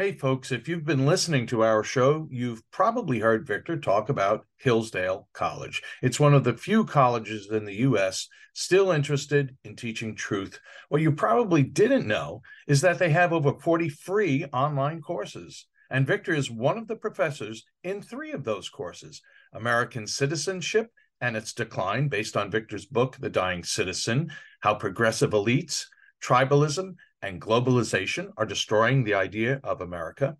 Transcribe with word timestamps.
Hey, 0.00 0.12
folks, 0.12 0.50
if 0.50 0.66
you've 0.66 0.86
been 0.86 1.04
listening 1.04 1.46
to 1.48 1.62
our 1.62 1.84
show, 1.84 2.26
you've 2.30 2.62
probably 2.70 3.18
heard 3.18 3.46
Victor 3.46 3.76
talk 3.76 4.08
about 4.08 4.46
Hillsdale 4.56 5.28
College. 5.34 5.82
It's 6.00 6.18
one 6.18 6.32
of 6.32 6.42
the 6.42 6.54
few 6.54 6.86
colleges 6.86 7.50
in 7.50 7.66
the 7.66 7.80
U.S. 7.80 8.26
still 8.54 8.92
interested 8.92 9.54
in 9.62 9.76
teaching 9.76 10.14
truth. 10.14 10.58
What 10.88 11.02
you 11.02 11.12
probably 11.12 11.62
didn't 11.62 12.06
know 12.06 12.40
is 12.66 12.80
that 12.80 12.98
they 12.98 13.10
have 13.10 13.34
over 13.34 13.52
40 13.52 13.90
free 13.90 14.46
online 14.54 15.02
courses. 15.02 15.66
And 15.90 16.06
Victor 16.06 16.32
is 16.32 16.50
one 16.50 16.78
of 16.78 16.88
the 16.88 16.96
professors 16.96 17.66
in 17.84 18.00
three 18.00 18.32
of 18.32 18.42
those 18.42 18.70
courses 18.70 19.20
American 19.52 20.06
Citizenship 20.06 20.88
and 21.20 21.36
Its 21.36 21.52
Decline, 21.52 22.08
based 22.08 22.38
on 22.38 22.50
Victor's 22.50 22.86
book, 22.86 23.18
The 23.20 23.28
Dying 23.28 23.64
Citizen 23.64 24.32
How 24.60 24.76
Progressive 24.76 25.32
Elites, 25.32 25.84
Tribalism, 26.22 26.94
and 27.22 27.40
globalization 27.40 28.30
are 28.36 28.46
destroying 28.46 29.04
the 29.04 29.14
idea 29.14 29.60
of 29.62 29.80
America, 29.80 30.36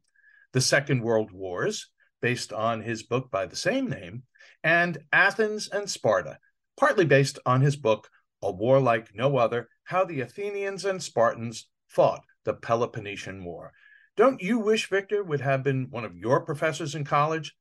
the 0.53 0.61
Second 0.61 1.03
World 1.03 1.31
Wars, 1.33 1.91
based 2.21 2.53
on 2.53 2.83
his 2.83 3.03
book 3.03 3.31
by 3.31 3.47
the 3.47 3.57
same 3.57 3.89
name, 3.89 4.23
and 4.63 4.99
Athens 5.13 5.69
and 5.69 5.89
Sparta, 5.89 6.39
partly 6.79 7.05
based 7.05 7.39
on 7.47 7.61
his 7.61 7.77
book, 7.77 8.09
A 8.43 8.51
War 8.51 8.81
Like 8.81 9.15
No 9.15 9.37
Other 9.37 9.69
How 9.85 10.05
the 10.05 10.21
Athenians 10.21 10.85
and 10.85 11.03
Spartans 11.03 11.69
Fought 11.89 12.23
the 12.45 12.55
Peloponnesian 12.55 13.45
War. 13.45 13.73
Don't 14.17 14.41
you 14.41 14.59
wish 14.59 14.89
Victor 14.89 15.23
would 15.23 15.41
have 15.41 15.63
been 15.63 15.89
one 15.91 16.05
of 16.05 16.17
your 16.17 16.41
professors 16.41 16.95
in 16.95 17.05
college? 17.05 17.55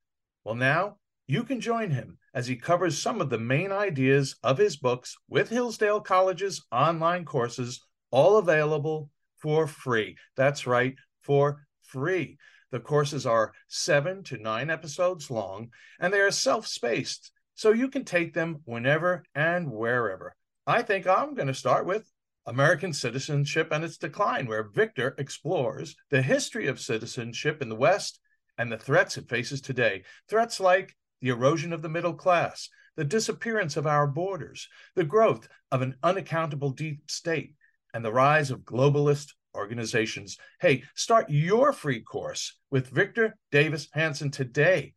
Well, 0.44 0.56
now 0.56 0.98
you 1.28 1.44
can 1.44 1.62
join 1.62 1.92
him 1.92 2.18
as 2.34 2.48
he 2.48 2.56
covers 2.56 2.98
some 2.98 3.22
of 3.22 3.30
the 3.30 3.38
main 3.38 3.72
ideas 3.72 4.36
of 4.44 4.58
his 4.58 4.78
books 4.78 5.16
with 5.28 5.50
Hillsdale 5.50 6.02
College's 6.02 6.66
online 6.72 7.26
courses 7.26 7.86
all 8.12 8.38
available 8.38 9.10
for 9.38 9.68
free. 9.68 10.18
That's 10.36 10.68
right, 10.68 10.96
for 11.22 11.66
free. 11.84 12.38
The 12.72 12.80
courses 12.80 13.26
are 13.26 13.54
seven 13.68 14.24
to 14.26 14.38
nine 14.38 14.70
episodes 14.70 15.32
long, 15.32 15.70
and 16.00 16.14
they 16.14 16.20
are 16.20 16.32
self 16.32 16.68
spaced, 16.68 17.32
so 17.56 17.72
you 17.72 17.90
can 17.90 18.06
take 18.06 18.34
them 18.34 18.62
whenever 18.66 19.24
and 19.34 19.72
wherever. 19.72 20.36
I 20.68 20.84
think 20.84 21.08
I'm 21.08 21.34
going 21.34 21.48
to 21.48 21.54
start 21.54 21.86
with 21.86 22.12
American 22.46 22.94
Citizenship 22.94 23.70
and 23.72 23.84
Its 23.84 23.98
Decline, 23.98 24.48
where 24.48 24.64
Victor 24.64 25.16
explores 25.18 25.96
the 26.10 26.22
history 26.22 26.68
of 26.68 26.80
citizenship 26.80 27.62
in 27.62 27.70
the 27.70 27.76
West 27.76 28.20
and 28.58 28.72
the 28.72 28.78
threats 28.78 29.18
it 29.18 29.30
faces 29.30 29.62
today. 29.62 30.04
Threats 30.28 30.60
like 30.60 30.96
the 31.22 31.30
erosion 31.30 31.74
of 31.74 31.82
the 31.82 31.90
middle 31.90 32.14
class, 32.14 32.70
the 32.96 33.04
disappearance 33.04 33.78
of 33.78 33.88
our 33.88 34.08
borders, 34.08 34.68
the 34.96 35.04
growth 35.04 35.48
of 35.72 35.82
an 35.82 35.96
unaccountable 36.04 36.72
deep 36.72 37.10
state, 37.10 37.56
and 37.94 38.04
the 38.04 38.12
rise 38.12 38.52
of 38.52 38.62
globalist 38.62 39.34
organizations. 39.56 40.38
Hey, 40.62 40.84
start 40.96 41.30
your 41.30 41.74
free 41.74 42.02
course 42.02 42.58
with 42.70 42.90
Victor 42.90 43.36
Davis 43.52 43.88
Hanson 43.94 44.32
today. 44.32 44.94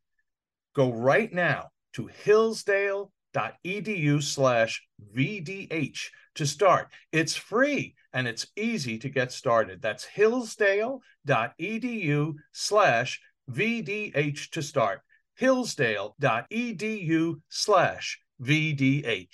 Go 0.74 0.92
right 0.92 1.32
now 1.32 1.68
to 1.94 2.06
hillsdale.edu 2.06 4.22
slash 4.22 4.86
VDH 5.14 6.08
to 6.34 6.46
start. 6.46 6.88
It's 7.12 7.36
free 7.36 7.94
and 8.12 8.28
it's 8.28 8.46
easy 8.56 8.98
to 8.98 9.08
get 9.08 9.32
started. 9.32 9.80
That's 9.82 10.04
hillsdale.edu 10.04 12.34
slash 12.52 13.20
VDH 13.50 14.50
to 14.50 14.62
start. 14.62 15.00
hillsdale.edu 15.34 17.40
slash 17.48 18.20
VDH. 18.40 19.28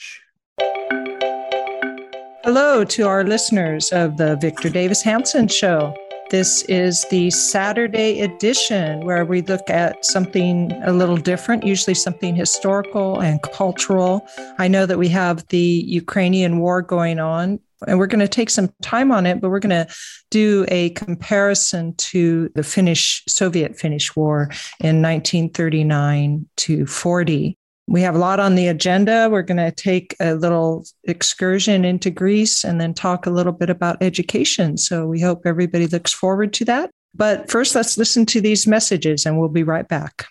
Hello 2.49 2.83
to 2.83 3.03
our 3.03 3.25
listeners 3.25 3.91
of 3.91 4.17
the 4.17 4.37
Victor 4.37 4.71
Davis 4.71 5.03
Hanson 5.03 5.49
Show. 5.49 5.95
This 6.31 6.63
is 6.63 7.05
the 7.11 7.31
Saturday 7.31 8.23
edition 8.23 9.05
where 9.05 9.27
we 9.27 9.43
look 9.43 9.69
at 9.69 10.03
something 10.03 10.73
a 10.83 10.95
little 10.95 11.19
different, 11.19 11.67
usually 11.67 11.93
something 11.93 12.35
historical 12.35 13.21
and 13.21 13.43
cultural. 13.43 14.27
I 14.59 14.67
know 14.67 14.87
that 14.87 14.97
we 14.97 15.09
have 15.09 15.47
the 15.49 15.59
Ukrainian 15.59 16.59
war 16.59 16.81
going 16.81 17.19
on, 17.19 17.61
and 17.87 17.99
we're 17.99 18.07
going 18.07 18.21
to 18.21 18.27
take 18.27 18.49
some 18.49 18.73
time 18.81 19.13
on 19.13 19.27
it, 19.27 19.43
but 19.43 19.51
we're 19.51 19.59
going 19.59 19.87
to 19.87 19.95
do 20.31 20.65
a 20.69 20.89
comparison 20.91 21.97
to 21.97 22.49
the 22.55 22.63
Finnish 22.63 23.25
Soviet 23.29 23.79
Finnish 23.79 24.17
War 24.17 24.45
in 24.81 25.03
1939 25.03 26.49
to 26.57 26.87
40. 26.87 27.59
We 27.89 28.03
have 28.03 28.15
a 28.15 28.19
lot 28.19 28.39
on 28.39 28.55
the 28.55 28.69
agenda. 28.69 29.31
We're 29.31 29.41
going 29.41 29.57
to 29.57 29.73
take 29.73 30.15
a 30.21 30.35
little 30.35 30.85
excursion 31.05 31.87
into 31.87 32.11
Greece 32.11 32.63
and 32.63 32.79
then 32.79 32.93
talk 32.93 33.25
a 33.25 33.31
little 33.31 33.53
bit 33.53 33.71
about 33.71 34.03
education. 34.03 34.77
So 34.77 35.07
we 35.07 35.23
hope 35.23 35.47
everybody 35.47 35.87
looks 35.87 36.13
forward 36.13 36.53
to 36.53 36.67
that. 36.67 36.91
But 37.15 37.51
first, 37.51 37.75
let's 37.75 37.97
listen 37.97 38.27
to 38.27 38.43
these 38.43 38.67
messages 38.67 39.25
and 39.25 39.39
we'll 39.39 39.49
be 39.49 39.63
right 39.63 39.89
back. 39.89 40.27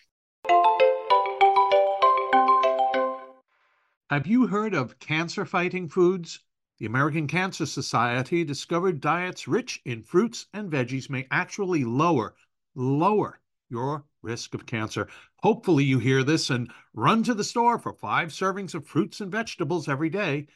Have 4.11 4.27
you 4.27 4.45
heard 4.45 4.75
of 4.75 4.99
cancer 4.99 5.43
fighting 5.43 5.89
foods? 5.89 6.41
The 6.77 6.85
American 6.85 7.25
Cancer 7.25 7.65
Society 7.65 8.43
discovered 8.43 9.01
diets 9.01 9.47
rich 9.47 9.81
in 9.83 10.03
fruits 10.03 10.45
and 10.53 10.71
veggies 10.71 11.09
may 11.09 11.25
actually 11.31 11.83
lower, 11.83 12.35
lower 12.75 13.39
your 13.69 14.05
risk 14.21 14.53
of 14.53 14.65
cancer. 14.65 15.07
Hopefully, 15.37 15.83
you 15.83 15.99
hear 15.99 16.23
this 16.23 16.49
and 16.49 16.71
run 16.93 17.23
to 17.23 17.33
the 17.33 17.43
store 17.43 17.77
for 17.79 17.93
five 17.93 18.29
servings 18.29 18.73
of 18.73 18.87
fruits 18.87 19.21
and 19.21 19.31
vegetables 19.31 19.87
every 19.87 20.09
day. 20.09 20.47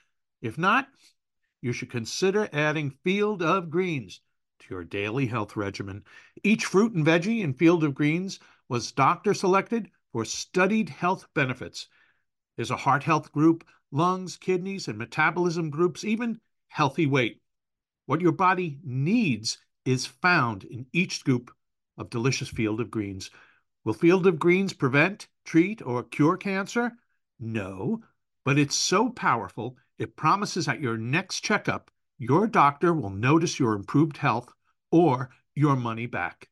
If 0.41 0.57
not, 0.57 0.87
you 1.61 1.73
should 1.73 1.91
consider 1.91 2.49
adding 2.51 2.97
Field 3.03 3.43
of 3.43 3.69
Greens 3.69 4.21
to 4.59 4.65
your 4.69 4.83
daily 4.83 5.27
health 5.27 5.55
regimen. 5.55 6.03
Each 6.43 6.65
fruit 6.65 6.93
and 6.93 7.05
veggie 7.05 7.41
in 7.41 7.53
Field 7.53 7.83
of 7.83 7.93
Greens 7.93 8.39
was 8.69 8.91
doctor 8.91 9.33
selected 9.33 9.89
for 10.11 10.25
studied 10.25 10.89
health 10.89 11.27
benefits. 11.33 11.87
There's 12.55 12.71
a 12.71 12.77
heart 12.77 13.03
health 13.03 13.31
group, 13.31 13.65
lungs, 13.91 14.37
kidneys, 14.37 14.87
and 14.87 14.97
metabolism 14.97 15.69
groups, 15.69 16.03
even 16.03 16.39
healthy 16.67 17.05
weight. 17.05 17.41
What 18.05 18.21
your 18.21 18.31
body 18.31 18.79
needs 18.83 19.57
is 19.85 20.05
found 20.05 20.63
in 20.63 20.85
each 20.93 21.19
scoop 21.19 21.51
of 22.01 22.09
delicious 22.09 22.49
Field 22.49 22.81
of 22.81 22.91
Greens. 22.91 23.29
Will 23.85 23.93
Field 23.93 24.27
of 24.27 24.39
Greens 24.39 24.73
prevent, 24.73 25.27
treat, 25.45 25.81
or 25.81 26.03
cure 26.03 26.35
cancer? 26.35 26.91
No, 27.39 28.03
but 28.43 28.59
it's 28.59 28.75
so 28.75 29.09
powerful, 29.09 29.77
it 29.97 30.17
promises 30.17 30.67
at 30.67 30.81
your 30.81 30.97
next 30.97 31.41
checkup, 31.41 31.91
your 32.17 32.47
doctor 32.47 32.93
will 32.93 33.09
notice 33.09 33.59
your 33.59 33.73
improved 33.73 34.17
health 34.17 34.53
or 34.91 35.29
your 35.55 35.75
money 35.75 36.05
back. 36.05 36.49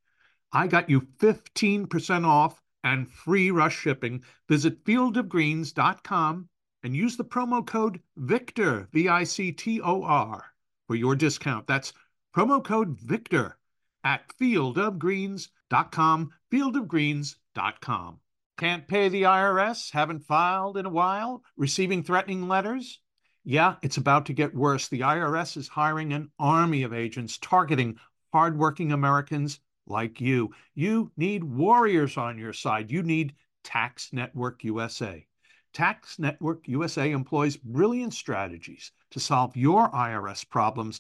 I 0.52 0.68
got 0.68 0.90
you 0.90 1.02
15% 1.02 2.26
off 2.26 2.64
and 2.84 3.12
free 3.12 3.52
rush 3.52 3.78
shipping. 3.78 4.24
Visit 4.48 4.84
fieldofgreens.com 4.84 6.50
and 6.82 6.96
use 6.96 7.18
the 7.18 7.26
promo 7.26 7.66
code 7.66 8.00
VICTOR, 8.18 8.88
V 8.92 9.10
I 9.10 9.24
C 9.24 9.52
T 9.52 9.82
O 9.82 10.04
R, 10.04 10.46
for 10.88 10.96
your 10.96 11.16
discount. 11.16 11.68
That's 11.68 11.94
promo 12.36 12.64
code 12.64 12.98
VICTOR 13.00 13.59
at 14.04 14.28
fieldofgreens.com, 14.40 16.32
fieldofgreens.com. 16.52 18.20
Can't 18.58 18.88
pay 18.88 19.08
the 19.10 19.24
IRS? 19.24 19.92
Haven't 19.92 20.26
filed 20.26 20.78
in 20.78 20.86
a 20.86 20.90
while? 20.90 21.44
Receiving 21.56 22.04
threatening 22.04 22.48
letters? 22.48 23.00
Yeah, 23.46 23.76
it's 23.82 23.98
about 23.98 24.26
to 24.26 24.34
get 24.34 24.54
worse. 24.54 24.90
The 24.90 25.00
IRS 25.00 25.56
is 25.56 25.70
hiring 25.70 26.12
an 26.12 26.30
army 26.38 26.84
of 26.84 26.94
agents 26.94 27.38
targeting 27.38 27.98
hardworking 28.34 28.92
Americans 28.92 29.60
like 29.88 30.22
you. 30.22 30.54
You 30.76 31.12
need 31.18 31.44
warriors 31.44 32.18
on 32.18 32.38
your 32.38 32.54
side. 32.54 32.92
You 32.92 33.02
need 33.02 33.34
Tax 33.64 34.12
Network 34.14 34.64
USA. 34.64 35.26
Tax 35.74 36.20
Network 36.20 36.68
USA 36.68 37.12
employs 37.12 37.56
brilliant 37.58 38.14
strategies 38.14 38.92
to 39.12 39.20
solve 39.20 39.56
your 39.56 39.90
IRS 39.92 40.48
problems 40.48 41.00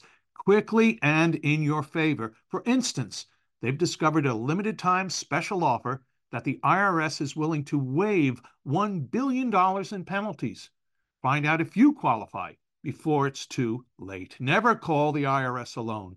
quickly 0.50 0.98
and 1.04 1.36
in 1.36 1.62
your 1.62 1.84
favor. 1.84 2.34
For 2.48 2.64
instance, 2.66 3.28
they've 3.62 3.78
discovered 3.78 4.26
a 4.26 4.34
limited 4.34 4.80
time 4.80 5.08
special 5.08 5.64
offer 5.64 6.02
that 6.32 6.44
the 6.44 6.60
IRS 6.64 7.22
is 7.22 7.36
willing 7.36 7.64
to 7.66 7.78
waive 7.78 8.42
$1 8.68 9.12
billion 9.12 9.54
in 9.94 10.06
penalties. 10.06 10.72
Find 11.22 11.46
out 11.46 11.62
if 11.62 11.78
you 11.78 11.94
qualify 11.94 12.54
before 12.82 13.28
it's 13.28 13.46
too 13.46 13.86
late. 14.00 14.38
Never 14.40 14.74
call 14.74 15.12
the 15.12 15.26
IRS 15.26 15.78
alone. 15.78 16.16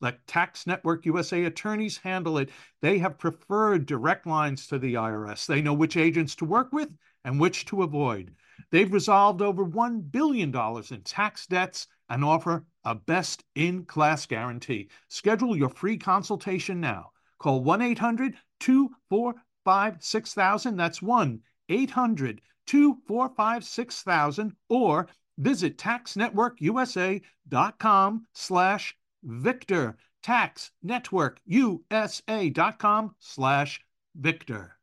Let 0.00 0.26
Tax 0.26 0.66
Network 0.66 1.04
USA 1.04 1.44
attorneys 1.44 1.98
handle 1.98 2.38
it. 2.38 2.48
They 2.80 2.96
have 3.00 3.18
preferred 3.18 3.84
direct 3.84 4.26
lines 4.26 4.66
to 4.68 4.78
the 4.78 4.94
IRS. 4.94 5.44
They 5.44 5.60
know 5.60 5.74
which 5.74 5.98
agents 5.98 6.34
to 6.36 6.46
work 6.46 6.72
with 6.72 6.96
and 7.22 7.38
which 7.38 7.66
to 7.66 7.82
avoid. 7.82 8.34
They've 8.70 8.90
resolved 8.90 9.42
over 9.42 9.66
$1 9.66 10.10
billion 10.10 10.56
in 10.90 11.02
tax 11.02 11.46
debts 11.46 11.86
and 12.08 12.24
offer 12.24 12.64
a 12.84 12.94
best 12.94 13.44
in 13.54 13.84
class 13.84 14.24
guarantee. 14.26 14.88
Schedule 15.08 15.56
your 15.56 15.70
free 15.70 15.96
consultation 15.96 16.80
now. 16.80 17.10
Call 17.38 17.62
1 17.62 17.80
800 17.82 18.34
245 18.60 19.96
6000. 20.00 20.76
That's 20.76 21.02
1 21.02 21.40
800 21.68 22.40
245 22.66 23.64
6000 23.64 24.56
or 24.68 25.08
visit 25.38 25.78
taxnetworkusa.com 25.78 28.26
slash 28.34 28.96
Victor. 29.22 29.96
taxnetworkusa.com 30.22 33.14
slash 33.18 33.80
Victor. 34.14 34.78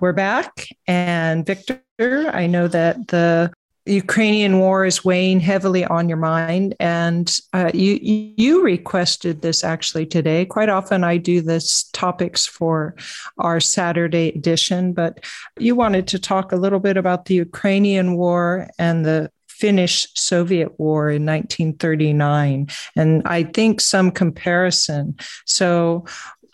We're 0.00 0.12
back. 0.12 0.68
And 0.86 1.44
Victor, 1.44 1.82
I 1.98 2.46
know 2.46 2.68
that 2.68 3.08
the 3.08 3.52
Ukrainian 3.84 4.60
war 4.60 4.84
is 4.84 5.04
weighing 5.04 5.40
heavily 5.40 5.84
on 5.84 6.08
your 6.08 6.18
mind, 6.18 6.76
and 6.78 7.36
uh, 7.52 7.72
you 7.74 7.98
you 8.00 8.62
requested 8.62 9.42
this 9.42 9.64
actually 9.64 10.06
today. 10.06 10.44
Quite 10.44 10.68
often, 10.68 11.02
I 11.02 11.16
do 11.16 11.40
this 11.40 11.90
topics 11.92 12.46
for 12.46 12.94
our 13.38 13.58
Saturday 13.58 14.28
edition, 14.28 14.92
but 14.92 15.24
you 15.58 15.74
wanted 15.74 16.06
to 16.08 16.18
talk 16.20 16.52
a 16.52 16.56
little 16.56 16.80
bit 16.80 16.96
about 16.96 17.24
the 17.24 17.34
Ukrainian 17.34 18.16
war 18.16 18.68
and 18.78 19.04
the 19.04 19.32
Finnish 19.48 20.06
Soviet 20.14 20.78
War 20.78 21.10
in 21.10 21.26
1939, 21.26 22.68
and 22.94 23.22
I 23.24 23.42
think 23.42 23.80
some 23.80 24.12
comparison. 24.12 25.16
So, 25.44 26.04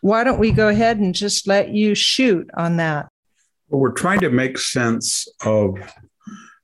why 0.00 0.24
don't 0.24 0.38
we 0.38 0.50
go 0.50 0.68
ahead 0.68 0.98
and 0.98 1.14
just 1.14 1.46
let 1.46 1.74
you 1.74 1.94
shoot 1.94 2.48
on 2.56 2.78
that? 2.78 3.08
Well, 3.68 3.80
we're 3.80 3.92
trying 3.92 4.20
to 4.20 4.30
make 4.30 4.58
sense 4.58 5.26
of 5.44 5.78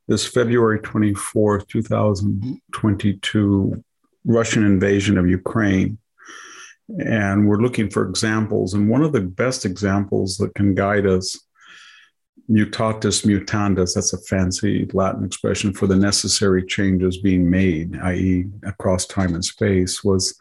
this 0.06 0.26
February 0.26 0.80
24th, 0.80 1.66
2022 1.68 3.84
Russian 4.24 4.66
invasion 4.66 5.16
of 5.16 5.28
Ukraine. 5.28 5.98
And 6.98 7.48
we're 7.48 7.62
looking 7.62 7.88
for 7.88 8.06
examples. 8.06 8.74
And 8.74 8.90
one 8.90 9.02
of 9.02 9.12
the 9.12 9.20
best 9.20 9.64
examples 9.64 10.36
that 10.38 10.54
can 10.54 10.74
guide 10.74 11.06
us, 11.06 11.38
mutatis 12.50 13.24
mutandis, 13.24 13.94
that's 13.94 14.12
a 14.12 14.20
fancy 14.22 14.90
Latin 14.92 15.24
expression 15.24 15.72
for 15.72 15.86
the 15.86 15.96
necessary 15.96 16.66
changes 16.66 17.18
being 17.18 17.48
made, 17.48 17.96
i.e., 18.00 18.46
across 18.64 19.06
time 19.06 19.34
and 19.34 19.44
space, 19.44 20.02
was 20.02 20.36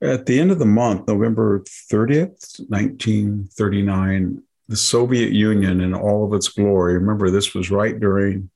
at 0.00 0.26
the 0.26 0.38
end 0.38 0.52
of 0.52 0.60
the 0.60 0.64
month, 0.64 1.08
November 1.08 1.64
30th, 1.90 2.60
1939, 2.68 4.43
the 4.68 4.76
Soviet 4.76 5.32
Union 5.32 5.80
in 5.80 5.94
all 5.94 6.24
of 6.24 6.32
its 6.32 6.48
glory. 6.48 6.94
Remember, 6.94 7.30
this 7.30 7.54
was 7.54 7.70
right 7.70 7.98
during 7.98 8.50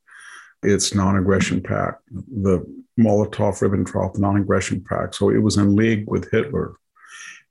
its 0.63 0.93
non 0.93 1.17
aggression 1.17 1.61
pact, 1.61 2.01
the 2.11 2.65
Molotov 2.99 3.61
Ribbentrop 3.61 4.17
non 4.17 4.37
aggression 4.37 4.83
pact. 4.87 5.15
So 5.15 5.29
it 5.29 5.37
was 5.39 5.57
in 5.57 5.75
league 5.75 6.05
with 6.07 6.29
Hitler 6.31 6.75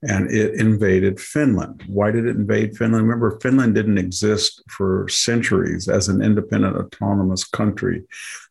and 0.03 0.31
it 0.31 0.55
invaded 0.61 1.21
Finland. 1.21 1.83
Why 1.89 2.11
did 2.11 2.27
it 2.27 2.37
invade 2.37 2.77
Finland? 2.77 3.05
Remember, 3.05 3.39
Finland 3.41 3.75
didn't 3.75 3.99
exist 3.99 4.63
for 4.69 5.09
centuries 5.09 5.89
as 5.89 6.09
an 6.09 6.23
independent, 6.23 6.77
autonomous 6.77 7.45
country. 7.45 8.05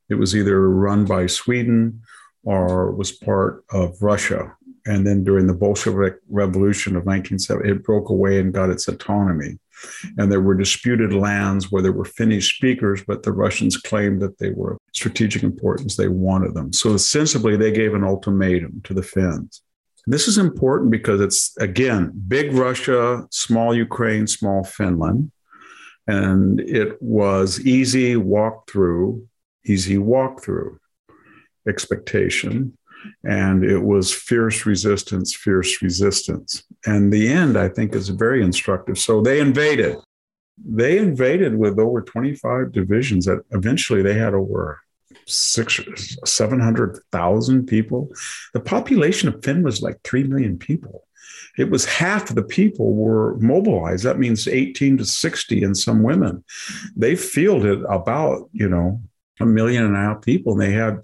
It 0.10 0.16
was 0.16 0.36
either 0.36 0.70
run 0.70 1.06
by 1.06 1.28
Sweden 1.28 2.02
or 2.44 2.92
was 2.92 3.12
part 3.12 3.64
of 3.72 4.02
Russia. 4.02 4.56
And 4.86 5.06
then 5.06 5.24
during 5.24 5.48
the 5.48 5.54
Bolshevik 5.54 6.16
Revolution 6.30 6.96
of 6.96 7.06
1970, 7.06 7.70
it 7.70 7.84
broke 7.84 8.10
away 8.10 8.40
and 8.40 8.54
got 8.54 8.70
its 8.70 8.88
autonomy. 8.88 9.60
And 10.18 10.32
there 10.32 10.42
were 10.42 10.56
disputed 10.56 11.14
lands 11.14 11.72
where 11.72 11.82
there 11.82 11.92
were 11.92 12.06
Finnish 12.06 12.56
speakers, 12.56 13.04
but 13.06 13.24
the 13.24 13.32
Russians 13.32 13.78
claimed 13.78 14.22
that 14.22 14.38
they 14.38 14.52
were 14.52 14.74
of 14.74 14.80
strategic 14.94 15.44
importance. 15.44 15.96
They 15.96 16.08
wanted 16.08 16.54
them. 16.54 16.74
So 16.74 16.94
ostensibly, 16.94 17.58
they 17.58 17.72
gave 17.72 17.94
an 17.94 18.04
ultimatum 18.04 18.82
to 18.86 18.94
the 18.94 19.04
Finns. 19.04 19.62
This 20.06 20.28
is 20.28 20.38
important 20.38 20.90
because 20.90 21.20
it's, 21.20 21.56
again, 21.58 22.12
big 22.28 22.54
Russia, 22.54 23.28
small 23.30 23.76
Ukraine, 23.76 24.26
small 24.26 24.64
Finland. 24.64 25.32
And 26.08 26.62
it 26.62 27.02
was 27.02 27.60
easy 27.66 28.16
walk 28.16 28.70
through, 28.70 29.28
easy 29.66 29.98
walk 29.98 30.42
through 30.42 30.80
expectation 31.68 32.77
and 33.24 33.64
it 33.64 33.80
was 33.80 34.14
fierce 34.14 34.66
resistance, 34.66 35.36
fierce 35.36 35.82
resistance. 35.82 36.64
And 36.86 37.12
the 37.12 37.28
end, 37.28 37.58
I 37.58 37.70
think, 37.70 37.96
is 37.96 38.10
very 38.10 38.44
instructive. 38.44 38.98
So 38.98 39.22
they 39.22 39.40
invaded. 39.40 39.98
They 40.64 40.98
invaded 40.98 41.56
with 41.56 41.80
over 41.80 42.02
25 42.02 42.72
divisions 42.72 43.26
that 43.26 43.44
eventually 43.52 44.02
they 44.02 44.16
had 44.16 44.34
over 44.34 44.80
six, 45.26 45.80
700,000 46.26 47.66
people. 47.68 48.10
The 48.54 48.60
population 48.60 49.30
of 49.30 49.44
Finn 49.44 49.64
was 49.64 49.82
like 49.82 50.02
3 50.04 50.24
million 50.24 50.58
people. 50.58 51.04
It 51.58 51.70
was 51.70 51.86
half 51.86 52.34
the 52.34 52.44
people 52.44 52.94
were 52.94 53.36
mobilized. 53.38 54.04
That 54.04 54.20
means 54.20 54.48
18 54.48 55.00
to 55.00 55.06
60 55.06 55.64
and 55.64 55.76
some 55.76 56.04
women. 56.04 56.44
They 56.96 57.16
fielded 57.16 57.84
about, 57.90 58.50
you 58.54 58.70
know, 58.70 59.02
a 59.40 59.46
million 59.46 59.86
and 59.86 59.96
a 59.96 60.00
half 60.00 60.22
people. 60.22 60.54
And 60.54 60.62
they 60.62 60.72
had 60.72 61.00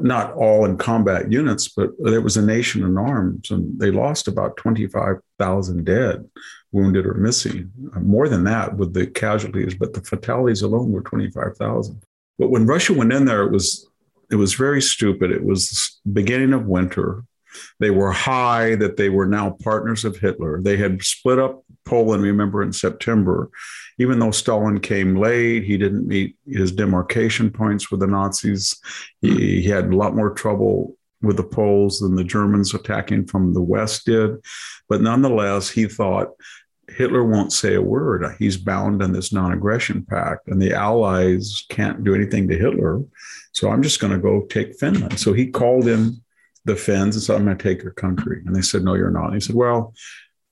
not 0.00 0.32
all 0.34 0.64
in 0.64 0.78
combat 0.78 1.30
units, 1.30 1.68
but 1.68 1.90
there 1.98 2.20
was 2.20 2.36
a 2.36 2.44
nation 2.44 2.82
in 2.82 2.96
arms, 2.96 3.50
and 3.50 3.78
they 3.78 3.90
lost 3.90 4.26
about 4.26 4.56
25,000 4.56 5.84
dead, 5.84 6.28
wounded, 6.70 7.06
or 7.06 7.14
missing. 7.14 7.70
Uh, 7.94 8.00
more 8.00 8.28
than 8.28 8.44
that 8.44 8.76
with 8.76 8.94
the 8.94 9.06
casualties, 9.06 9.74
but 9.74 9.92
the 9.92 10.02
fatalities 10.02 10.62
alone 10.62 10.92
were 10.92 11.02
25,000. 11.02 12.02
But 12.38 12.50
when 12.50 12.66
Russia 12.66 12.94
went 12.94 13.12
in 13.12 13.24
there, 13.24 13.42
it 13.42 13.52
was 13.52 13.86
it 14.30 14.36
was 14.36 14.54
very 14.54 14.80
stupid. 14.80 15.30
It 15.30 15.44
was 15.44 16.00
the 16.06 16.12
beginning 16.12 16.54
of 16.54 16.64
winter. 16.64 17.22
They 17.80 17.90
were 17.90 18.12
high 18.12 18.74
that 18.76 18.96
they 18.96 19.08
were 19.08 19.26
now 19.26 19.56
partners 19.62 20.04
of 20.04 20.16
Hitler. 20.16 20.60
They 20.62 20.76
had 20.76 21.02
split 21.02 21.38
up 21.38 21.64
Poland, 21.84 22.22
remember, 22.22 22.62
in 22.62 22.72
September. 22.72 23.50
Even 23.98 24.18
though 24.18 24.30
Stalin 24.30 24.80
came 24.80 25.16
late, 25.16 25.64
he 25.64 25.76
didn't 25.76 26.06
meet 26.06 26.36
his 26.46 26.72
demarcation 26.72 27.50
points 27.50 27.90
with 27.90 28.00
the 28.00 28.06
Nazis. 28.06 28.80
He, 29.20 29.62
he 29.62 29.68
had 29.68 29.86
a 29.86 29.96
lot 29.96 30.14
more 30.14 30.30
trouble 30.30 30.96
with 31.22 31.36
the 31.36 31.44
Poles 31.44 32.00
than 32.00 32.16
the 32.16 32.24
Germans 32.24 32.74
attacking 32.74 33.26
from 33.26 33.54
the 33.54 33.62
West 33.62 34.06
did. 34.06 34.36
But 34.88 35.02
nonetheless, 35.02 35.70
he 35.70 35.86
thought 35.86 36.30
Hitler 36.88 37.24
won't 37.24 37.52
say 37.52 37.74
a 37.74 37.82
word. 37.82 38.24
He's 38.38 38.56
bound 38.56 39.02
in 39.02 39.12
this 39.12 39.32
non 39.32 39.52
aggression 39.52 40.04
pact, 40.04 40.48
and 40.48 40.60
the 40.60 40.74
Allies 40.74 41.64
can't 41.68 42.04
do 42.04 42.14
anything 42.14 42.48
to 42.48 42.58
Hitler. 42.58 43.00
So 43.52 43.70
I'm 43.70 43.82
just 43.82 44.00
going 44.00 44.12
to 44.12 44.18
go 44.18 44.42
take 44.46 44.78
Finland. 44.78 45.18
So 45.18 45.32
he 45.32 45.46
called 45.46 45.86
in 45.86 46.21
the 46.64 46.76
Finns 46.76 47.16
and 47.16 47.22
said, 47.22 47.36
I'm 47.36 47.44
going 47.44 47.56
to 47.56 47.62
take 47.62 47.82
your 47.82 47.92
country. 47.92 48.42
And 48.46 48.54
they 48.54 48.62
said, 48.62 48.82
No, 48.82 48.94
you're 48.94 49.10
not. 49.10 49.26
And 49.26 49.34
he 49.34 49.40
said, 49.40 49.56
Well, 49.56 49.94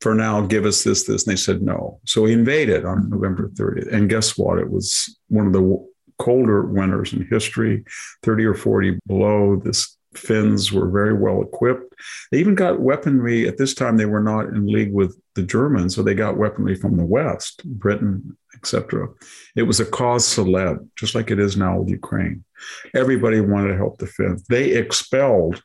for 0.00 0.14
now, 0.14 0.40
give 0.40 0.64
us 0.64 0.82
this, 0.82 1.04
this. 1.04 1.26
And 1.26 1.32
they 1.32 1.36
said 1.36 1.62
no. 1.62 2.00
So 2.06 2.24
he 2.24 2.32
invaded 2.32 2.84
on 2.84 3.10
November 3.10 3.48
30th. 3.50 3.92
And 3.92 4.08
guess 4.08 4.36
what? 4.36 4.58
It 4.58 4.70
was 4.70 5.18
one 5.28 5.46
of 5.46 5.52
the 5.52 5.86
colder 6.18 6.62
winters 6.62 7.12
in 7.12 7.26
history, 7.28 7.84
30 8.22 8.44
or 8.44 8.54
40 8.54 8.98
below. 9.06 9.60
This 9.62 9.96
Finns 10.14 10.72
were 10.72 10.90
very 10.90 11.14
well 11.14 11.40
equipped. 11.40 11.94
They 12.32 12.38
even 12.38 12.56
got 12.56 12.80
weaponry. 12.80 13.46
At 13.46 13.58
this 13.58 13.74
time, 13.74 13.96
they 13.96 14.06
were 14.06 14.22
not 14.22 14.46
in 14.46 14.66
league 14.66 14.92
with 14.92 15.16
the 15.36 15.42
Germans, 15.42 15.94
so 15.94 16.02
they 16.02 16.14
got 16.14 16.36
weaponry 16.36 16.74
from 16.74 16.96
the 16.96 17.04
West, 17.04 17.62
Britain, 17.64 18.36
etc. 18.56 19.06
It 19.54 19.62
was 19.62 19.78
a 19.78 19.84
cause 19.84 20.24
celeb, 20.24 20.88
just 20.96 21.14
like 21.14 21.30
it 21.30 21.38
is 21.38 21.56
now 21.56 21.78
with 21.78 21.90
Ukraine. 21.90 22.44
Everybody 22.92 23.40
wanted 23.40 23.68
to 23.68 23.76
help 23.76 23.98
the 23.98 24.08
Finns. 24.08 24.42
They 24.48 24.72
expelled 24.72 25.62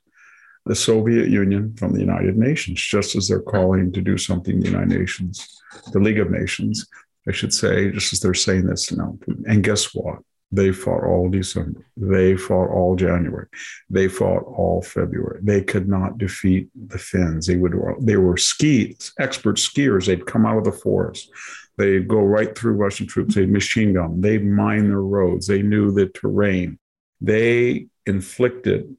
the 0.65 0.75
Soviet 0.75 1.29
Union 1.29 1.75
from 1.75 1.93
the 1.93 1.99
United 1.99 2.37
Nations, 2.37 2.81
just 2.81 3.15
as 3.15 3.27
they're 3.27 3.41
calling 3.41 3.91
to 3.91 4.01
do 4.01 4.17
something 4.17 4.59
the 4.59 4.69
United 4.69 4.97
Nations, 4.99 5.61
the 5.91 5.99
League 5.99 6.19
of 6.19 6.31
Nations, 6.31 6.87
I 7.27 7.31
should 7.31 7.53
say, 7.53 7.91
just 7.91 8.13
as 8.13 8.19
they're 8.19 8.33
saying 8.33 8.65
this 8.65 8.91
now. 8.91 9.17
And 9.47 9.63
guess 9.63 9.93
what? 9.93 10.19
They 10.51 10.71
fought 10.71 11.03
all 11.03 11.29
December. 11.29 11.85
They 11.97 12.37
fought 12.37 12.69
all 12.69 12.95
January. 12.95 13.47
They 13.89 14.07
fought 14.07 14.43
all 14.43 14.81
February. 14.81 15.39
They 15.43 15.61
could 15.61 15.89
not 15.89 16.17
defeat 16.17 16.69
the 16.75 16.97
Finns. 16.97 17.47
They 17.47 17.57
would. 17.57 17.75
They 17.99 18.15
were 18.17 18.37
skis, 18.37 19.11
expert 19.19 19.57
skiers. 19.57 20.05
They'd 20.05 20.25
come 20.25 20.45
out 20.45 20.59
of 20.59 20.63
the 20.63 20.71
forest. 20.71 21.29
They'd 21.77 22.07
go 22.07 22.19
right 22.19 22.57
through 22.57 22.73
Russian 22.73 23.07
troops. 23.07 23.35
They'd 23.35 23.51
machine 23.51 23.93
gun. 23.93 24.21
They'd 24.21 24.45
mine 24.45 24.87
their 24.87 25.01
roads. 25.01 25.47
They 25.47 25.61
knew 25.61 25.91
the 25.91 26.07
terrain. 26.07 26.79
They 27.19 27.87
inflicted 28.05 28.95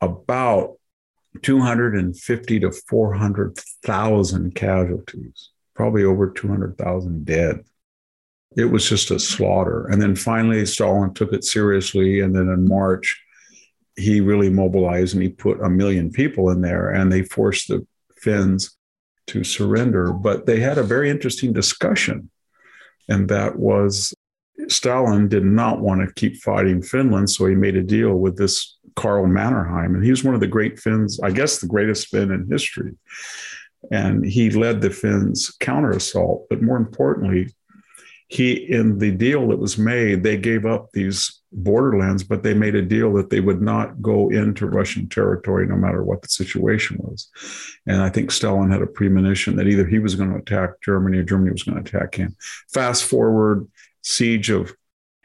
about 0.00 0.78
250 1.42 2.60
to 2.60 2.72
400,000 2.72 4.54
casualties, 4.54 5.50
probably 5.74 6.04
over 6.04 6.30
200,000 6.30 7.24
dead. 7.24 7.64
It 8.56 8.64
was 8.64 8.88
just 8.88 9.10
a 9.10 9.18
slaughter. 9.18 9.86
And 9.86 10.02
then 10.02 10.16
finally, 10.16 10.66
Stalin 10.66 11.14
took 11.14 11.32
it 11.32 11.44
seriously. 11.44 12.20
And 12.20 12.34
then 12.34 12.48
in 12.48 12.66
March, 12.68 13.22
he 13.96 14.20
really 14.20 14.50
mobilized 14.50 15.14
and 15.14 15.22
he 15.22 15.28
put 15.28 15.60
a 15.62 15.70
million 15.70 16.10
people 16.10 16.50
in 16.50 16.60
there 16.60 16.90
and 16.90 17.12
they 17.12 17.22
forced 17.22 17.68
the 17.68 17.86
Finns 18.16 18.76
to 19.28 19.44
surrender. 19.44 20.12
But 20.12 20.46
they 20.46 20.60
had 20.60 20.78
a 20.78 20.82
very 20.82 21.10
interesting 21.10 21.52
discussion. 21.52 22.30
And 23.08 23.28
that 23.28 23.56
was 23.56 24.12
Stalin 24.68 25.28
did 25.28 25.44
not 25.44 25.80
want 25.80 26.00
to 26.00 26.14
keep 26.14 26.36
fighting 26.36 26.82
Finland. 26.82 27.30
So 27.30 27.46
he 27.46 27.54
made 27.54 27.76
a 27.76 27.82
deal 27.82 28.14
with 28.14 28.36
this 28.36 28.76
Karl 29.00 29.26
Mannerheim, 29.26 29.94
and 29.94 30.04
he 30.04 30.10
was 30.10 30.22
one 30.22 30.34
of 30.34 30.40
the 30.40 30.46
great 30.46 30.78
Finns, 30.78 31.18
I 31.20 31.30
guess 31.30 31.58
the 31.58 31.66
greatest 31.66 32.08
Finn 32.08 32.30
in 32.30 32.46
history. 32.50 32.92
And 33.90 34.26
he 34.26 34.50
led 34.50 34.82
the 34.82 34.90
Finns 34.90 35.56
counter 35.58 35.92
assault, 35.92 36.46
but 36.50 36.60
more 36.60 36.76
importantly, 36.76 37.54
he 38.28 38.52
in 38.52 38.98
the 38.98 39.10
deal 39.10 39.48
that 39.48 39.58
was 39.58 39.78
made, 39.78 40.22
they 40.22 40.36
gave 40.36 40.66
up 40.66 40.90
these 40.92 41.40
borderlands, 41.50 42.22
but 42.22 42.42
they 42.42 42.52
made 42.52 42.74
a 42.74 42.82
deal 42.82 43.10
that 43.14 43.30
they 43.30 43.40
would 43.40 43.62
not 43.62 44.02
go 44.02 44.28
into 44.28 44.66
Russian 44.66 45.08
territory 45.08 45.66
no 45.66 45.76
matter 45.76 46.04
what 46.04 46.20
the 46.20 46.28
situation 46.28 46.98
was. 47.00 47.30
And 47.86 48.02
I 48.02 48.10
think 48.10 48.30
Stalin 48.30 48.70
had 48.70 48.82
a 48.82 48.86
premonition 48.86 49.56
that 49.56 49.66
either 49.66 49.86
he 49.86 49.98
was 49.98 50.14
going 50.14 50.30
to 50.30 50.38
attack 50.38 50.72
Germany 50.84 51.18
or 51.18 51.22
Germany 51.22 51.52
was 51.52 51.62
going 51.62 51.82
to 51.82 51.88
attack 51.98 52.16
him. 52.16 52.36
Fast 52.68 53.04
forward, 53.04 53.66
siege 54.02 54.50
of 54.50 54.74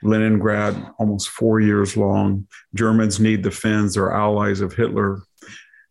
Leningrad, 0.06 0.76
almost 1.00 1.30
four 1.30 1.60
years 1.60 1.98
long. 1.98 2.48
Germans 2.74 3.20
need 3.20 3.44
the 3.44 3.52
Finns, 3.52 3.96
they're 3.96 4.12
allies 4.12 4.62
of 4.62 4.74
Hitler. 4.74 5.22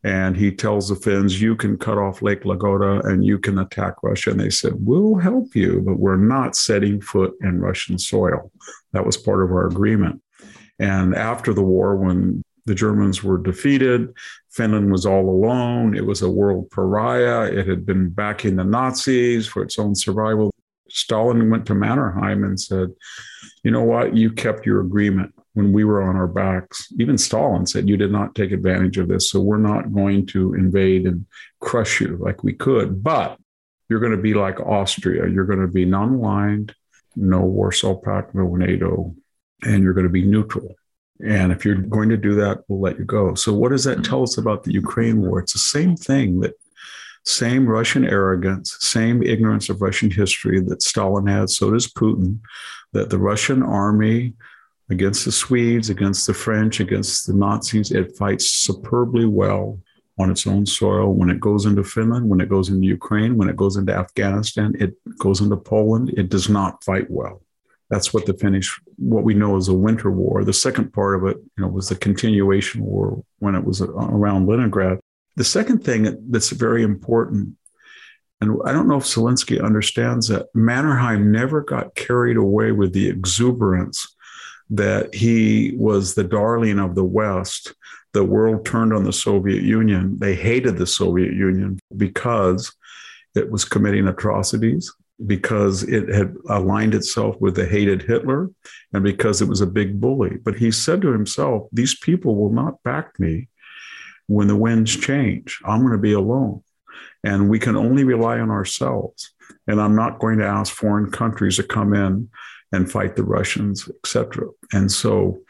And 0.05 0.37
he 0.37 0.51
tells 0.51 0.89
the 0.89 0.97
Finns, 0.97 1.41
You 1.41 1.57
can 1.57 1.79
cut 1.79 1.97
off 1.97 2.21
Lake 2.21 2.43
Ladoga 2.43 3.05
and 3.07 3.25
you 3.25 3.39
can 3.39 3.59
attack 3.59 3.95
Russia. 4.03 4.31
And 4.31 4.41
they 4.41 4.51
said, 4.51 4.75
We'll 4.77 5.17
help 5.17 5.57
you, 5.57 5.81
but 5.81 5.99
we're 5.99 6.17
not 6.17 6.57
setting 6.57 7.01
foot 7.01 7.33
in 7.41 7.61
Russian 7.61 7.99
soil. 7.99 8.53
That 8.93 9.07
was 9.07 9.17
part 9.17 9.43
of 9.43 9.51
our 9.51 9.67
agreement. 9.67 10.21
And 10.79 11.15
after 11.15 11.55
the 11.55 11.63
war, 11.63 11.97
when 11.97 12.43
the 12.67 12.75
Germans 12.75 13.23
were 13.23 13.39
defeated, 13.39 14.13
Finland 14.51 14.93
was 14.93 15.07
all 15.07 15.29
alone. 15.29 15.97
It 15.97 16.05
was 16.05 16.23
a 16.23 16.31
world 16.31 16.71
pariah. 16.71 17.51
It 17.51 17.67
had 17.67 17.87
been 17.87 18.11
backing 18.11 18.57
the 18.57 18.65
Nazis 18.65 19.47
for 19.47 19.63
its 19.63 19.79
own 19.79 19.95
survival. 19.95 20.51
Stalin 20.95 21.51
went 21.51 21.67
to 21.67 21.75
Mannerheim 21.75 22.45
and 22.45 22.59
said, 22.59 22.91
You 23.63 23.73
know 23.73 23.83
what? 23.83 24.17
You 24.17 24.31
kept 24.31 24.65
your 24.65 24.81
agreement 24.81 25.35
when 25.55 25.73
we 25.73 25.85
were 25.85 26.03
on 26.03 26.17
our 26.17 26.29
backs. 26.29 26.93
Even 26.99 27.19
Stalin 27.19 27.67
said, 27.67 27.89
You 27.89 27.97
did 27.97 28.13
not 28.13 28.35
take 28.35 28.53
advantage 28.53 28.99
of 28.99 29.09
this. 29.09 29.29
So 29.29 29.41
we're 29.41 29.59
not 29.59 29.93
going 29.93 30.27
to 30.27 30.55
invade 30.55 31.07
and 31.07 31.27
crush 31.61 32.01
you 32.01 32.17
like 32.21 32.45
we 32.45 32.53
could. 32.53 33.03
But 33.03 33.39
you're 33.89 34.01
going 34.01 34.17
to 34.17 34.23
be 34.23 34.35
like 34.35 34.61
Austria. 34.61 35.29
You're 35.29 35.47
going 35.47 35.61
to 35.61 35.69
be 35.69 35.85
non 35.85 36.15
aligned, 36.15 36.75
no 37.17 37.41
Warsaw 37.41 37.97
Pact, 37.97 38.35
no 38.35 38.55
NATO, 38.55 39.15
and 39.63 39.83
you're 39.83 39.95
going 39.95 40.07
to 40.07 40.13
be 40.13 40.25
neutral. 40.25 40.77
And 41.25 41.53
if 41.53 41.65
you're 41.65 41.77
going 41.77 42.09
to 42.09 42.17
do 42.17 42.37
that, 42.37 42.65
we'll 42.69 42.81
let 42.81 42.99
you 42.99 43.05
go. 43.05 43.35
So, 43.35 43.53
what 43.53 43.71
does 43.71 43.85
that 43.85 44.05
tell 44.05 44.23
us 44.23 44.39
about 44.39 44.63
the 44.63 44.73
Ukraine 44.73 45.23
war? 45.23 45.41
It's 45.41 45.53
the 45.53 45.59
same 45.59 45.97
thing 45.97 46.41
that 46.41 46.55
same 47.25 47.67
Russian 47.67 48.05
arrogance, 48.05 48.77
same 48.81 49.23
ignorance 49.23 49.69
of 49.69 49.81
Russian 49.81 50.11
history 50.11 50.61
that 50.61 50.83
Stalin 50.83 51.27
had, 51.27 51.51
so 51.51 51.71
does 51.71 51.89
Putin, 51.91 52.39
that 52.93 53.11
the 53.11 53.19
Russian 53.19 53.63
army 53.63 54.35
against 54.91 55.25
the 55.25 55.33
Swedes, 55.33 55.91
against 55.91 56.27
the 56.27 56.35
French, 56.35 56.81
against 56.81 57.27
the 57.27 57.35
Nazis, 57.35 57.91
it 57.91 58.17
fights 58.17 58.47
superbly 58.47 59.25
well 59.25 59.81
on 60.19 60.31
its 60.31 60.47
own 60.47 60.67
soil. 60.67 61.13
When 61.13 61.31
it 61.31 61.41
goes 61.41 61.67
into 61.67 61.83
Finland, 61.83 62.29
when 62.29 62.41
it 62.41 62.49
goes 62.49 62.69
into 62.69 62.87
Ukraine, 62.87 63.37
when 63.37 63.49
it 63.49 63.57
goes 63.57 63.77
into 63.77 63.95
Afghanistan, 63.95 64.75
it 64.79 64.95
goes 65.19 65.41
into 65.41 65.57
Poland, 65.57 66.11
it 66.11 66.29
does 66.29 66.49
not 66.49 66.85
fight 66.85 67.11
well. 67.11 67.43
That's 67.91 68.15
what 68.15 68.27
the 68.27 68.35
Finnish, 68.35 68.81
what 68.97 69.25
we 69.25 69.35
know 69.35 69.57
as 69.57 69.67
the 69.67 69.75
Winter 69.75 70.11
War. 70.11 70.45
The 70.45 70.53
second 70.53 70.93
part 70.93 71.17
of 71.17 71.29
it, 71.29 71.37
you 71.57 71.65
know, 71.65 71.69
was 71.69 71.89
the 71.89 71.97
continuation 71.97 72.83
war 72.83 73.23
when 73.39 73.55
it 73.55 73.65
was 73.65 73.81
around 73.81 74.47
Leningrad. 74.47 75.01
The 75.37 75.45
second 75.45 75.85
thing 75.85 76.17
that's 76.31 76.51
very 76.51 76.83
important, 76.83 77.57
and 78.41 78.59
I 78.65 78.73
don't 78.73 78.89
know 78.89 78.99
if 78.99 79.05
Zelensky 79.05 79.63
understands 79.63 80.29
that, 80.29 80.47
Mannerheim 80.55 81.33
never 81.33 81.61
got 81.61 81.95
carried 81.95 82.37
away 82.37 82.73
with 82.73 82.93
the 82.93 83.09
exuberance 83.09 84.15
that 84.71 85.15
he 85.15 85.75
was 85.77 86.15
the 86.15 86.25
darling 86.25 86.79
of 86.79 86.95
the 86.95 87.05
West. 87.05 87.75
The 88.13 88.25
world 88.25 88.65
turned 88.65 88.93
on 88.93 89.05
the 89.05 89.13
Soviet 89.13 89.63
Union. 89.63 90.19
They 90.19 90.35
hated 90.35 90.79
the 90.79 90.87
Soviet 90.87 91.33
Union 91.33 91.79
because 91.97 92.75
it 93.35 93.51
was 93.51 93.65
committing 93.65 94.07
atrocities, 94.07 94.93
because 95.27 95.83
it 95.83 96.09
had 96.09 96.35
aligned 96.49 96.95
itself 96.95 97.37
with 97.41 97.57
the 97.57 97.67
hated 97.67 98.03
Hitler, 98.03 98.51
and 98.93 99.03
because 99.03 99.43
it 99.43 99.49
was 99.49 99.61
a 99.61 99.67
big 99.67 100.01
bully. 100.01 100.39
But 100.43 100.57
he 100.57 100.71
said 100.71 101.03
to 101.03 101.13
himself, 101.13 101.69
These 101.73 101.99
people 101.99 102.37
will 102.37 102.53
not 102.53 102.83
back 102.85 103.19
me 103.19 103.49
when 104.27 104.49
the 104.49 104.57
winds 104.57 104.97
change. 104.97 105.61
I'm 105.65 105.81
going 105.81 105.93
to 105.93 105.99
be 105.99 106.13
alone. 106.13 106.63
And 107.23 107.49
we 107.49 107.59
can 107.59 107.77
only 107.77 108.05
rely 108.05 108.39
on 108.39 108.51
ourselves. 108.51 109.31
And 109.67 109.81
I'm 109.81 109.97
not 109.97 110.19
going 110.19 110.39
to 110.39 110.47
ask 110.47 110.73
foreign 110.73 111.11
countries 111.11 111.57
to 111.57 111.63
come 111.63 111.95
in 111.95 112.31
and 112.73 112.91
fight 112.91 113.17
the 113.17 113.25
Russians, 113.25 113.89
etc. 113.89 114.49
And 114.73 114.91
so 114.91 115.41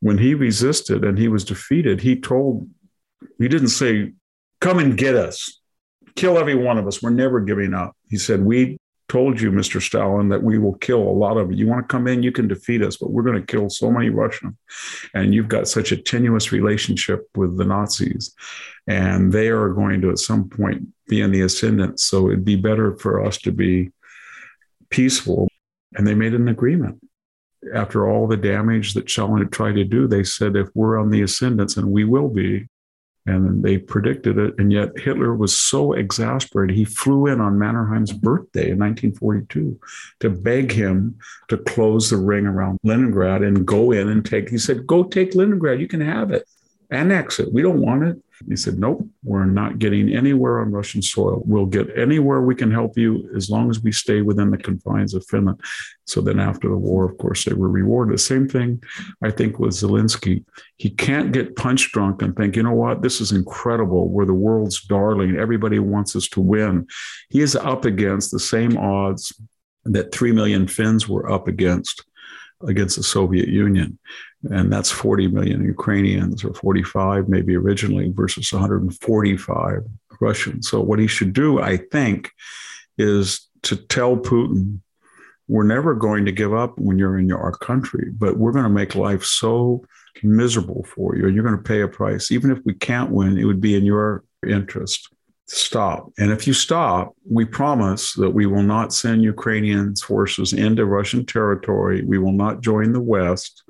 when 0.00 0.18
he 0.18 0.34
resisted 0.34 1.04
and 1.04 1.18
he 1.18 1.28
was 1.28 1.44
defeated, 1.44 2.00
he 2.00 2.20
told, 2.20 2.68
he 3.38 3.48
didn't 3.48 3.68
say, 3.68 4.12
come 4.60 4.78
and 4.78 4.98
get 4.98 5.14
us, 5.14 5.60
kill 6.16 6.38
every 6.38 6.54
one 6.54 6.78
of 6.78 6.86
us. 6.86 7.02
We're 7.02 7.10
never 7.10 7.40
giving 7.40 7.72
up. 7.72 7.96
He 8.08 8.18
said, 8.18 8.44
we 8.44 8.78
told 9.12 9.38
you, 9.38 9.52
Mr. 9.52 9.78
Stalin, 9.78 10.30
that 10.30 10.42
we 10.42 10.58
will 10.58 10.72
kill 10.76 11.02
a 11.02 11.18
lot 11.24 11.36
of 11.36 11.52
you. 11.52 11.58
You 11.58 11.66
want 11.66 11.86
to 11.86 11.92
come 11.92 12.06
in, 12.06 12.22
you 12.22 12.32
can 12.32 12.48
defeat 12.48 12.80
us, 12.80 12.96
but 12.96 13.10
we're 13.10 13.22
going 13.22 13.38
to 13.38 13.52
kill 13.52 13.68
so 13.68 13.90
many 13.90 14.08
Russians. 14.08 14.54
And 15.12 15.34
you've 15.34 15.48
got 15.48 15.68
such 15.68 15.92
a 15.92 15.98
tenuous 15.98 16.50
relationship 16.50 17.28
with 17.36 17.58
the 17.58 17.66
Nazis, 17.66 18.34
and 18.86 19.30
they 19.30 19.48
are 19.48 19.68
going 19.68 20.00
to 20.00 20.08
at 20.08 20.18
some 20.18 20.48
point 20.48 20.88
be 21.08 21.20
in 21.20 21.30
the 21.30 21.42
ascendant. 21.42 22.00
So 22.00 22.28
it'd 22.28 22.46
be 22.46 22.56
better 22.56 22.96
for 22.96 23.22
us 23.22 23.36
to 23.38 23.52
be 23.52 23.90
peaceful. 24.88 25.46
And 25.94 26.06
they 26.06 26.14
made 26.14 26.32
an 26.32 26.48
agreement. 26.48 27.06
After 27.74 28.08
all 28.08 28.26
the 28.26 28.38
damage 28.38 28.94
that 28.94 29.10
Stalin 29.10 29.42
had 29.42 29.52
tried 29.52 29.74
to 29.74 29.84
do, 29.84 30.08
they 30.08 30.24
said, 30.24 30.56
if 30.56 30.68
we're 30.74 30.98
on 30.98 31.10
the 31.10 31.20
ascendants, 31.20 31.76
and 31.76 31.90
we 31.90 32.04
will 32.04 32.30
be, 32.30 32.66
and 33.26 33.62
they 33.62 33.78
predicted 33.78 34.38
it. 34.38 34.54
And 34.58 34.72
yet 34.72 34.98
Hitler 34.98 35.34
was 35.34 35.56
so 35.56 35.92
exasperated, 35.92 36.76
he 36.76 36.84
flew 36.84 37.26
in 37.26 37.40
on 37.40 37.58
Mannerheim's 37.58 38.12
birthday 38.12 38.70
in 38.70 38.78
1942 38.78 39.78
to 40.20 40.30
beg 40.30 40.72
him 40.72 41.16
to 41.48 41.56
close 41.56 42.10
the 42.10 42.16
ring 42.16 42.46
around 42.46 42.78
Leningrad 42.82 43.42
and 43.42 43.66
go 43.66 43.92
in 43.92 44.08
and 44.08 44.24
take. 44.24 44.48
He 44.48 44.58
said, 44.58 44.86
"Go 44.86 45.04
take 45.04 45.34
Leningrad. 45.34 45.80
You 45.80 45.88
can 45.88 46.00
have 46.00 46.30
it, 46.30 46.48
annex 46.90 47.38
it. 47.38 47.52
We 47.52 47.62
don't 47.62 47.80
want 47.80 48.04
it." 48.04 48.22
He 48.48 48.56
said, 48.56 48.78
Nope, 48.78 49.06
we're 49.22 49.44
not 49.44 49.78
getting 49.78 50.14
anywhere 50.14 50.60
on 50.60 50.70
Russian 50.70 51.02
soil. 51.02 51.42
We'll 51.44 51.66
get 51.66 51.96
anywhere 51.96 52.42
we 52.42 52.54
can 52.54 52.70
help 52.70 52.96
you 52.96 53.28
as 53.36 53.50
long 53.50 53.70
as 53.70 53.82
we 53.82 53.92
stay 53.92 54.22
within 54.22 54.50
the 54.50 54.58
confines 54.58 55.14
of 55.14 55.24
Finland. 55.26 55.60
So 56.06 56.20
then 56.20 56.38
after 56.38 56.68
the 56.68 56.76
war, 56.76 57.04
of 57.04 57.16
course, 57.18 57.44
they 57.44 57.54
were 57.54 57.68
rewarded. 57.68 58.18
Same 58.20 58.48
thing, 58.48 58.82
I 59.22 59.30
think, 59.30 59.58
with 59.58 59.72
Zelensky. 59.72 60.44
He 60.76 60.90
can't 60.90 61.32
get 61.32 61.56
punch 61.56 61.92
drunk 61.92 62.22
and 62.22 62.36
think, 62.36 62.56
you 62.56 62.62
know 62.62 62.72
what, 62.72 63.02
this 63.02 63.20
is 63.20 63.32
incredible. 63.32 64.08
We're 64.08 64.26
the 64.26 64.34
world's 64.34 64.82
darling. 64.82 65.36
Everybody 65.36 65.78
wants 65.78 66.16
us 66.16 66.28
to 66.30 66.40
win. 66.40 66.86
He 67.30 67.40
is 67.40 67.56
up 67.56 67.84
against 67.84 68.30
the 68.30 68.40
same 68.40 68.76
odds 68.76 69.32
that 69.84 70.12
3 70.12 70.32
million 70.32 70.66
Finns 70.66 71.08
were 71.08 71.30
up 71.30 71.48
against 71.48 72.04
against 72.68 72.96
the 72.96 73.02
Soviet 73.02 73.48
Union 73.48 73.98
and 74.50 74.72
that's 74.72 74.90
40 74.90 75.28
million 75.28 75.64
Ukrainians 75.64 76.44
or 76.44 76.52
45 76.54 77.28
maybe 77.28 77.56
originally 77.56 78.10
versus 78.10 78.52
145 78.52 79.84
Russians. 80.20 80.68
So 80.68 80.80
what 80.80 80.98
he 80.98 81.06
should 81.06 81.32
do, 81.32 81.60
I 81.60 81.76
think, 81.76 82.30
is 82.98 83.48
to 83.62 83.76
tell 83.76 84.16
Putin, 84.16 84.80
we're 85.48 85.62
never 85.64 85.94
going 85.94 86.24
to 86.24 86.32
give 86.32 86.54
up 86.54 86.78
when 86.78 86.98
you're 86.98 87.18
in 87.18 87.28
your 87.28 87.52
country, 87.52 88.10
but 88.12 88.36
we're 88.38 88.52
going 88.52 88.64
to 88.64 88.70
make 88.70 88.94
life 88.94 89.24
so 89.24 89.84
miserable 90.22 90.84
for 90.84 91.16
you, 91.16 91.26
and 91.26 91.34
you're 91.34 91.44
going 91.44 91.56
to 91.56 91.62
pay 91.62 91.82
a 91.82 91.88
price. 91.88 92.30
Even 92.30 92.50
if 92.50 92.58
we 92.64 92.74
can't 92.74 93.10
win, 93.10 93.38
it 93.38 93.44
would 93.44 93.60
be 93.60 93.74
in 93.74 93.84
your 93.84 94.24
interest 94.46 95.11
stop. 95.46 96.10
And 96.18 96.30
if 96.30 96.46
you 96.46 96.52
stop, 96.52 97.14
we 97.28 97.44
promise 97.44 98.14
that 98.14 98.30
we 98.30 98.46
will 98.46 98.62
not 98.62 98.92
send 98.92 99.22
Ukrainian 99.22 99.94
forces 99.96 100.52
into 100.52 100.86
Russian 100.86 101.26
territory. 101.26 102.02
We 102.04 102.18
will 102.18 102.32
not 102.32 102.60
join 102.60 102.92
the 102.92 103.00
West 103.00 103.62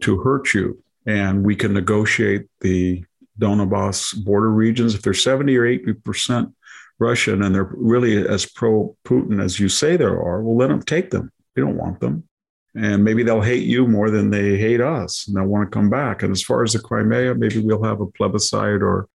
to 0.00 0.18
hurt 0.18 0.54
you. 0.54 0.82
And 1.06 1.44
we 1.44 1.56
can 1.56 1.72
negotiate 1.74 2.46
the 2.60 3.04
Donbass 3.38 4.24
border 4.24 4.50
regions. 4.50 4.94
If 4.94 5.02
they're 5.02 5.14
70 5.14 5.56
or 5.56 5.64
80% 5.64 6.52
Russian 6.98 7.42
and 7.42 7.54
they're 7.54 7.74
really 7.76 8.26
as 8.26 8.46
pro 8.46 8.96
Putin 9.04 9.42
as 9.42 9.58
you 9.58 9.68
say 9.68 9.96
there 9.96 10.20
are, 10.20 10.42
well, 10.42 10.56
let 10.56 10.68
them 10.68 10.82
take 10.82 11.10
them. 11.10 11.30
We 11.56 11.62
don't 11.62 11.76
want 11.76 12.00
them. 12.00 12.24
And 12.76 13.04
maybe 13.04 13.22
they'll 13.22 13.40
hate 13.40 13.64
you 13.64 13.86
more 13.86 14.10
than 14.10 14.30
they 14.30 14.56
hate 14.56 14.80
us 14.80 15.26
and 15.26 15.36
they'll 15.36 15.46
want 15.46 15.70
to 15.70 15.74
come 15.74 15.90
back. 15.90 16.22
And 16.22 16.32
as 16.32 16.42
far 16.42 16.64
as 16.64 16.72
the 16.72 16.80
Crimea, 16.80 17.34
maybe 17.34 17.60
we'll 17.60 17.84
have 17.84 18.00
a 18.00 18.06
plebiscite 18.06 18.82
or 18.82 19.08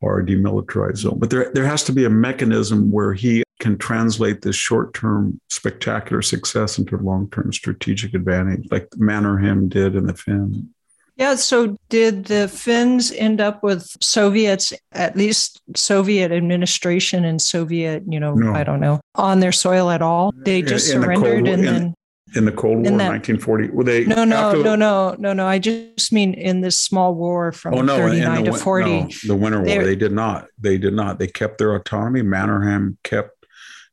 or 0.00 0.20
a 0.20 0.24
demilitarized 0.24 0.98
zone. 0.98 1.18
But 1.18 1.30
there, 1.30 1.50
there 1.52 1.66
has 1.66 1.84
to 1.84 1.92
be 1.92 2.04
a 2.04 2.10
mechanism 2.10 2.90
where 2.90 3.12
he 3.12 3.42
can 3.60 3.76
translate 3.76 4.42
this 4.42 4.56
short 4.56 4.94
term 4.94 5.38
spectacular 5.48 6.22
success 6.22 6.78
into 6.78 6.96
long 6.96 7.30
term 7.30 7.52
strategic 7.52 8.14
advantage, 8.14 8.66
like 8.70 8.88
Mannerheim 8.96 9.68
did 9.68 9.94
in 9.94 10.06
the 10.06 10.14
Finn. 10.14 10.70
Yeah. 11.16 11.34
So, 11.34 11.76
did 11.90 12.24
the 12.24 12.48
Finns 12.48 13.12
end 13.12 13.42
up 13.42 13.62
with 13.62 13.94
Soviets, 14.00 14.72
at 14.92 15.16
least 15.16 15.60
Soviet 15.76 16.32
administration 16.32 17.26
and 17.26 17.42
Soviet, 17.42 18.04
you 18.08 18.18
know, 18.18 18.32
no. 18.32 18.54
I 18.54 18.64
don't 18.64 18.80
know, 18.80 19.00
on 19.14 19.40
their 19.40 19.52
soil 19.52 19.90
at 19.90 20.00
all? 20.00 20.32
They 20.34 20.62
just 20.62 20.90
in 20.90 21.02
surrendered 21.02 21.44
the 21.44 21.52
and 21.52 21.66
in, 21.66 21.66
then 21.66 21.94
in 22.34 22.44
the 22.44 22.52
Cold 22.52 22.78
War, 22.78 22.86
in 22.86 22.94
1940. 22.94 23.70
Were 23.70 23.84
they? 23.84 24.04
No, 24.04 24.24
no, 24.24 24.36
after, 24.36 24.62
no, 24.62 24.76
no, 24.76 25.16
no, 25.18 25.32
no. 25.32 25.46
I 25.46 25.58
just 25.58 26.12
mean 26.12 26.34
in 26.34 26.60
this 26.60 26.78
small 26.78 27.14
war 27.14 27.52
from 27.52 27.74
oh, 27.74 27.82
no, 27.82 27.96
39 27.96 28.44
the, 28.44 28.50
to 28.52 28.56
40. 28.56 28.90
No, 28.90 29.08
the 29.26 29.36
Winter 29.36 29.62
War. 29.62 29.84
They 29.84 29.96
did 29.96 30.12
not. 30.12 30.46
They 30.58 30.78
did 30.78 30.94
not. 30.94 31.18
They 31.18 31.26
kept 31.26 31.58
their 31.58 31.74
autonomy. 31.74 32.22
Mannerheim 32.22 32.98
kept 33.02 33.46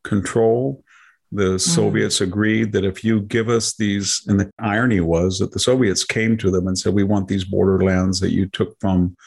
control. 0.03 0.83
The 1.31 1.55
mm. 1.55 1.59
Soviets 1.59 2.21
agreed 2.21 2.71
that 2.71 2.85
if 2.85 3.03
you 3.03 3.21
give 3.21 3.49
us 3.49 3.75
these, 3.75 4.21
and 4.27 4.39
the 4.39 4.49
irony 4.59 5.01
was 5.01 5.39
that 5.39 5.51
the 5.51 5.59
Soviets 5.59 6.03
came 6.03 6.37
to 6.37 6.49
them 6.49 6.67
and 6.67 6.77
said, 6.77 6.93
We 6.93 7.03
want 7.03 7.27
these 7.27 7.43
borderlands 7.43 8.19
that 8.21 8.31
you 8.31 8.47
took 8.47 8.79
from 8.79 9.17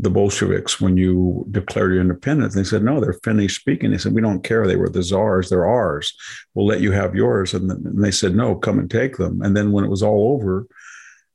the 0.00 0.10
Bolsheviks 0.10 0.80
when 0.80 0.96
you 0.96 1.46
declared 1.50 1.92
your 1.92 2.00
independence. 2.00 2.54
They 2.54 2.64
said, 2.64 2.82
no, 2.82 3.00
they're 3.00 3.20
Finnish 3.24 3.60
speaking. 3.60 3.90
They 3.90 3.98
said, 3.98 4.14
we 4.14 4.22
don't 4.22 4.42
care. 4.42 4.66
They 4.66 4.76
were 4.76 4.88
the 4.88 5.02
czars. 5.02 5.50
They're 5.50 5.66
ours. 5.66 6.14
We'll 6.54 6.66
let 6.66 6.80
you 6.80 6.90
have 6.92 7.14
yours. 7.14 7.52
And, 7.52 7.70
and 7.70 8.02
they 8.02 8.10
said, 8.10 8.34
no, 8.34 8.54
come 8.54 8.78
and 8.78 8.90
take 8.90 9.18
them. 9.18 9.42
And 9.42 9.54
then 9.54 9.72
when 9.72 9.84
it 9.84 9.90
was 9.90 10.02
all 10.02 10.32
over, 10.32 10.66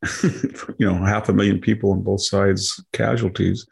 you 0.23 0.91
know, 0.91 0.95
half 0.95 1.29
a 1.29 1.33
million 1.33 1.61
people 1.61 1.91
on 1.91 2.01
both 2.01 2.21
sides 2.21 2.83
casualties, 2.91 3.67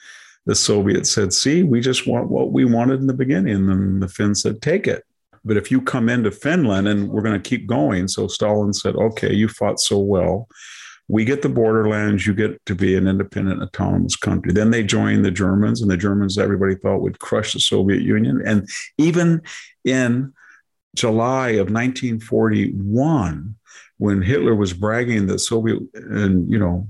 the 0.46 0.54
Soviets 0.54 1.10
said, 1.10 1.34
see, 1.34 1.64
we 1.64 1.82
just 1.82 2.06
want 2.06 2.30
what 2.30 2.52
we 2.52 2.64
wanted 2.64 3.00
in 3.00 3.08
the 3.08 3.14
beginning. 3.14 3.72
And 3.72 4.04
the 4.04 4.08
Finns 4.08 4.44
said, 4.44 4.62
take 4.62 4.86
it. 4.86 5.04
But 5.44 5.58
if 5.58 5.72
you 5.72 5.82
come 5.82 6.08
into 6.08 6.30
Finland 6.30 6.88
and 6.88 7.10
we're 7.10 7.24
going 7.24 7.42
to 7.42 7.50
keep 7.50 7.66
going. 7.66 8.08
So 8.08 8.28
Stalin 8.28 8.74
said, 8.74 8.96
okay, 8.96 9.34
you 9.34 9.48
fought 9.48 9.80
so 9.80 9.98
well 9.98 10.48
we 11.08 11.26
get 11.26 11.42
the 11.42 11.50
borderlands, 11.50 12.26
you 12.26 12.34
get 12.34 12.66
to 12.66 12.76
be 12.76 12.96
an 12.96 13.08
independent, 13.08 13.62
autonomous 13.62 14.16
country. 14.16 14.54
Then 14.54 14.72
they 14.72 14.84
joined 14.84 15.26
the 15.26 15.32
Germans, 15.32 15.82
and 15.82 15.92
the 15.92 15.98
Germans, 15.98 16.38
everybody 16.38 16.76
thought, 16.76 17.02
would 17.02 17.20
crush 17.20 17.54
the 17.54 17.60
Soviet 17.60 18.02
Union. 18.02 18.42
And 18.46 18.68
even 18.98 19.42
in 19.84 20.34
July 20.96 21.50
of 21.50 21.70
1941, 21.70 23.56
when 23.98 24.22
Hitler 24.22 24.56
was 24.56 24.74
bragging 24.74 25.28
that 25.28 25.40
Soviet 25.40 25.80
and, 25.94 26.50
you 26.50 26.58
know, 26.58 26.90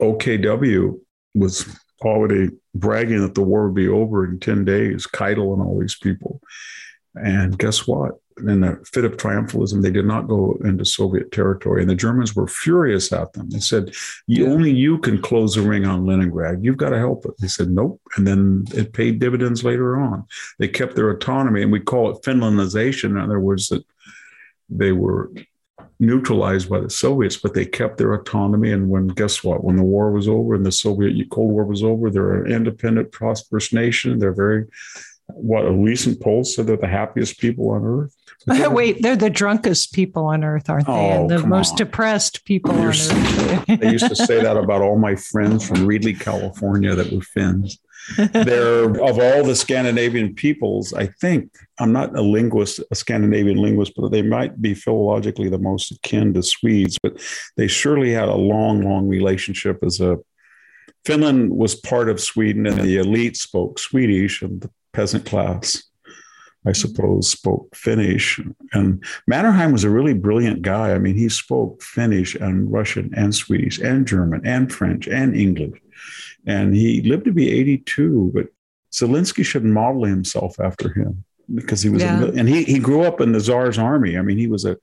OKW 0.00 0.98
was 1.34 1.66
already 2.02 2.50
bragging 2.74 3.22
that 3.22 3.34
the 3.34 3.42
war 3.42 3.66
would 3.66 3.74
be 3.74 3.88
over 3.88 4.24
in 4.24 4.38
10 4.38 4.64
days, 4.64 5.06
Keitel 5.06 5.52
and 5.52 5.62
all 5.62 5.78
these 5.80 5.96
people. 5.96 6.40
And 7.14 7.58
guess 7.58 7.86
what? 7.86 8.20
In 8.38 8.64
a 8.64 8.76
fit 8.84 9.04
of 9.04 9.16
triumphalism, 9.16 9.82
they 9.82 9.90
did 9.90 10.04
not 10.04 10.28
go 10.28 10.58
into 10.64 10.84
Soviet 10.84 11.32
territory. 11.32 11.80
And 11.80 11.90
the 11.90 11.94
Germans 11.94 12.36
were 12.36 12.46
furious 12.46 13.12
at 13.12 13.32
them. 13.32 13.48
They 13.48 13.60
said, 13.60 13.94
yeah. 14.26 14.46
Only 14.46 14.70
you 14.70 14.98
can 14.98 15.20
close 15.20 15.54
the 15.54 15.62
ring 15.62 15.86
on 15.86 16.06
Leningrad. 16.06 16.64
You've 16.64 16.76
got 16.76 16.90
to 16.90 16.98
help 16.98 17.24
it. 17.24 17.32
They 17.38 17.48
said, 17.48 17.70
Nope. 17.70 18.00
And 18.16 18.26
then 18.26 18.64
it 18.74 18.92
paid 18.92 19.18
dividends 19.18 19.64
later 19.64 19.98
on. 19.98 20.24
They 20.58 20.68
kept 20.68 20.96
their 20.96 21.10
autonomy, 21.10 21.62
and 21.62 21.72
we 21.72 21.80
call 21.80 22.10
it 22.10 22.22
Finlandization. 22.22 23.10
In 23.10 23.18
other 23.18 23.40
words, 23.40 23.68
that 23.68 23.84
they 24.68 24.92
were 24.92 25.30
neutralized 25.98 26.68
by 26.68 26.80
the 26.80 26.90
Soviets, 26.90 27.36
but 27.36 27.54
they 27.54 27.64
kept 27.64 27.96
their 27.96 28.12
autonomy. 28.12 28.72
And 28.72 28.90
when, 28.90 29.08
guess 29.08 29.42
what? 29.42 29.64
When 29.64 29.76
the 29.76 29.82
war 29.82 30.10
was 30.10 30.28
over 30.28 30.54
and 30.54 30.66
the 30.66 30.72
Soviet 30.72 31.30
Cold 31.30 31.50
War 31.50 31.64
was 31.64 31.82
over, 31.82 32.10
they're 32.10 32.44
an 32.44 32.52
independent, 32.52 33.12
prosperous 33.12 33.72
nation. 33.72 34.18
They're 34.18 34.32
very 34.32 34.66
what 35.28 35.66
a 35.66 35.72
recent 35.72 36.20
poll 36.20 36.44
said 36.44 36.66
they're 36.66 36.76
the 36.76 36.86
happiest 36.86 37.38
people 37.38 37.70
on 37.70 37.84
earth. 37.84 38.14
Wait, 38.72 39.02
they're 39.02 39.16
the 39.16 39.30
drunkest 39.30 39.92
people 39.92 40.26
on 40.26 40.44
earth, 40.44 40.70
aren't 40.70 40.86
they? 40.86 40.92
Oh, 40.92 41.22
and 41.22 41.30
the 41.30 41.44
most 41.46 41.72
on. 41.72 41.76
depressed 41.78 42.44
people 42.44 42.72
You're, 42.74 42.84
on 42.84 42.88
earth. 42.90 43.66
they 43.66 43.90
used 43.90 44.08
to 44.08 44.16
say 44.16 44.40
that 44.40 44.56
about 44.64 44.82
all 44.82 44.98
my 44.98 45.16
friends 45.16 45.66
from 45.66 45.78
Reedley, 45.78 46.18
California, 46.18 46.94
that 46.94 47.12
were 47.12 47.22
Finns. 47.22 47.78
They're 48.16 48.84
of 48.84 49.18
all 49.18 49.42
the 49.42 49.56
Scandinavian 49.56 50.34
peoples, 50.34 50.94
I 50.94 51.06
think 51.20 51.50
I'm 51.80 51.92
not 51.92 52.16
a 52.16 52.22
linguist, 52.22 52.80
a 52.90 52.94
Scandinavian 52.94 53.58
linguist, 53.58 53.94
but 53.96 54.10
they 54.10 54.22
might 54.22 54.62
be 54.62 54.74
philologically 54.74 55.50
the 55.50 55.58
most 55.58 55.90
akin 55.90 56.32
to 56.34 56.42
Swedes. 56.42 56.98
But 57.02 57.20
they 57.56 57.66
surely 57.66 58.12
had 58.12 58.28
a 58.28 58.34
long, 58.34 58.82
long 58.82 59.08
relationship 59.08 59.82
as 59.82 60.00
a 60.00 60.18
Finland 61.04 61.50
was 61.50 61.74
part 61.74 62.08
of 62.08 62.20
Sweden, 62.20 62.66
and 62.66 62.80
the 62.80 62.96
elite 62.96 63.36
spoke 63.36 63.78
Swedish, 63.78 64.42
and 64.42 64.60
the 64.60 64.70
peasant 64.96 65.26
class, 65.26 65.84
I 66.64 66.72
suppose, 66.72 67.30
spoke 67.30 67.76
Finnish. 67.76 68.40
And 68.72 69.04
Mannerheim 69.30 69.70
was 69.70 69.84
a 69.84 69.90
really 69.90 70.14
brilliant 70.14 70.62
guy. 70.62 70.94
I 70.94 70.98
mean, 70.98 71.16
he 71.16 71.28
spoke 71.28 71.82
Finnish 71.82 72.34
and 72.34 72.72
Russian 72.72 73.12
and 73.14 73.34
Swedish 73.34 73.78
and 73.78 74.06
German 74.06 74.40
and 74.46 74.72
French 74.72 75.06
and 75.06 75.36
English. 75.36 75.78
And 76.46 76.74
he 76.74 77.02
lived 77.02 77.26
to 77.26 77.32
be 77.32 77.50
82, 77.50 78.32
but 78.34 78.46
Zelensky 78.90 79.44
should 79.44 79.64
model 79.64 80.04
himself 80.04 80.58
after 80.58 80.90
him 80.90 81.24
because 81.54 81.82
he 81.82 81.90
was, 81.90 82.02
yeah. 82.02 82.22
a, 82.22 82.32
and 82.32 82.48
he, 82.48 82.64
he 82.64 82.78
grew 82.78 83.02
up 83.02 83.20
in 83.20 83.32
the 83.32 83.40
Tsar's 83.40 83.78
army. 83.78 84.16
I 84.16 84.22
mean, 84.22 84.38
he 84.38 84.46
was 84.46 84.64
a, 84.64 84.78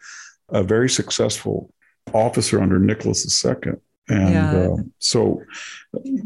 a 0.50 0.62
very 0.62 0.90
successful 0.90 1.74
officer 2.14 2.62
under 2.62 2.78
Nicholas 2.78 3.44
II. 3.44 3.74
And 4.10 4.34
yeah. 4.34 4.52
uh, 4.52 4.76
so 5.00 5.42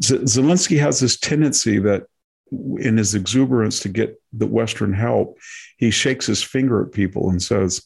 Z- 0.03 0.25
Zelensky 0.25 0.77
has 0.79 0.99
this 0.99 1.17
tendency 1.17 1.79
that 1.79 2.07
in 2.51 2.97
his 2.97 3.15
exuberance 3.15 3.79
to 3.81 3.89
get 3.89 4.21
the 4.33 4.47
Western 4.47 4.93
help, 4.93 5.37
he 5.77 5.91
shakes 5.91 6.25
his 6.25 6.43
finger 6.43 6.83
at 6.83 6.91
people 6.91 7.29
and 7.29 7.41
says, 7.41 7.85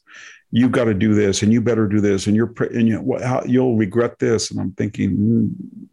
"You've 0.51 0.71
got 0.71 0.85
to 0.85 0.93
do 0.93 1.13
this, 1.13 1.43
and 1.43 1.51
you 1.51 1.61
better 1.61 1.87
do 1.87 2.01
this, 2.01 2.27
and 2.27 2.35
you're 2.35 2.53
and 2.73 2.87
you 2.87 3.17
how, 3.23 3.43
you'll 3.45 3.77
regret 3.77 4.19
this." 4.19 4.51
And 4.51 4.59
I'm 4.59 4.71
thinking, 4.73 5.17
mm, 5.17 5.87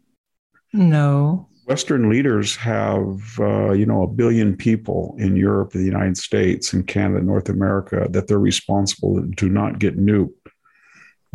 no. 0.73 1.47
Western 1.65 2.09
leaders 2.09 2.55
have, 2.55 3.39
uh, 3.39 3.73
you 3.73 3.85
know, 3.85 4.01
a 4.01 4.07
billion 4.07 4.55
people 4.55 5.15
in 5.19 5.35
Europe, 5.35 5.71
the 5.71 5.83
United 5.83 6.17
States, 6.17 6.73
and 6.73 6.87
Canada, 6.87 7.23
North 7.23 7.47
America 7.47 8.07
that 8.09 8.27
they're 8.27 8.39
responsible 8.39 9.23
to 9.37 9.49
not 9.49 9.77
get 9.77 9.95
nuked. 9.95 10.33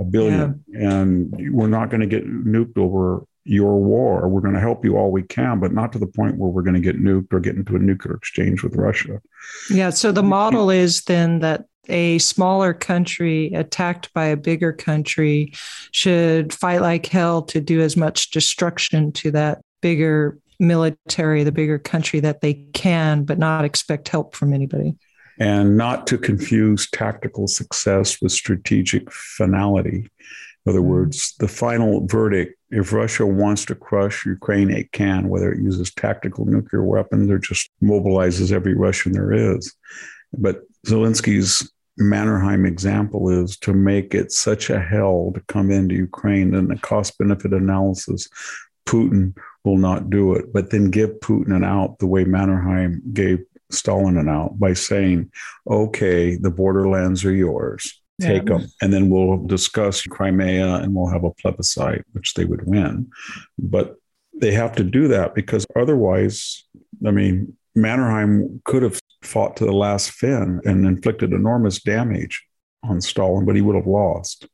A 0.01 0.03
billion, 0.03 0.65
yeah. 0.67 0.91
and 0.91 1.53
we're 1.53 1.69
not 1.69 1.89
going 1.89 2.01
to 2.01 2.09
get 2.09 2.27
nuked 2.27 2.79
over 2.79 3.25
your 3.45 3.79
war. 3.79 4.29
We're 4.29 4.41
going 4.41 4.55
to 4.55 4.61
help 4.61 4.85
you 4.85 4.97
all 4.97 5.11
we 5.11 5.23
can, 5.23 5.61
but 5.61 5.73
not 5.73 5.93
to 5.93 5.99
the 5.99 6.07
point 6.07 6.39
where 6.39 6.51
we're 6.51 6.63
going 6.63 6.75
to 6.75 6.81
get 6.81 7.01
nuked 7.01 7.33
or 7.33 7.41
get 7.41 7.57
into 7.57 7.77
a 7.77 7.79
nuclear 7.79 8.15
exchange 8.15 8.63
with 8.63 8.75
Russia. 8.75 9.21
Yeah. 9.71 9.91
So 9.91 10.13
the 10.13 10.23
model 10.23 10.71
is 10.71 11.03
then 11.05 11.41
that 11.41 11.67
a 11.89 12.19
smaller 12.19 12.73
country 12.73 13.53
attacked 13.53 14.13
by 14.15 14.25
a 14.27 14.37
bigger 14.37 14.73
country 14.73 15.53
should 15.91 16.53
fight 16.53 16.81
like 16.81 17.07
hell 17.07 17.43
to 17.43 17.61
do 17.61 17.83
as 17.83 17.97
much 17.97 18.31
destruction 18.31 19.13
to 19.13 19.31
that 19.33 19.61
bigger 19.83 20.39
military, 20.59 21.45
the 21.45 21.53
bigger 21.53 21.79
country 21.79 22.21
that 22.21 22.41
they 22.41 22.55
can, 22.73 23.25
but 23.25 23.39
not 23.39 23.65
expect 23.65 24.09
help 24.09 24.35
from 24.35 24.55
anybody. 24.55 24.97
And 25.39 25.77
not 25.77 26.07
to 26.07 26.17
confuse 26.17 26.89
tactical 26.89 27.49
success 27.49 28.23
with 28.23 28.33
strategic 28.33 29.11
finality. 29.11 30.09
In 30.65 30.71
other 30.71 30.81
mm-hmm. 30.81 30.89
words, 30.89 31.35
the 31.39 31.49
final 31.49 32.07
verdict 32.07 32.59
if 32.75 32.93
Russia 32.93 33.25
wants 33.25 33.65
to 33.67 33.77
crush 33.77 34.27
Ukraine, 34.27 34.69
it 34.69 34.91
can, 34.91 35.29
whether 35.29 35.53
it 35.53 35.63
uses 35.63 35.95
tactical 35.95 36.45
nuclear 36.45 36.83
weapons 36.83 37.31
or 37.31 37.39
just 37.39 37.71
mobilizes 37.81 38.51
every 38.51 38.75
Russian 38.75 39.13
there 39.13 39.33
is. 39.33 39.73
But 40.33 40.63
Zelensky's 40.85 41.71
Mannerheim 42.01 42.67
example 42.67 43.31
is 43.31 43.57
to 43.59 43.73
make 43.73 44.13
it 44.13 44.33
such 44.33 44.71
a 44.71 44.81
hell 44.81 45.31
to 45.35 45.41
come 45.43 45.71
into 45.71 45.95
Ukraine 45.95 46.53
and 46.57 46.69
the 46.69 46.77
cost 46.77 47.17
benefit 47.17 47.53
analysis, 47.53 48.29
Putin 48.87 49.37
will 49.63 49.79
not 49.79 50.11
do 50.11 50.35
it, 50.35 50.53
but 50.53 50.71
then 50.71 50.91
give 50.91 51.11
Putin 51.21 51.55
an 51.55 51.63
out 51.63 52.01
the 52.01 52.09
way 52.09 52.25
Mannerheim 52.25 53.01
gave 53.13 53.39
Stalin 53.71 54.19
an 54.19 54.29
out 54.29 54.59
by 54.59 54.73
saying, 54.73 55.31
okay, 55.71 56.35
the 56.35 56.51
borderlands 56.51 57.25
are 57.25 57.33
yours 57.33 58.03
take 58.21 58.49
yeah. 58.49 58.59
them, 58.59 58.69
and 58.81 58.93
then 58.93 59.11
we'll 59.11 59.45
discuss 59.47 60.03
Crimea 60.03 60.77
and 60.77 60.95
we'll 60.95 61.11
have 61.11 61.25
a 61.25 61.31
plebiscite, 61.33 62.05
which 62.13 62.35
they 62.35 62.45
would 62.45 62.67
win. 62.67 63.11
But 63.59 63.97
they 64.41 64.53
have 64.53 64.75
to 64.77 64.85
do 64.85 65.09
that 65.09 65.35
because 65.35 65.67
otherwise, 65.77 66.65
I 67.07 67.11
mean, 67.11 67.57
Mannerheim 67.77 68.63
could 68.65 68.83
have 68.83 69.01
fought 69.23 69.57
to 69.57 69.65
the 69.65 69.73
last 69.73 70.11
Finn 70.11 70.61
and 70.65 70.87
inflicted 70.87 71.33
enormous 71.33 71.81
damage 71.81 72.45
on 72.83 73.01
Stalin, 73.01 73.45
but 73.45 73.57
he 73.57 73.63
would 73.63 73.77
have 73.77 73.87
lost. 73.87 74.47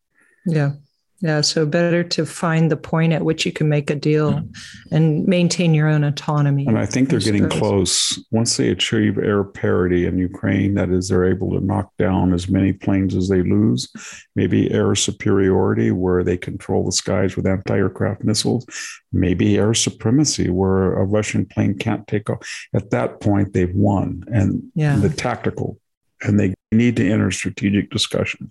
Yeah. 0.46 0.72
Yeah, 1.22 1.42
so 1.42 1.66
better 1.66 2.02
to 2.02 2.24
find 2.24 2.70
the 2.70 2.78
point 2.78 3.12
at 3.12 3.26
which 3.26 3.44
you 3.44 3.52
can 3.52 3.68
make 3.68 3.90
a 3.90 3.94
deal 3.94 4.32
mm-hmm. 4.32 4.94
and 4.94 5.26
maintain 5.26 5.74
your 5.74 5.86
own 5.86 6.02
autonomy. 6.02 6.66
And 6.66 6.78
I 6.78 6.86
think 6.86 7.10
they're 7.10 7.20
getting 7.20 7.50
close. 7.50 8.18
Once 8.30 8.56
they 8.56 8.70
achieve 8.70 9.18
air 9.18 9.44
parity 9.44 10.06
in 10.06 10.16
Ukraine, 10.16 10.74
that 10.74 10.88
is, 10.88 11.08
they're 11.08 11.26
able 11.26 11.50
to 11.50 11.60
knock 11.60 11.94
down 11.98 12.32
as 12.32 12.48
many 12.48 12.72
planes 12.72 13.14
as 13.14 13.28
they 13.28 13.42
lose, 13.42 13.92
maybe 14.34 14.70
air 14.70 14.94
superiority 14.94 15.90
where 15.90 16.24
they 16.24 16.38
control 16.38 16.86
the 16.86 16.92
skies 16.92 17.36
with 17.36 17.46
anti 17.46 17.76
aircraft 17.76 18.24
missiles, 18.24 18.66
maybe 19.12 19.58
air 19.58 19.74
supremacy 19.74 20.48
where 20.48 20.94
a 20.94 21.04
Russian 21.04 21.44
plane 21.44 21.76
can't 21.76 22.06
take 22.06 22.30
off. 22.30 22.38
At 22.72 22.90
that 22.90 23.20
point, 23.20 23.52
they've 23.52 23.74
won. 23.74 24.24
And 24.32 24.62
yeah. 24.74 24.96
the 24.96 25.10
tactical, 25.10 25.78
and 26.22 26.40
they 26.40 26.54
need 26.72 26.96
to 26.96 27.10
enter 27.10 27.30
strategic 27.30 27.90
discussion. 27.90 28.50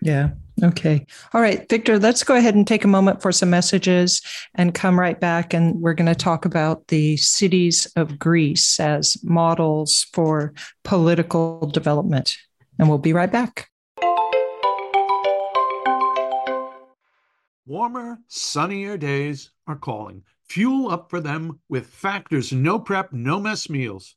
Yeah. 0.00 0.30
Okay. 0.62 1.04
All 1.34 1.42
right, 1.42 1.68
Victor, 1.68 1.98
let's 1.98 2.24
go 2.24 2.34
ahead 2.34 2.54
and 2.54 2.66
take 2.66 2.84
a 2.84 2.88
moment 2.88 3.20
for 3.20 3.30
some 3.30 3.50
messages 3.50 4.22
and 4.54 4.74
come 4.74 4.98
right 4.98 5.20
back. 5.20 5.52
And 5.52 5.82
we're 5.82 5.92
going 5.92 6.06
to 6.06 6.14
talk 6.14 6.46
about 6.46 6.88
the 6.88 7.18
cities 7.18 7.86
of 7.94 8.18
Greece 8.18 8.80
as 8.80 9.22
models 9.22 10.06
for 10.14 10.54
political 10.82 11.66
development. 11.66 12.36
And 12.78 12.88
we'll 12.88 12.98
be 12.98 13.12
right 13.12 13.30
back. 13.30 13.68
Warmer, 17.66 18.18
sunnier 18.28 18.96
days 18.96 19.50
are 19.66 19.76
calling. 19.76 20.22
Fuel 20.48 20.90
up 20.90 21.10
for 21.10 21.20
them 21.20 21.60
with 21.68 21.88
Factor's 21.88 22.52
no 22.52 22.78
prep, 22.78 23.12
no 23.12 23.40
mess 23.40 23.68
meals. 23.68 24.16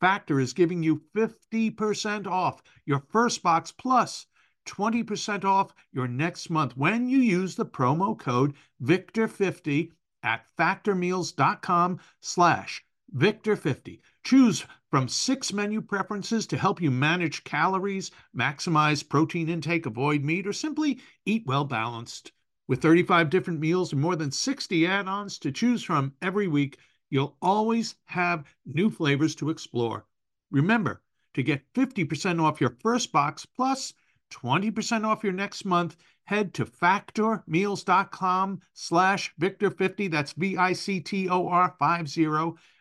Factor 0.00 0.40
is 0.40 0.54
giving 0.54 0.82
you 0.82 1.02
50% 1.14 2.26
off 2.26 2.62
your 2.86 3.04
first 3.10 3.42
box 3.42 3.70
plus 3.70 4.26
20% 4.66 5.44
off 5.44 5.74
your 5.92 6.08
next 6.08 6.48
month 6.48 6.76
when 6.76 7.08
you 7.08 7.18
use 7.18 7.54
the 7.54 7.66
promo 7.66 8.18
code 8.18 8.54
VICTOR50 8.82 9.90
at 10.22 10.46
factormeals.com 10.58 11.98
slash 12.20 12.84
Victor50. 13.14 14.00
Choose 14.24 14.66
from 14.90 15.08
six 15.08 15.52
menu 15.52 15.80
preferences 15.80 16.46
to 16.46 16.56
help 16.56 16.80
you 16.80 16.90
manage 16.90 17.44
calories, 17.44 18.10
maximize 18.36 19.06
protein 19.06 19.48
intake, 19.48 19.86
avoid 19.86 20.24
meat, 20.24 20.46
or 20.46 20.52
simply 20.52 21.00
eat 21.26 21.44
well 21.46 21.64
balanced. 21.64 22.32
With 22.68 22.82
35 22.82 23.30
different 23.30 23.60
meals 23.60 23.92
and 23.92 24.00
more 24.00 24.14
than 24.14 24.30
60 24.30 24.86
add 24.86 25.08
ons 25.08 25.38
to 25.40 25.50
choose 25.50 25.82
from 25.82 26.14
every 26.22 26.46
week, 26.46 26.78
you'll 27.10 27.36
always 27.42 27.96
have 28.04 28.44
new 28.64 28.88
flavors 28.90 29.34
to 29.36 29.50
explore. 29.50 30.06
Remember 30.50 31.02
to 31.34 31.42
get 31.42 31.72
50% 31.74 32.42
off 32.42 32.60
your 32.60 32.76
first 32.80 33.12
box 33.12 33.44
plus 33.44 33.92
20% 34.30 35.04
off 35.04 35.24
your 35.24 35.32
next 35.32 35.64
month. 35.64 35.96
Head 36.24 36.54
to 36.54 36.64
factormeals.com 36.64 38.60
slash 38.72 39.34
Victor50. 39.40 40.10
That's 40.10 40.32
V 40.32 40.56
I 40.56 40.72
C 40.72 41.00
T 41.00 41.28
O 41.28 41.48
R 41.48 41.74
50 41.78 42.26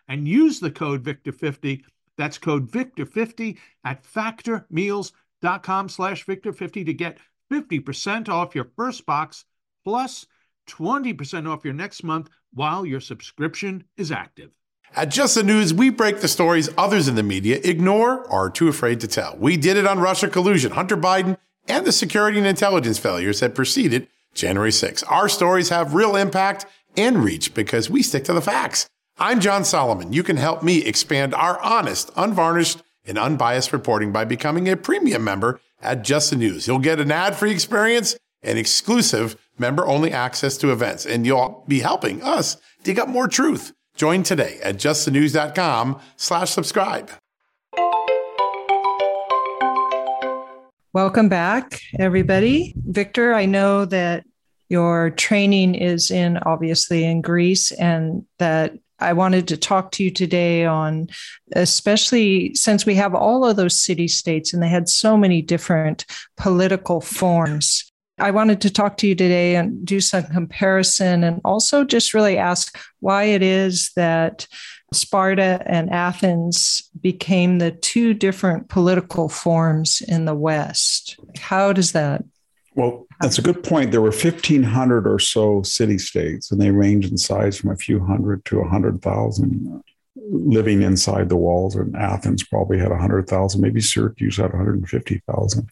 and 0.08 0.28
use 0.28 0.60
the 0.60 0.72
code 0.72 1.04
Victor50. 1.04 1.84
That's 2.18 2.38
code 2.38 2.70
Victor50 2.70 3.58
at 3.84 4.04
factormeals.com 4.04 5.90
slash 5.90 6.26
Victor50 6.26 6.86
to 6.86 6.94
get 6.94 7.18
50% 7.52 8.30
off 8.30 8.54
your 8.54 8.70
first 8.76 9.06
box 9.06 9.46
plus 9.84 10.28
20% 10.70 11.50
off 11.50 11.66
your 11.66 11.74
next 11.74 12.04
month 12.04 12.30
while 12.54 12.86
your 12.86 13.00
subscription 13.00 13.84
is 13.98 14.12
active. 14.12 14.52
At 14.96 15.10
Just 15.10 15.36
the 15.36 15.44
News, 15.44 15.74
we 15.74 15.90
break 15.90 16.22
the 16.22 16.28
stories 16.28 16.70
others 16.78 17.08
in 17.08 17.16
the 17.16 17.24
media 17.24 17.60
ignore 17.64 18.26
or 18.26 18.46
are 18.46 18.50
too 18.50 18.68
afraid 18.68 19.00
to 19.02 19.08
tell. 19.08 19.36
We 19.38 19.56
did 19.56 19.78
it 19.78 19.86
on 19.86 20.00
Russia 20.00 20.28
collusion, 20.28 20.72
Hunter 20.72 20.98
Biden, 20.98 21.38
and 21.68 21.86
the 21.86 21.92
security 21.92 22.40
and 22.40 22.48
intelligence 22.48 22.98
failures 22.98 23.40
that 23.42 23.54
preceded 23.54 24.08
January 24.34 24.72
6. 24.72 25.04
Our 25.04 25.30
stories 25.30 25.70
have 25.70 25.94
real 25.94 26.16
impact 26.16 26.66
and 26.98 27.24
reach 27.24 27.54
because 27.54 27.90
we 27.90 28.02
stick 28.02 28.24
to 28.26 28.34
the 28.34 28.42
facts. 28.42 28.90
I'm 29.20 29.40
John 29.40 29.64
Solomon. 29.64 30.14
You 30.14 30.24
can 30.24 30.38
help 30.38 30.64
me 30.64 30.84
expand 30.84 31.36
our 31.36 31.60
honest, 31.62 32.10
unvarnished, 32.16 32.82
and 33.06 33.18
unbiased 33.18 33.74
reporting 33.74 34.12
by 34.12 34.26
becoming 34.26 34.68
a 34.68 34.78
premium 34.78 35.24
member 35.24 35.60
at 35.82 36.04
Just 36.04 36.32
the 36.32 36.36
News. 36.36 36.68
You'll 36.68 36.80
get 36.80 37.00
an 37.00 37.12
ad-free 37.12 37.52
experience 37.52 38.18
and 38.42 38.58
exclusive 38.58 39.36
member-only 39.58 40.12
access 40.12 40.58
to 40.58 40.72
events, 40.72 41.06
and 41.06 41.26
you'll 41.26 41.64
be 41.68 41.80
helping 41.80 42.22
us 42.24 42.58
dig 42.84 43.00
up 43.00 43.10
more 43.10 43.28
truth. 43.28 43.74
Join 43.96 44.24
today 44.24 44.60
at 44.64 44.78
justthenews.com 44.78 46.00
slash 46.16 46.50
subscribe. 46.52 47.12
Welcome 50.94 51.30
back, 51.30 51.82
everybody. 52.00 52.74
Victor, 52.78 53.34
I 53.34 53.46
know 53.46 53.86
that 53.86 54.26
your 54.70 55.12
training 55.12 55.76
is 55.76 56.10
in 56.10 56.38
obviously 56.40 57.04
in 57.04 57.22
Greece 57.22 57.72
and 57.72 58.26
that 58.38 58.74
I 59.00 59.14
wanted 59.14 59.48
to 59.50 59.58
talk 59.58 59.92
to 59.94 60.04
you 60.04 60.12
today 60.12 60.66
on, 60.66 61.08
especially 61.54 62.54
since 62.56 62.86
we 62.86 62.96
have 62.96 63.16
all 63.16 63.46
of 63.46 63.56
those 63.56 63.80
city 63.80 64.08
states 64.08 64.54
and 64.54 64.62
they 64.62 64.68
had 64.68 64.90
so 64.90 65.16
many 65.16 65.42
different 65.42 66.06
political 66.38 67.02
forms. 67.02 67.89
I 68.20 68.32
wanted 68.32 68.62
to 68.62 68.70
talk 68.70 68.98
to 68.98 69.08
you 69.08 69.16
today 69.16 69.56
and 69.56 69.86
do 69.86 70.00
some 70.02 70.24
comparison 70.24 71.24
and 71.24 71.42
also 71.44 71.84
just 71.84 72.14
really 72.14 72.38
ask 72.38 72.78
why 73.00 73.24
it 73.24 73.42
is 73.42 73.92
that 73.96 74.48
Sparta 74.94 75.62
and 75.66 75.90
Athens 75.92 76.90
became 77.02 77.60
the 77.60 77.72
two 77.72 78.14
different 78.14 78.70
political 78.70 79.30
forms 79.30 80.02
in 80.08 80.26
the 80.26 80.36
West. 80.36 81.20
How 81.40 81.74
does 81.74 81.92
that? 81.92 82.24
Well, 82.76 83.08
that's 83.22 83.38
a 83.38 83.42
good 83.42 83.64
point. 83.64 83.92
There 83.92 84.02
were 84.02 84.10
1,500 84.10 85.08
or 85.08 85.20
so 85.20 85.62
city 85.64 85.98
states, 85.98 86.52
and 86.52 86.62
they 86.62 86.72
range 86.72 87.06
in 87.06 87.18
size 87.18 87.58
from 87.58 87.72
a 87.72 87.76
few 87.76 88.04
hundred 88.04 88.46
to 88.46 88.60
100,000 88.60 89.84
living 90.32 90.82
inside 90.84 91.30
the 91.30 91.36
walls. 91.36 91.76
And 91.76 91.96
Athens 91.96 92.44
probably 92.44 92.80
had 92.80 92.90
100,000, 92.90 93.62
maybe 93.62 93.82
Syracuse 93.82 94.38
had 94.38 94.52
150,000. 94.54 95.70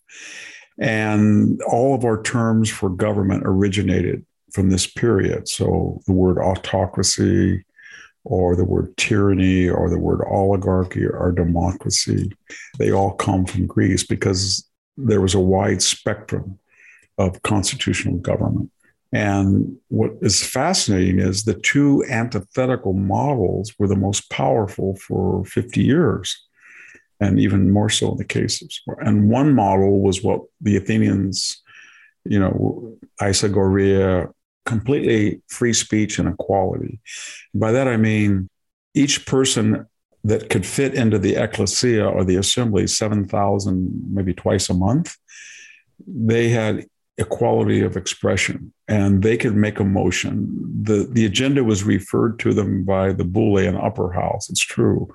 And 0.79 1.61
all 1.63 1.95
of 1.95 2.05
our 2.05 2.21
terms 2.21 2.69
for 2.69 2.89
government 2.89 3.43
originated 3.45 4.25
from 4.53 4.69
this 4.69 4.87
period. 4.87 5.47
So 5.47 6.01
the 6.05 6.13
word 6.13 6.37
autocracy, 6.37 7.63
or 8.23 8.55
the 8.55 8.65
word 8.65 8.95
tyranny, 8.97 9.69
or 9.69 9.89
the 9.89 9.99
word 9.99 10.21
oligarchy, 10.27 11.05
or 11.05 11.31
democracy, 11.31 12.31
they 12.77 12.91
all 12.91 13.13
come 13.13 13.45
from 13.45 13.65
Greece 13.65 14.05
because 14.05 14.67
there 14.97 15.21
was 15.21 15.33
a 15.33 15.39
wide 15.39 15.81
spectrum 15.81 16.59
of 17.17 17.41
constitutional 17.43 18.17
government. 18.17 18.71
And 19.13 19.77
what 19.87 20.11
is 20.21 20.43
fascinating 20.43 21.19
is 21.19 21.43
the 21.43 21.53
two 21.53 22.03
antithetical 22.09 22.93
models 22.93 23.73
were 23.79 23.87
the 23.87 23.95
most 23.95 24.29
powerful 24.29 24.97
for 24.97 25.45
50 25.45 25.81
years 25.81 26.46
and 27.19 27.39
even 27.39 27.71
more 27.71 27.89
so 27.89 28.11
in 28.11 28.17
the 28.17 28.25
cases. 28.25 28.81
And 28.99 29.29
one 29.29 29.53
model 29.53 29.99
was 29.99 30.23
what 30.23 30.41
the 30.61 30.77
Athenians, 30.77 31.61
you 32.25 32.39
know, 32.39 32.97
isegoria, 33.21 34.31
completely 34.65 35.41
free 35.47 35.73
speech 35.73 36.19
and 36.19 36.27
equality. 36.27 36.99
By 37.53 37.71
that 37.71 37.87
I 37.87 37.97
mean 37.97 38.49
each 38.93 39.25
person 39.25 39.87
that 40.23 40.49
could 40.49 40.65
fit 40.65 40.93
into 40.93 41.17
the 41.17 41.35
ecclesia 41.35 42.05
or 42.05 42.23
the 42.23 42.35
assembly, 42.35 42.85
7,000, 42.85 44.09
maybe 44.11 44.33
twice 44.33 44.69
a 44.69 44.73
month, 44.73 45.15
they 46.05 46.49
had 46.49 46.85
equality 47.17 47.81
of 47.81 47.97
expression 47.97 48.71
and 48.87 49.23
they 49.23 49.37
could 49.37 49.55
make 49.55 49.79
a 49.79 49.83
motion. 49.83 50.47
The, 50.83 51.07
the 51.11 51.25
agenda 51.25 51.63
was 51.63 51.83
referred 51.83 52.39
to 52.39 52.53
them 52.53 52.83
by 52.83 53.11
the 53.11 53.25
Boule 53.25 53.57
and 53.57 53.77
upper 53.77 54.11
house, 54.11 54.49
it's 54.49 54.61
true. 54.61 55.11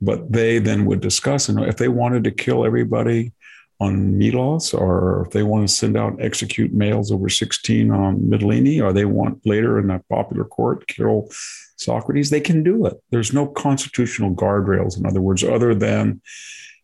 But 0.00 0.30
they 0.30 0.58
then 0.58 0.84
would 0.84 1.00
discuss, 1.00 1.48
and 1.48 1.60
if 1.60 1.76
they 1.76 1.88
wanted 1.88 2.24
to 2.24 2.30
kill 2.30 2.64
everybody 2.64 3.32
on 3.80 4.18
Milos, 4.18 4.74
or 4.74 5.24
if 5.26 5.32
they 5.32 5.42
want 5.42 5.68
to 5.68 5.74
send 5.74 5.96
out 5.96 6.20
execute 6.20 6.72
males 6.72 7.12
over 7.12 7.28
16 7.28 7.90
on 7.90 8.18
Mytilene, 8.18 8.82
or 8.82 8.92
they 8.92 9.04
want 9.04 9.44
later 9.46 9.78
in 9.78 9.90
a 9.90 10.02
popular 10.10 10.44
court 10.44 10.86
kill 10.88 11.28
Socrates, 11.76 12.30
they 12.30 12.40
can 12.40 12.62
do 12.62 12.86
it. 12.86 12.94
There's 13.10 13.32
no 13.32 13.46
constitutional 13.46 14.34
guardrails, 14.34 14.98
in 14.98 15.06
other 15.06 15.20
words, 15.20 15.44
other 15.44 15.74
than, 15.74 16.20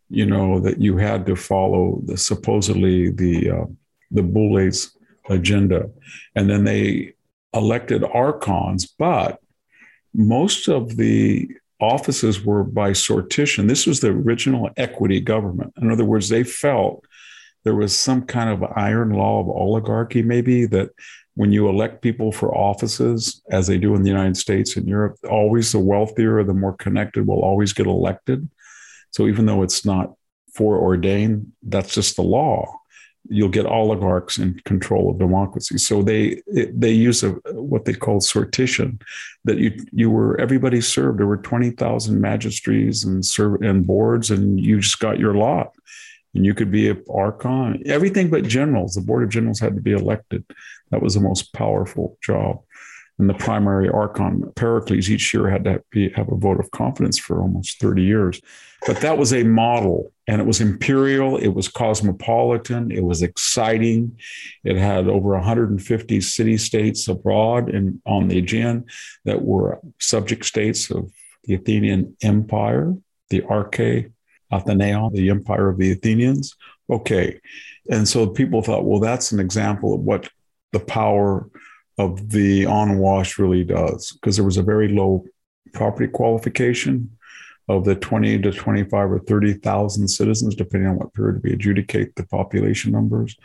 you 0.09 0.24
know, 0.24 0.61
that 0.61 0.81
you 0.81 0.96
had 0.96 1.27
to 1.27 1.35
follow 1.35 2.00
the 2.05 2.16
supposedly 2.16 3.11
the 3.11 3.50
uh, 3.50 3.64
the 4.11 4.23
Boule's 4.23 4.97
agenda. 5.29 5.90
And 6.35 6.49
then 6.49 6.64
they 6.64 7.14
elected 7.55 8.05
archons, 8.05 8.87
but 8.87 9.40
most 10.14 10.69
of 10.69 10.97
the 10.97 11.49
offices 11.81 12.45
were 12.45 12.64
by 12.64 12.90
sortition. 12.90 13.69
This 13.69 13.87
was 13.87 14.01
the 14.01 14.09
original 14.09 14.71
equity 14.77 15.21
government. 15.21 15.73
In 15.81 15.90
other 15.90 16.05
words, 16.05 16.29
they 16.29 16.45
felt 16.45 17.05
there 17.64 17.75
was 17.75 17.99
some 17.99 18.23
kind 18.23 18.51
of 18.51 18.62
iron 18.77 19.11
law 19.11 19.40
of 19.40 19.49
oligarchy, 19.49 20.23
maybe 20.23 20.67
that 20.67 20.90
when 21.35 21.51
you 21.51 21.69
elect 21.69 22.03
people 22.03 22.31
for 22.31 22.57
offices, 22.57 23.43
as 23.51 23.67
they 23.67 23.79
do 23.79 23.95
in 23.95 24.03
the 24.03 24.11
United 24.11 24.37
States 24.37 24.77
and 24.77 24.87
Europe, 24.87 25.17
always 25.29 25.73
the 25.73 25.79
wealthier 25.79 26.38
or 26.38 26.45
the 26.45 26.55
more 26.55 26.77
connected 26.77 27.27
will 27.27 27.40
always 27.40 27.73
get 27.73 27.87
elected. 27.87 28.49
So 29.11 29.27
even 29.27 29.47
though 29.47 29.62
it's 29.62 29.85
not 29.85 30.14
foreordained, 30.55 31.53
that's 31.62 31.95
just 31.95 32.17
the 32.17 32.23
law 32.23 32.67
you'll 33.29 33.49
get 33.49 33.67
oligarchs 33.67 34.39
in 34.39 34.61
control 34.65 35.11
of 35.11 35.19
democracy. 35.19 35.79
So 35.79 36.03
they 36.03 36.43
they 36.47 36.91
use 36.91 37.23
a 37.23 37.31
what 37.53 37.85
they 37.85 37.95
call 37.95 38.21
sortition, 38.21 39.01
that 39.45 39.59
you 39.59 39.73
you 39.93 40.11
were 40.11 40.41
everybody 40.41 40.81
served. 40.81 41.19
There 41.19 41.27
were 41.27 41.39
twenty 41.39 41.71
thousand 41.71 42.21
magistrates 42.21 43.05
and 43.05 43.25
serv- 43.25 43.63
and 43.63 43.87
boards, 43.87 44.31
and 44.31 44.61
you 44.61 44.81
just 44.81 45.01
got 45.01 45.19
your 45.19 45.35
lot. 45.35 45.73
And 46.35 46.45
you 46.45 46.53
could 46.53 46.73
be 46.73 46.89
an 46.89 47.01
archon, 47.09 47.81
everything 47.87 48.29
but 48.29 48.43
generals. 48.43 48.95
The 48.95 49.03
board 49.03 49.23
of 49.23 49.31
generals 49.31 49.61
had 49.61 49.77
to 49.77 49.81
be 49.81 49.93
elected. 49.93 50.45
That 50.91 51.01
was 51.01 51.15
the 51.15 51.21
most 51.21 51.53
powerful 51.53 52.19
job. 52.21 52.63
And 53.18 53.29
the 53.29 53.35
primary 53.35 53.88
archon 53.88 54.53
Pericles 54.57 55.09
each 55.09 55.33
year 55.33 55.48
had 55.48 55.64
to 55.64 55.83
be, 55.90 56.11
have 56.11 56.31
a 56.31 56.37
vote 56.37 56.59
of 56.59 56.70
confidence 56.72 57.18
for 57.18 57.40
almost 57.40 57.81
30 57.81 58.03
years. 58.03 58.40
But 58.87 59.00
that 59.00 59.16
was 59.16 59.33
a 59.33 59.44
model, 59.44 60.12
and 60.27 60.40
it 60.40 60.46
was 60.46 60.61
imperial, 60.61 61.37
it 61.37 61.48
was 61.48 61.68
cosmopolitan, 61.68 62.90
it 62.90 63.05
was 63.05 63.22
exciting. 63.22 64.18
It 64.64 64.77
had 64.77 65.09
over 65.09 65.31
150 65.31 66.20
city 66.20 66.57
states 66.57 67.09
abroad 67.09 67.70
and 67.70 68.00
on 68.05 68.29
the 68.29 68.38
Aegean 68.38 68.87
that 69.24 69.42
were 69.42 69.81
subject 70.00 70.44
states 70.44 70.90
of 70.90 71.11
the 71.44 71.55
Athenian 71.55 72.16
Empire, 72.22 72.94
the 73.31 73.42
Arche 73.42 74.12
Athenaeon, 74.53 75.12
the 75.12 75.31
empire 75.31 75.68
of 75.68 75.79
the 75.79 75.92
Athenians. 75.92 76.55
Okay. 76.90 77.40
And 77.90 78.09
so 78.09 78.27
people 78.27 78.62
thought, 78.62 78.85
well, 78.85 79.00
that's 79.00 79.33
an 79.33 79.40
example 79.40 79.94
of 79.94 80.00
what 80.00 80.29
the 80.72 80.81
power 80.81 81.48
of 81.98 82.30
the 82.30 82.64
onwash 82.64 83.38
really 83.38 83.64
does, 83.64 84.12
because 84.12 84.37
there 84.37 84.44
was 84.44 84.57
a 84.57 84.62
very 84.62 84.88
low 84.88 85.24
property 85.72 86.09
qualification 86.09 87.16
of 87.68 87.85
the 87.85 87.94
20 87.94 88.40
to 88.40 88.52
25 88.52 89.12
or 89.12 89.18
30,000 89.20 90.09
citizens, 90.09 90.54
depending 90.54 90.88
on 90.88 90.96
what 90.96 91.14
period 91.14 91.42
we 91.42 91.52
adjudicate 91.52 92.14
the 92.14 92.26
population 92.26 92.92
numbers. 92.92 93.37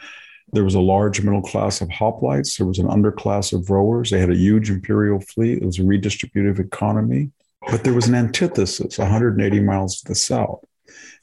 There 0.52 0.64
was 0.64 0.76
a 0.76 0.80
large 0.80 1.22
middle 1.22 1.42
class 1.42 1.80
of 1.80 1.90
hoplites. 1.90 2.58
There 2.58 2.68
was 2.68 2.80
an 2.80 2.88
underclass 2.88 3.54
of 3.54 3.70
rowers. 3.70 4.10
They 4.10 4.20
had 4.20 4.32
a 4.32 4.36
huge 4.36 4.70
imperial 4.70 5.20
fleet. 5.20 5.60
It 5.60 5.66
was 5.66 5.80
a 5.80 5.84
redistributive 5.84 6.60
economy. 6.60 7.32
But 7.70 7.84
there 7.84 7.94
was 7.94 8.08
an 8.08 8.16
antithesis 8.16 8.98
180 8.98 9.60
miles 9.60 10.00
to 10.00 10.08
the 10.08 10.16
south. 10.16 10.64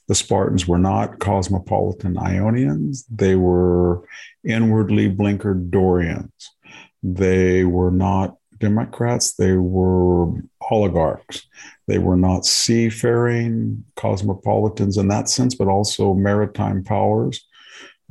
The 0.07 0.15
Spartans 0.15 0.67
were 0.67 0.77
not 0.77 1.19
cosmopolitan 1.19 2.17
Ionians, 2.17 3.05
they 3.09 3.35
were 3.35 4.07
inwardly 4.43 5.13
blinkered 5.13 5.69
Dorians. 5.69 6.51
They 7.13 7.63
were 7.63 7.91
not 7.91 8.37
Democrats, 8.59 9.33
they 9.33 9.53
were 9.53 10.31
oligarchs. 10.71 11.47
They 11.87 11.99
were 11.99 12.17
not 12.17 12.45
seafaring 12.45 13.85
cosmopolitans 13.95 14.97
in 14.97 15.07
that 15.09 15.29
sense, 15.29 15.55
but 15.55 15.67
also 15.67 16.13
maritime 16.13 16.83
powers. 16.83 17.45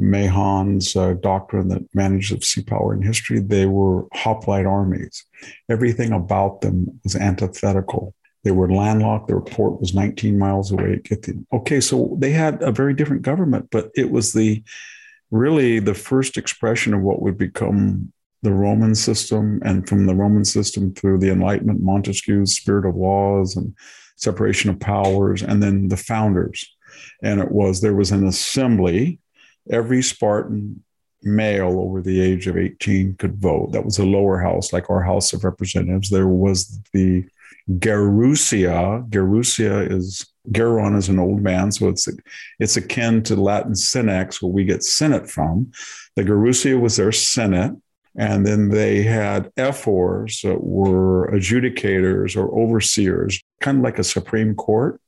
Mahan's 0.00 0.94
uh, 0.94 1.14
doctrine 1.14 1.68
that 1.68 1.82
managed 1.94 2.32
of 2.32 2.44
sea 2.44 2.62
power 2.62 2.94
in 2.94 3.02
history, 3.02 3.40
they 3.40 3.66
were 3.66 4.06
hoplite 4.12 4.66
armies. 4.66 5.24
Everything 5.70 6.12
about 6.12 6.60
them 6.60 7.00
was 7.02 7.16
antithetical. 7.16 8.14
They 8.44 8.50
were 8.52 8.70
landlocked. 8.70 9.28
Their 9.28 9.40
port 9.40 9.80
was 9.80 9.94
19 9.94 10.38
miles 10.38 10.70
away. 10.70 11.00
Okay, 11.52 11.80
so 11.80 12.16
they 12.18 12.30
had 12.30 12.62
a 12.62 12.70
very 12.70 12.94
different 12.94 13.22
government, 13.22 13.68
but 13.70 13.90
it 13.94 14.10
was 14.10 14.32
the 14.32 14.62
really 15.30 15.80
the 15.80 15.94
first 15.94 16.36
expression 16.36 16.94
of 16.94 17.00
what 17.00 17.20
would 17.22 17.36
become 17.36 18.12
the 18.46 18.52
Roman 18.52 18.94
system, 18.94 19.60
and 19.64 19.88
from 19.88 20.06
the 20.06 20.14
Roman 20.14 20.44
system 20.44 20.94
through 20.94 21.18
the 21.18 21.32
Enlightenment, 21.32 21.82
Montesquieu's 21.82 22.54
spirit 22.54 22.88
of 22.88 22.94
laws 22.94 23.56
and 23.56 23.74
separation 24.14 24.70
of 24.70 24.78
powers, 24.78 25.42
and 25.42 25.60
then 25.60 25.88
the 25.88 25.96
founders. 25.96 26.64
And 27.24 27.40
it 27.40 27.50
was 27.50 27.80
there 27.80 27.96
was 27.96 28.12
an 28.12 28.24
assembly. 28.24 29.18
Every 29.68 30.00
Spartan 30.00 30.84
male 31.24 31.80
over 31.80 32.00
the 32.00 32.20
age 32.20 32.46
of 32.46 32.56
18 32.56 33.16
could 33.16 33.34
vote. 33.34 33.72
That 33.72 33.84
was 33.84 33.98
a 33.98 34.06
lower 34.06 34.38
house, 34.38 34.72
like 34.72 34.88
our 34.90 35.02
House 35.02 35.32
of 35.32 35.42
Representatives. 35.42 36.08
There 36.08 36.28
was 36.28 36.80
the 36.92 37.24
Gerousia. 37.68 39.08
Gerousia 39.10 39.90
is 39.90 40.24
Geron 40.52 40.96
is 40.96 41.08
an 41.08 41.18
old 41.18 41.42
man, 41.42 41.72
so 41.72 41.88
it's 41.88 42.06
it's 42.60 42.76
akin 42.76 43.24
to 43.24 43.34
Latin 43.34 43.72
Senex, 43.72 44.40
where 44.40 44.52
we 44.52 44.64
get 44.64 44.84
senate 44.84 45.28
from. 45.28 45.72
The 46.14 46.22
Gerousia 46.22 46.78
was 46.80 46.96
their 46.96 47.10
senate, 47.10 47.72
and 48.18 48.46
then 48.46 48.70
they 48.70 49.02
had 49.02 49.50
ephors 49.56 50.40
that 50.42 50.62
were 50.62 51.30
adjudicators 51.32 52.36
or 52.36 52.48
overseers, 52.58 53.40
kind 53.60 53.78
of 53.78 53.84
like 53.84 53.98
a 53.98 54.04
supreme 54.04 54.54
court, 54.54 55.00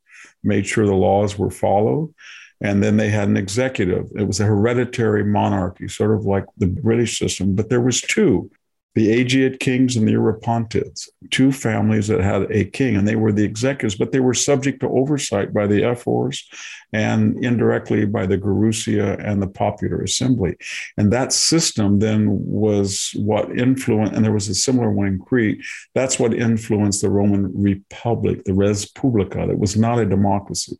made 0.42 0.66
sure 0.66 0.86
the 0.86 0.94
laws 0.94 1.38
were 1.38 1.50
followed. 1.50 2.14
And 2.60 2.82
then 2.82 2.96
they 2.96 3.08
had 3.08 3.28
an 3.28 3.36
executive. 3.36 4.10
It 4.16 4.24
was 4.24 4.40
a 4.40 4.44
hereditary 4.44 5.24
monarchy, 5.24 5.86
sort 5.88 6.14
of 6.14 6.24
like 6.24 6.44
the 6.56 6.66
British 6.66 7.18
system, 7.18 7.54
but 7.54 7.70
there 7.70 7.80
was 7.80 8.00
two 8.00 8.50
the 8.98 9.24
Agiad 9.24 9.61
kings 9.61 9.94
and 9.94 10.08
the 10.08 10.12
Eurypontids, 10.12 11.08
two 11.30 11.52
families 11.52 12.08
that 12.08 12.20
had 12.20 12.50
a 12.50 12.64
king, 12.64 12.96
and 12.96 13.06
they 13.06 13.14
were 13.14 13.30
the 13.30 13.44
executives, 13.44 13.94
but 13.94 14.11
they 14.11 14.18
were 14.18 14.34
subject 14.34 14.80
to 14.80 14.88
oversight 14.88 15.54
by 15.54 15.68
the 15.68 15.84
ephors 15.84 16.48
and 16.92 17.37
indirectly 17.44 18.04
by 18.06 18.26
the 18.26 18.37
Gerousia 18.37 19.24
and 19.24 19.40
the 19.40 19.46
popular 19.46 20.02
assembly. 20.02 20.56
And 20.96 21.12
that 21.12 21.32
system 21.32 22.00
then 22.00 22.26
was 22.44 23.12
what 23.14 23.56
influenced, 23.56 24.14
and 24.14 24.24
there 24.24 24.32
was 24.32 24.48
a 24.48 24.54
similar 24.54 24.90
one 24.90 25.06
in 25.06 25.18
Crete, 25.20 25.62
that's 25.94 26.18
what 26.18 26.34
influenced 26.34 27.00
the 27.00 27.11
Roman 27.11 27.52
Republic, 27.54 28.42
the 28.42 28.54
res 28.54 28.84
publica, 28.84 29.46
that 29.46 29.61
was 29.61 29.76
not 29.76 30.00
a 30.00 30.06
democracy. 30.06 30.76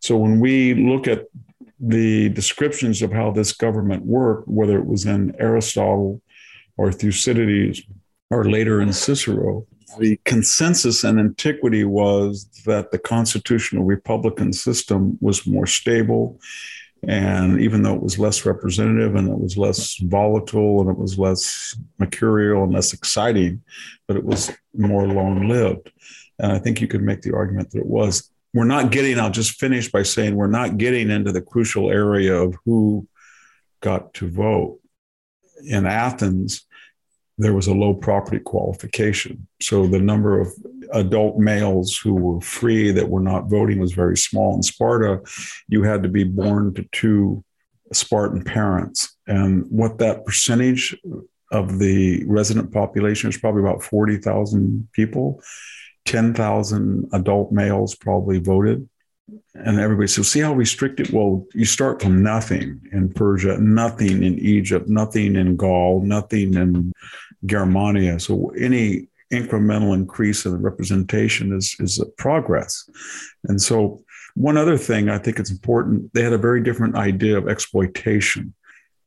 So 0.00 0.18
when 0.18 0.40
we 0.40 0.74
look 0.74 1.08
at 1.08 1.24
the 1.80 2.28
descriptions 2.30 3.00
of 3.00 3.12
how 3.12 3.30
this 3.30 3.52
government 3.54 4.04
worked, 4.04 4.46
whether 4.46 4.78
it 4.78 4.86
was 4.86 5.06
in 5.06 5.34
Aristotle, 5.38 6.20
or 6.76 6.92
Thucydides 6.92 7.82
or 8.30 8.50
later 8.50 8.80
in 8.80 8.92
Cicero, 8.92 9.66
the 9.98 10.18
consensus 10.24 11.04
in 11.04 11.18
antiquity 11.18 11.84
was 11.84 12.48
that 12.66 12.90
the 12.90 12.98
constitutional 12.98 13.84
republican 13.84 14.52
system 14.52 15.16
was 15.20 15.46
more 15.46 15.66
stable. 15.66 16.38
And 17.06 17.60
even 17.60 17.82
though 17.82 17.94
it 17.94 18.02
was 18.02 18.18
less 18.18 18.44
representative 18.44 19.14
and 19.14 19.28
it 19.28 19.38
was 19.38 19.56
less 19.56 19.96
volatile 19.98 20.80
and 20.80 20.90
it 20.90 20.98
was 20.98 21.18
less 21.18 21.76
mercurial 21.98 22.64
and 22.64 22.72
less 22.72 22.92
exciting, 22.92 23.62
but 24.08 24.16
it 24.16 24.24
was 24.24 24.50
more 24.74 25.06
long 25.06 25.48
lived. 25.48 25.92
And 26.38 26.52
I 26.52 26.58
think 26.58 26.80
you 26.80 26.88
could 26.88 27.02
make 27.02 27.22
the 27.22 27.34
argument 27.34 27.70
that 27.70 27.80
it 27.80 27.86
was. 27.86 28.30
We're 28.54 28.64
not 28.64 28.90
getting, 28.90 29.20
I'll 29.20 29.30
just 29.30 29.60
finish 29.60 29.90
by 29.92 30.02
saying 30.02 30.34
we're 30.34 30.46
not 30.46 30.78
getting 30.78 31.10
into 31.10 31.30
the 31.30 31.42
crucial 31.42 31.90
area 31.90 32.34
of 32.34 32.56
who 32.64 33.06
got 33.80 34.14
to 34.14 34.28
vote 34.28 34.80
in 35.64 35.86
Athens, 35.86 36.66
there 37.38 37.54
was 37.54 37.66
a 37.66 37.74
low 37.74 37.94
property 37.94 38.38
qualification. 38.38 39.46
So 39.60 39.86
the 39.86 39.98
number 39.98 40.40
of 40.40 40.48
adult 40.92 41.38
males 41.38 41.96
who 41.96 42.14
were 42.14 42.40
free 42.40 42.90
that 42.92 43.08
were 43.08 43.20
not 43.20 43.50
voting 43.50 43.78
was 43.78 43.92
very 43.92 44.16
small. 44.16 44.54
In 44.56 44.62
Sparta, 44.62 45.20
you 45.68 45.82
had 45.82 46.02
to 46.02 46.08
be 46.08 46.24
born 46.24 46.72
to 46.74 46.82
two 46.92 47.44
Spartan 47.92 48.42
parents. 48.42 49.16
And 49.26 49.66
what 49.68 49.98
that 49.98 50.24
percentage 50.24 50.96
of 51.52 51.78
the 51.78 52.24
resident 52.26 52.72
population 52.72 53.30
is 53.30 53.36
probably 53.36 53.60
about 53.62 53.82
40,000 53.82 54.88
people. 54.92 55.42
10,000 56.06 57.08
adult 57.12 57.52
males 57.52 57.94
probably 57.94 58.38
voted 58.38 58.88
and 59.54 59.80
everybody 59.80 60.06
says, 60.06 60.30
see 60.30 60.40
how 60.40 60.54
restricted? 60.54 61.10
Well, 61.12 61.46
you 61.52 61.64
start 61.64 62.00
from 62.00 62.22
nothing 62.22 62.80
in 62.92 63.12
Persia, 63.12 63.58
nothing 63.58 64.22
in 64.22 64.38
Egypt, 64.38 64.88
nothing 64.88 65.36
in 65.36 65.56
Gaul, 65.56 66.00
nothing 66.02 66.54
in 66.54 66.92
Germania. 67.44 68.20
So 68.20 68.50
any 68.50 69.08
incremental 69.32 69.94
increase 69.94 70.46
in 70.46 70.52
the 70.52 70.58
representation 70.58 71.52
is, 71.52 71.74
is 71.80 71.98
a 71.98 72.06
progress. 72.06 72.88
And 73.44 73.60
so 73.60 74.04
one 74.34 74.56
other 74.56 74.76
thing 74.76 75.08
I 75.08 75.18
think 75.18 75.40
it's 75.40 75.50
important, 75.50 76.12
they 76.14 76.22
had 76.22 76.32
a 76.32 76.38
very 76.38 76.62
different 76.62 76.94
idea 76.94 77.36
of 77.36 77.48
exploitation. 77.48 78.54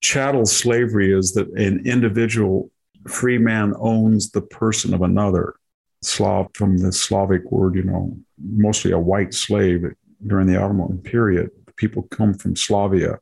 Chattel 0.02 0.46
slavery 0.46 1.14
is 1.14 1.34
that 1.34 1.48
an 1.50 1.86
individual 1.86 2.72
free 3.08 3.38
man 3.38 3.74
owns 3.80 4.32
the 4.32 4.42
person 4.42 4.94
of 4.94 5.02
another. 5.02 5.56
Slav 6.02 6.48
from 6.54 6.78
the 6.78 6.94
Slavic 6.94 7.52
word, 7.52 7.76
you 7.76 7.84
know, 7.84 8.18
mostly 8.42 8.92
a 8.92 9.00
white 9.00 9.34
slave 9.34 9.84
during 10.26 10.48
the 10.48 10.62
Ottoman 10.62 11.00
period. 11.00 11.52
People 11.76 12.04
come 12.04 12.34
from 12.34 12.56
Slavia 12.56 13.20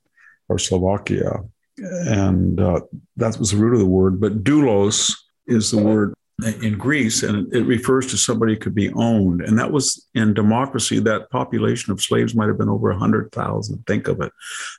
or 0.50 0.58
Slovakia, 0.58 1.44
and 1.78 2.60
uh, 2.60 2.82
that 3.18 3.38
was 3.38 3.52
the 3.52 3.58
root 3.58 3.74
of 3.74 3.80
the 3.80 3.86
word. 3.86 4.20
But 4.20 4.44
doulos 4.44 5.14
is 5.46 5.72
the 5.72 5.78
word 5.78 6.14
in 6.62 6.78
Greece, 6.78 7.23
and 7.23 7.52
it 7.52 7.63
refers 7.63 8.06
to 8.08 8.17
somebody 8.17 8.56
could 8.56 8.76
be 8.76 8.91
owned. 8.93 9.41
And 9.41 9.58
that 9.58 9.71
was 9.71 10.08
in 10.13 10.36
democracy, 10.36 11.00
that 11.00 11.32
population 11.32 11.91
of 11.91 12.02
slaves 12.02 12.36
might 12.36 12.47
have 12.47 12.60
been 12.60 12.69
over 12.69 12.89
100,000. 12.89 13.84
Think 13.88 14.08
of 14.08 14.21
it. 14.21 14.32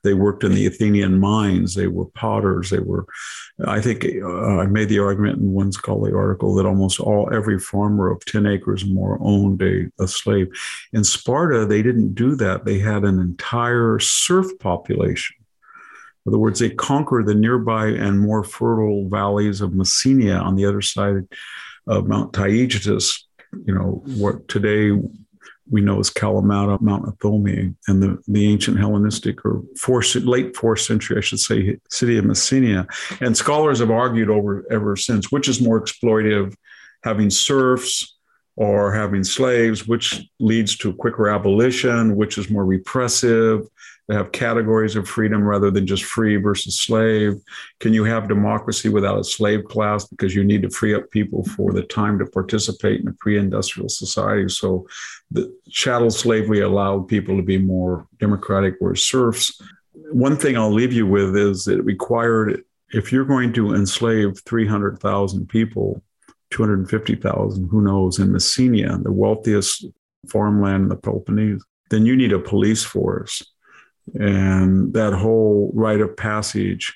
They 0.05 0.15
worked 0.15 0.45
in 0.45 0.53
the 0.55 0.67
Athenian 0.67 1.19
mines, 1.19 1.75
they 1.75 1.89
were 1.89 2.05
potters, 2.07 2.71
they 2.71 2.79
were, 2.79 3.07
I 3.67 3.81
think 3.81 4.05
uh, 4.05 4.59
I 4.59 4.67
made 4.67 4.89
the 4.89 5.01
argument 5.01 5.39
in 5.41 5.53
one 5.53 5.73
scholarly 5.73 6.13
article 6.13 6.55
that 6.55 6.67
almost 6.67 7.01
all, 7.01 7.29
every 7.33 7.59
farmer 7.59 8.09
of 8.09 8.25
10 8.25 8.47
acres 8.47 8.85
or 8.85 8.89
more 8.89 9.19
owned 9.21 9.61
a, 9.63 9.91
a 9.99 10.07
slave. 10.07 10.49
In 10.93 11.03
Sparta, 11.03 11.67
they 11.67 11.83
didn't 11.83 12.15
do 12.15 12.37
that. 12.37 12.67
They 12.67 12.79
had 12.79 13.03
an 13.03 13.19
entire 13.19 13.99
serf 13.99 14.47
population 14.61 15.35
in 16.29 16.35
other 16.35 16.39
words, 16.39 16.61
they 16.61 16.69
conquer 16.69 17.23
the 17.25 17.35
nearby 17.35 17.87
and 17.87 18.21
more 18.21 18.45
fertile 18.45 19.09
valleys 19.09 19.63
of 19.63 19.71
Messenia 19.71 20.39
on 20.39 20.57
the 20.57 20.67
other 20.67 20.83
side 20.83 21.27
of 21.87 22.07
Mount 22.07 22.35
Taygetus, 22.35 23.23
you 23.65 23.75
know, 23.75 24.03
what 24.05 24.47
today 24.47 24.93
we 25.71 25.81
know 25.81 25.99
as 25.99 26.11
Kalamata, 26.11 26.83
Mount 26.83 27.07
Ithome, 27.07 27.75
and 27.87 28.03
the, 28.03 28.19
the 28.29 28.47
ancient 28.47 28.79
Hellenistic 28.79 29.43
or 29.43 29.63
fourth, 29.79 30.15
late 30.17 30.55
fourth 30.55 30.81
century, 30.81 31.17
I 31.17 31.21
should 31.21 31.41
say, 31.41 31.79
city 31.89 32.19
of 32.19 32.27
Messenia. 32.27 32.87
And 33.23 33.35
scholars 33.35 33.79
have 33.79 33.91
argued 33.91 34.29
over 34.29 34.67
ever 34.71 34.97
since 34.97 35.33
which 35.33 35.49
is 35.49 35.63
more 35.63 35.81
exploitative, 35.81 36.55
having 37.05 37.31
serfs 37.31 38.19
or 38.57 38.93
having 38.93 39.25
slaves, 39.25 39.89
which 39.89 40.29
leads 40.41 40.77
to 40.77 40.93
quicker 40.93 41.31
abolition, 41.31 42.17
which 42.17 42.37
is 42.37 42.51
more 42.51 42.67
repressive. 42.67 43.67
They 44.09 44.15
have 44.15 44.33
categories 44.33 44.97
of 44.97 45.07
freedom 45.07 45.43
rather 45.43 45.71
than 45.71 45.87
just 45.87 46.03
free 46.03 46.37
versus 46.37 46.81
slave. 46.81 47.35
Can 47.79 47.93
you 47.93 48.05
have 48.05 48.27
democracy 48.27 48.89
without 48.89 49.21
a 49.21 49.25
slave 49.25 49.65
class 49.65 50.07
because 50.07 50.35
you 50.35 50.43
need 50.45 50.63
to 50.63 50.71
free 50.71 50.95
up 50.95 51.11
people 51.11 51.45
for 51.45 51.75
the 51.75 51.83
time 51.83 52.19
to 52.19 52.27
participate 52.27 53.03
in 53.03 53.09
a 53.09 53.13
pre-industrial 53.13 53.91
society? 53.91 54.49
So 54.49 54.87
the 55.31 55.55
chattel 55.69 56.11
slavery 56.11 56.61
allowed 56.61 57.09
people 57.09 57.37
to 57.37 57.43
be 57.43 57.59
more 57.59 58.07
democratic, 58.19 58.77
whereas 58.79 59.03
serfs. 59.03 59.61
One 59.93 60.39
thing 60.39 60.57
I'll 60.57 60.73
leave 60.73 60.95
you 60.95 61.07
with 61.07 61.37
is 61.37 61.69
it 61.69 61.85
required 61.85 62.65
if 62.95 63.13
you're 63.13 63.27
going 63.27 63.53
to 63.53 63.75
enslave 63.75 64.41
300,000 64.47 65.47
people, 65.51 66.03
250,000, 66.51 67.69
who 67.69 67.83
knows, 67.83 68.19
in 68.19 68.29
Messenia, 68.29 69.03
the 69.03 69.13
wealthiest 69.13 69.85
farmland 70.29 70.85
in 70.85 70.89
the 70.89 70.97
Peloponnese, 70.97 71.63
then 71.91 72.07
you 72.07 72.17
need 72.17 72.33
a 72.33 72.39
police 72.39 72.83
force. 72.83 73.43
And 74.15 74.93
that 74.95 75.13
whole 75.13 75.71
rite 75.75 76.01
of 76.01 76.17
passage 76.17 76.95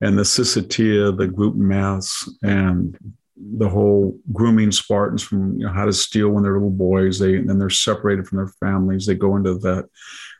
and 0.00 0.18
the 0.18 0.22
Syssitia, 0.22 1.16
the 1.16 1.26
gluten 1.26 1.66
mass, 1.66 2.28
and 2.42 2.96
the 3.36 3.68
whole 3.68 4.18
grooming 4.32 4.72
Spartans 4.72 5.22
from 5.22 5.58
you 5.58 5.66
know, 5.66 5.72
how 5.72 5.84
to 5.84 5.92
steal 5.92 6.30
when 6.30 6.42
they're 6.42 6.54
little 6.54 6.70
boys. 6.70 7.18
They 7.18 7.36
and 7.36 7.48
then 7.48 7.58
they're 7.58 7.70
separated 7.70 8.26
from 8.26 8.38
their 8.38 8.52
families. 8.60 9.06
They 9.06 9.14
go 9.14 9.36
into 9.36 9.58
that 9.58 9.86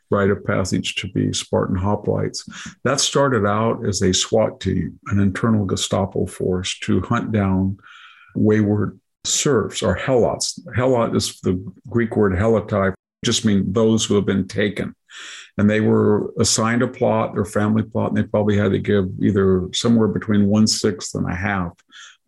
rite 0.09 0.29
of 0.29 0.43
passage 0.45 0.95
to 0.95 1.07
be 1.11 1.33
Spartan 1.33 1.77
hoplites. 1.77 2.49
That 2.83 2.99
started 2.99 3.45
out 3.45 3.85
as 3.85 4.01
a 4.01 4.13
SWAT 4.13 4.59
team, 4.59 4.99
an 5.07 5.19
internal 5.19 5.65
Gestapo 5.65 6.25
force 6.25 6.79
to 6.79 7.01
hunt 7.01 7.31
down 7.31 7.77
wayward 8.35 8.99
serfs 9.25 9.83
or 9.83 9.95
helots. 9.95 10.59
Helot 10.75 11.15
is 11.15 11.39
the 11.41 11.63
Greek 11.89 12.15
word 12.15 12.33
helotai, 12.33 12.93
just 13.23 13.45
mean 13.45 13.71
those 13.71 14.05
who 14.05 14.15
have 14.15 14.25
been 14.25 14.47
taken. 14.47 14.95
And 15.57 15.69
they 15.69 15.81
were 15.81 16.31
assigned 16.39 16.83
a 16.83 16.87
plot, 16.87 17.33
their 17.33 17.45
family 17.45 17.83
plot, 17.83 18.09
and 18.09 18.17
they 18.17 18.23
probably 18.23 18.57
had 18.57 18.71
to 18.71 18.79
give 18.79 19.07
either 19.21 19.67
somewhere 19.73 20.07
between 20.07 20.47
one 20.47 20.67
sixth 20.67 21.15
and 21.15 21.29
a 21.29 21.35
half 21.35 21.73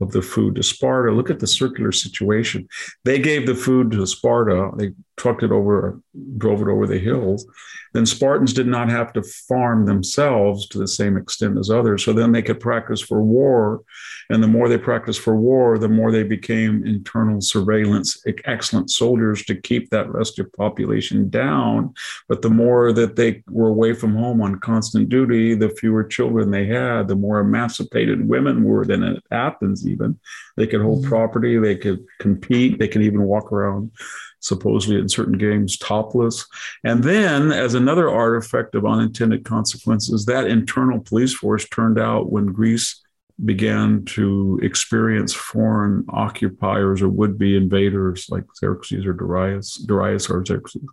of 0.02 0.12
the 0.12 0.22
food 0.22 0.56
to 0.56 0.64
Sparta. 0.64 1.12
Look 1.12 1.30
at 1.30 1.40
the 1.40 1.48
circular 1.48 1.92
situation. 1.92 2.68
They 3.06 3.20
gave 3.20 3.46
the 3.46 3.54
food 3.54 3.92
to 3.92 4.08
Sparta. 4.08 4.72
They 4.78 4.92
trucked 5.20 5.44
it 5.44 5.52
over, 5.52 6.00
drove 6.38 6.62
it 6.62 6.70
over 6.70 6.88
the 6.88 6.98
hills. 6.98 7.46
Then 7.94 8.06
Spartans 8.06 8.54
did 8.54 8.68
not 8.68 8.90
have 8.90 9.12
to 9.14 9.24
farm 9.24 9.86
themselves 9.86 10.68
to 10.70 10.78
the 10.78 10.88
same 10.88 11.18
extent 11.18 11.58
as 11.58 11.70
others. 11.70 12.06
So 12.06 12.14
then 12.14 12.32
they 12.32 12.42
could 12.42 12.60
practice 12.60 13.02
for 13.02 13.22
war. 13.22 13.82
And 14.30 14.42
the 14.42 14.48
more 14.48 14.70
they 14.70 14.78
practiced 14.78 15.20
for 15.20 15.36
war, 15.36 15.78
the 15.78 15.90
more 15.90 16.12
they 16.12 16.24
became 16.24 16.86
internal 16.86 17.42
surveillance, 17.42 18.24
excellent 18.46 18.92
soldiers 18.92 19.44
to 19.46 19.56
keep 19.56 19.90
that 19.90 20.10
restive 20.14 20.54
population 20.54 21.30
down. 21.30 21.94
But 22.30 22.42
the 22.42 22.52
more 22.52 22.94
that 22.94 23.16
they 23.16 23.44
were 23.50 23.70
away 23.70 23.94
from 23.94 24.16
home 24.16 24.42
on 24.42 24.60
constant 24.60 25.10
duty, 25.10 25.54
the 25.56 25.70
fewer 25.70 26.04
children 26.04 26.52
they 26.52 26.68
had, 26.68 27.08
the 27.08 27.16
more 27.16 27.40
emancipated 27.40 28.30
women 28.30 28.64
were 28.64 28.86
than 28.86 29.04
at 29.04 29.24
Athens, 29.32 29.86
even. 29.86 30.18
They 30.56 30.68
could 30.68 30.82
hold 30.82 31.02
mm-hmm. 31.02 31.10
property, 31.10 31.58
they 31.58 31.76
could 31.76 32.06
compete, 32.20 32.80
they 32.80 32.88
could 32.88 33.02
even 33.02 33.24
walk 33.24 33.52
around 33.52 33.92
supposedly 34.40 35.00
in 35.00 35.10
certain 35.10 35.38
games 35.38 35.78
topless. 35.78 36.46
And 36.84 37.04
then, 37.04 37.52
as 37.52 37.74
another 37.74 38.10
artifact 38.10 38.76
of 38.76 38.86
unintended 38.86 39.46
consequences, 39.46 40.26
that 40.26 40.48
internal 40.48 41.00
police 41.00 41.34
force 41.34 41.68
turned 41.70 42.00
out 42.00 42.32
when 42.32 42.48
Greece 42.48 43.02
began 43.46 44.04
to 44.04 44.60
experience 44.62 45.34
foreign 45.34 46.06
occupiers 46.10 47.02
or 47.02 47.10
would-be 47.10 47.56
invaders 47.56 48.28
like 48.30 48.44
Xerxes 48.58 49.06
or 49.06 49.14
Darius, 49.14 49.76
Darius 49.76 50.30
or 50.30 50.44
Xerxes. 50.46 50.84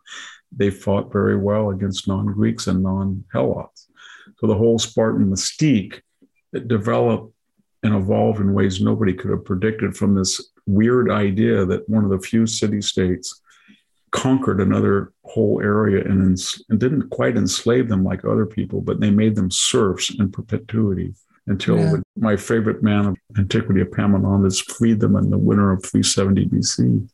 They 0.53 0.71
fought 0.71 1.13
very 1.13 1.37
well 1.37 1.71
against 1.71 2.07
non-Greeks 2.07 2.69
and 2.69 2.83
non-Helots. 2.83 3.87
So 4.39 4.47
the 4.47 4.55
whole 4.55 4.79
Spartan 4.79 5.29
mystique 5.29 6.01
that 6.53 6.69
developed 6.69 7.33
and 7.83 7.95
evolved 7.95 8.41
in 8.41 8.55
ways 8.55 8.81
nobody 8.81 9.13
could 9.13 9.31
have 9.31 9.45
predicted 9.45 9.97
from 9.97 10.15
this 10.15 10.53
weird 10.67 11.11
idea 11.11 11.65
that 11.65 11.89
one 11.89 12.05
of 12.05 12.11
the 12.11 12.19
few 12.19 12.47
city 12.47 12.81
states 12.81 13.41
conquered 14.11 14.61
another 14.61 15.13
whole 15.25 15.61
area 15.63 16.05
and, 16.05 16.23
ens- 16.23 16.63
and, 16.69 16.81
didn't 16.81 17.11
quite 17.11 17.37
enslave 17.37 17.89
them 17.89 18.05
like 18.05 18.25
other 18.25 18.47
people, 18.47 18.81
but 18.81 19.01
they 19.01 19.11
made 19.11 19.35
them 19.35 19.51
serfs 19.51 20.15
in 20.19 20.31
perpetuity 20.31 21.15
until 21.47 21.79
yeah. 21.79 21.97
my 22.17 22.37
favorite 22.37 22.83
man 22.83 23.07
of 23.07 23.17
antiquity, 23.39 23.83
Epaminondas, 23.83 24.65
freed 24.73 25.01
them 25.01 25.17
in 25.17 25.31
the 25.31 25.39
winter 25.39 25.71
of 25.71 25.85
370 25.85 26.47
BC. 26.47 27.09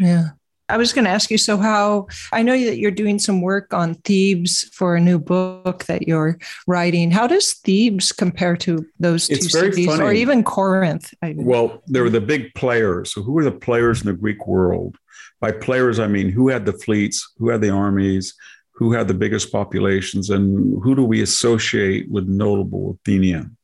Yeah. 0.00 0.30
I 0.72 0.78
was 0.78 0.94
going 0.94 1.04
to 1.04 1.10
ask 1.10 1.30
you 1.30 1.36
so, 1.36 1.58
how 1.58 2.06
I 2.32 2.42
know 2.42 2.58
that 2.64 2.78
you're 2.78 2.90
doing 2.90 3.18
some 3.18 3.42
work 3.42 3.74
on 3.74 3.94
Thebes 3.94 4.70
for 4.72 4.96
a 4.96 5.00
new 5.00 5.18
book 5.18 5.84
that 5.84 6.08
you're 6.08 6.38
writing. 6.66 7.10
How 7.10 7.26
does 7.26 7.52
Thebes 7.52 8.10
compare 8.10 8.56
to 8.56 8.86
those 8.98 9.28
two 9.28 9.34
cities 9.34 9.84
funny. 9.84 10.02
or 10.02 10.12
even 10.14 10.42
Corinth? 10.42 11.12
Well, 11.22 11.82
there 11.88 12.02
were 12.02 12.10
the 12.10 12.22
big 12.22 12.54
players. 12.54 13.12
So, 13.12 13.22
who 13.22 13.32
were 13.32 13.44
the 13.44 13.52
players 13.52 14.00
in 14.00 14.06
the 14.06 14.14
Greek 14.14 14.46
world? 14.46 14.96
By 15.40 15.52
players, 15.52 15.98
I 15.98 16.06
mean 16.06 16.30
who 16.30 16.48
had 16.48 16.64
the 16.64 16.72
fleets, 16.72 17.30
who 17.36 17.50
had 17.50 17.60
the 17.60 17.70
armies, 17.70 18.34
who 18.70 18.92
had 18.92 19.08
the 19.08 19.14
biggest 19.14 19.52
populations, 19.52 20.30
and 20.30 20.82
who 20.82 20.94
do 20.94 21.04
we 21.04 21.20
associate 21.20 22.10
with 22.10 22.28
notable 22.28 22.98
Athenian? 23.04 23.58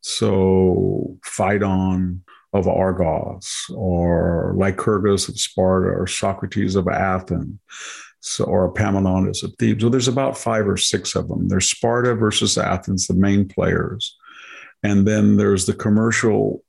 So, 0.00 1.16
Pheidon, 1.22 2.24
of 2.52 2.66
Argos, 2.66 3.66
or 3.74 4.54
Lycurgus 4.56 5.28
of 5.28 5.38
Sparta, 5.38 5.88
or 5.88 6.06
Socrates 6.06 6.74
of 6.74 6.88
Athens, 6.88 7.58
so, 8.20 8.44
or 8.44 8.72
Epaminondas 8.72 9.42
of 9.42 9.54
Thebes. 9.58 9.82
Well, 9.82 9.90
there's 9.90 10.08
about 10.08 10.36
five 10.36 10.68
or 10.68 10.76
six 10.76 11.14
of 11.14 11.28
them. 11.28 11.48
There's 11.48 11.70
Sparta 11.70 12.14
versus 12.14 12.58
Athens, 12.58 13.06
the 13.06 13.14
main 13.14 13.46
players. 13.48 14.16
And 14.82 15.06
then 15.06 15.36
there's 15.36 15.66
the 15.66 15.74
commercial 15.74 16.62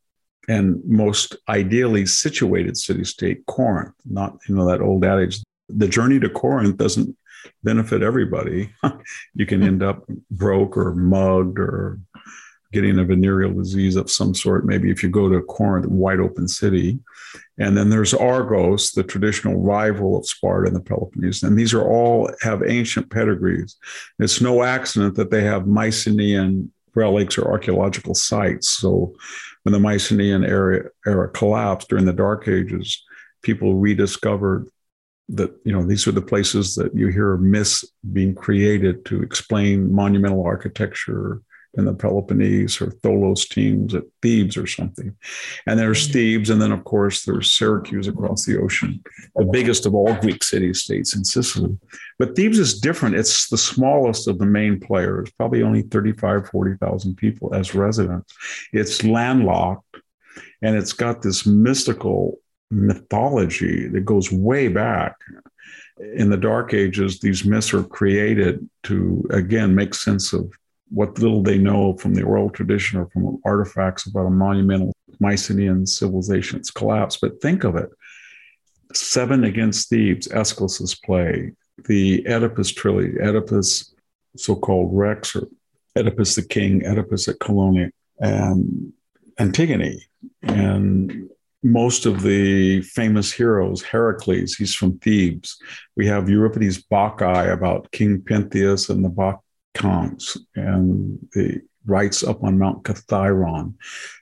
and 0.47 0.81
most 0.85 1.35
ideally 1.49 2.05
situated 2.05 2.77
city 2.77 3.03
state, 3.03 3.45
Corinth. 3.45 3.93
Not, 4.05 4.37
you 4.47 4.55
know, 4.55 4.67
that 4.67 4.81
old 4.81 5.05
adage, 5.05 5.41
the 5.69 5.87
journey 5.87 6.19
to 6.19 6.29
Corinth 6.29 6.77
doesn't 6.77 7.15
benefit 7.63 8.01
everybody. 8.01 8.71
you 9.33 9.45
can 9.45 9.63
end 9.63 9.83
up 9.83 10.05
broke 10.29 10.77
or 10.77 10.93
mugged 10.93 11.59
or 11.59 11.99
getting 12.71 12.99
a 12.99 13.03
venereal 13.03 13.53
disease 13.53 13.95
of 13.95 14.09
some 14.09 14.33
sort, 14.33 14.65
maybe 14.65 14.89
if 14.89 15.03
you 15.03 15.09
go 15.09 15.29
to 15.29 15.41
Corinth, 15.41 15.85
wide 15.87 16.19
open 16.19 16.47
city. 16.47 16.99
And 17.57 17.77
then 17.77 17.89
there's 17.89 18.13
Argos, 18.13 18.91
the 18.91 19.03
traditional 19.03 19.59
rival 19.59 20.17
of 20.17 20.25
Sparta 20.25 20.67
and 20.67 20.75
the 20.75 20.81
Peloponnese. 20.81 21.43
And 21.43 21.57
these 21.57 21.73
are 21.73 21.87
all 21.87 22.29
have 22.41 22.63
ancient 22.63 23.09
pedigrees. 23.09 23.75
It's 24.19 24.41
no 24.41 24.63
accident 24.63 25.15
that 25.15 25.31
they 25.31 25.43
have 25.43 25.67
Mycenaean 25.67 26.71
relics 26.95 27.37
or 27.37 27.49
archaeological 27.49 28.15
sites. 28.15 28.69
So 28.69 29.15
when 29.63 29.73
the 29.73 29.79
Mycenaean 29.79 30.43
era, 30.43 30.89
era 31.05 31.29
collapsed 31.29 31.89
during 31.89 32.05
the 32.05 32.13
Dark 32.13 32.47
Ages, 32.47 33.03
people 33.41 33.75
rediscovered 33.75 34.67
that 35.29 35.55
you 35.63 35.71
know 35.71 35.83
these 35.83 36.07
are 36.07 36.11
the 36.11 36.21
places 36.21 36.75
that 36.75 36.93
you 36.93 37.07
hear 37.07 37.37
myths 37.37 37.85
being 38.11 38.35
created 38.35 39.05
to 39.05 39.21
explain 39.21 39.93
monumental 39.93 40.43
architecture 40.43 41.41
in 41.75 41.85
the 41.85 41.93
Peloponnese 41.93 42.81
or 42.81 42.87
Tholos 42.87 43.47
tombs 43.47 43.95
at 43.95 44.03
Thebes 44.21 44.57
or 44.57 44.67
something. 44.67 45.15
And 45.65 45.79
there's 45.79 46.03
mm-hmm. 46.03 46.13
Thebes, 46.13 46.49
and 46.49 46.61
then 46.61 46.71
of 46.71 46.83
course 46.83 47.23
there's 47.23 47.51
Syracuse 47.51 48.07
across 48.07 48.45
the 48.45 48.59
ocean, 48.59 49.01
the 49.35 49.45
biggest 49.45 49.85
of 49.85 49.95
all 49.95 50.13
Greek 50.15 50.43
city 50.43 50.73
states 50.73 51.15
in 51.15 51.23
Sicily. 51.23 51.77
But 52.19 52.35
Thebes 52.35 52.59
is 52.59 52.79
different. 52.79 53.15
It's 53.15 53.47
the 53.49 53.57
smallest 53.57 54.27
of 54.27 54.37
the 54.37 54.45
main 54.45 54.79
players, 54.79 55.31
probably 55.31 55.63
only 55.63 55.83
35, 55.83 56.49
40,000 56.49 57.15
people 57.15 57.53
as 57.55 57.73
residents. 57.73 58.33
It's 58.73 59.03
landlocked 59.03 59.97
and 60.61 60.75
it's 60.75 60.93
got 60.93 61.21
this 61.21 61.45
mystical 61.45 62.39
mythology 62.69 63.87
that 63.87 64.05
goes 64.05 64.31
way 64.31 64.67
back 64.67 65.15
in 66.15 66.29
the 66.29 66.37
dark 66.37 66.73
ages 66.73 67.19
these 67.19 67.45
myths 67.45 67.73
are 67.73 67.83
created 67.83 68.67
to 68.83 69.23
again 69.29 69.75
make 69.75 69.93
sense 69.93 70.33
of 70.33 70.51
what 70.91 71.17
little 71.19 71.41
they 71.41 71.57
know 71.57 71.95
from 71.97 72.13
the 72.13 72.23
oral 72.23 72.49
tradition 72.49 72.99
or 72.99 73.07
from 73.07 73.39
artifacts 73.45 74.05
about 74.05 74.25
a 74.25 74.29
monumental 74.29 74.93
Mycenaean 75.19 75.85
civilization's 75.85 76.69
collapse. 76.69 77.17
But 77.17 77.41
think 77.41 77.63
of 77.63 77.75
it 77.75 77.89
Seven 78.93 79.45
Against 79.45 79.89
Thebes, 79.89 80.27
Aeschylus's 80.27 80.95
play, 80.95 81.53
the 81.87 82.25
Oedipus 82.27 82.71
trilogy, 82.71 83.19
Oedipus, 83.21 83.93
so 84.35 84.55
called 84.55 84.89
Rex, 84.91 85.35
or 85.35 85.47
Oedipus 85.97 86.35
the 86.35 86.43
King, 86.43 86.85
Oedipus 86.85 87.27
at 87.27 87.39
Colonus, 87.39 87.91
and 88.19 88.93
Antigone. 89.39 89.99
And 90.43 91.29
most 91.63 92.05
of 92.05 92.21
the 92.21 92.81
famous 92.81 93.31
heroes, 93.31 93.81
Heracles, 93.81 94.55
he's 94.55 94.73
from 94.73 94.97
Thebes. 94.99 95.57
We 95.95 96.07
have 96.07 96.29
Euripides' 96.29 96.83
Bacchae 96.83 97.51
about 97.51 97.91
King 97.91 98.21
Pentheus 98.21 98.89
and 98.89 99.05
the 99.05 99.09
Bacchae 99.09 99.39
counts 99.73 100.37
and 100.55 101.19
the 101.33 101.61
rites 101.85 102.23
up 102.23 102.43
on 102.43 102.59
Mount 102.59 102.83
Kithairon. 102.83 103.73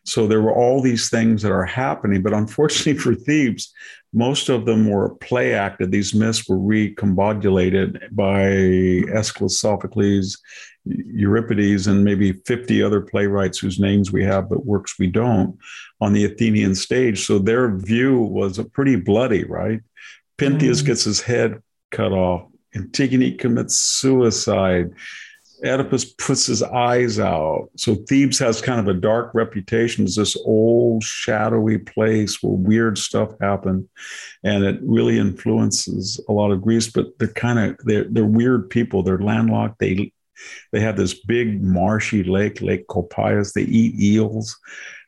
So 0.06 0.28
there 0.28 0.41
were 0.41 0.54
all 0.54 0.82
these 0.82 1.10
things 1.10 1.41
that 1.41 1.52
are 1.52 1.66
happening, 1.66 2.22
but 2.22 2.34
unfortunately 2.34 2.93
for 3.02 3.16
Thebes, 3.16 3.74
most 4.14 4.50
of 4.50 4.66
them 4.66 4.89
were 4.89 5.16
play 5.16 5.54
acted. 5.54 5.91
These 5.91 6.16
myths 6.16 6.47
were 6.47 6.58
recombobulated 6.58 8.16
by 8.16 8.41
Aeschylus, 9.14 9.60
Sophocles, 9.60 10.38
Euripides, 10.86 11.86
and 11.86 12.04
maybe 12.04 12.34
50 12.47 12.82
other 12.82 13.02
playwrights 13.02 13.60
whose 13.60 13.80
names 13.80 14.12
we 14.12 14.24
have, 14.24 14.50
but 14.50 14.66
works 14.66 14.97
we 14.97 15.08
don't, 15.08 15.58
on 16.02 16.14
the 16.14 16.26
Athenian 16.26 16.74
stage. 16.74 17.26
So 17.26 17.38
their 17.38 17.76
view 17.76 18.20
was 18.20 18.58
a 18.58 18.64
pretty 18.64 18.95
bloody, 18.95 19.43
right? 19.43 19.82
Pentheus 20.39 20.82
mm. 20.82 20.88
gets 20.88 21.04
his 21.04 21.22
head 21.22 21.62
cut 21.91 22.12
off. 22.12 22.47
Antigone 22.76 23.36
commits 23.36 23.78
suicide. 23.78 24.91
Oedipus 25.64 26.05
puts 26.05 26.45
his 26.45 26.64
eyes 26.64 27.20
out. 27.20 27.70
So 27.76 27.95
Thebes 27.95 28.39
has 28.39 28.62
kind 28.62 28.80
of 28.80 28.88
a 28.88 28.99
dark 28.99 29.34
reputation 29.34 30.05
as 30.05 30.16
this 30.16 30.38
old, 30.45 31.03
shadowy 31.03 31.78
place 31.78 32.41
where 32.41 32.53
weird 32.53 32.97
stuff 32.97 33.32
happened, 33.41 33.88
and 34.43 34.64
it 34.64 34.80
really 34.82 35.20
influences 35.20 36.24
a 36.30 36.34
lot 36.34 36.51
of 36.51 36.62
Greece. 36.62 36.89
But 36.89 37.18
they're 37.20 37.28
kind 37.28 37.60
of 37.60 37.78
they're 37.86 38.05
they're 38.05 38.26
weird 38.26 38.70
people. 38.70 39.03
They're 39.03 39.20
landlocked. 39.20 39.80
They 39.80 40.14
they 40.72 40.80
have 40.80 40.97
this 40.97 41.14
big 41.26 41.62
marshy 41.62 42.24
lake, 42.24 42.62
Lake 42.62 42.88
Copais. 42.88 43.53
They 43.53 43.64
eat 43.64 43.99
eels. 43.99 44.57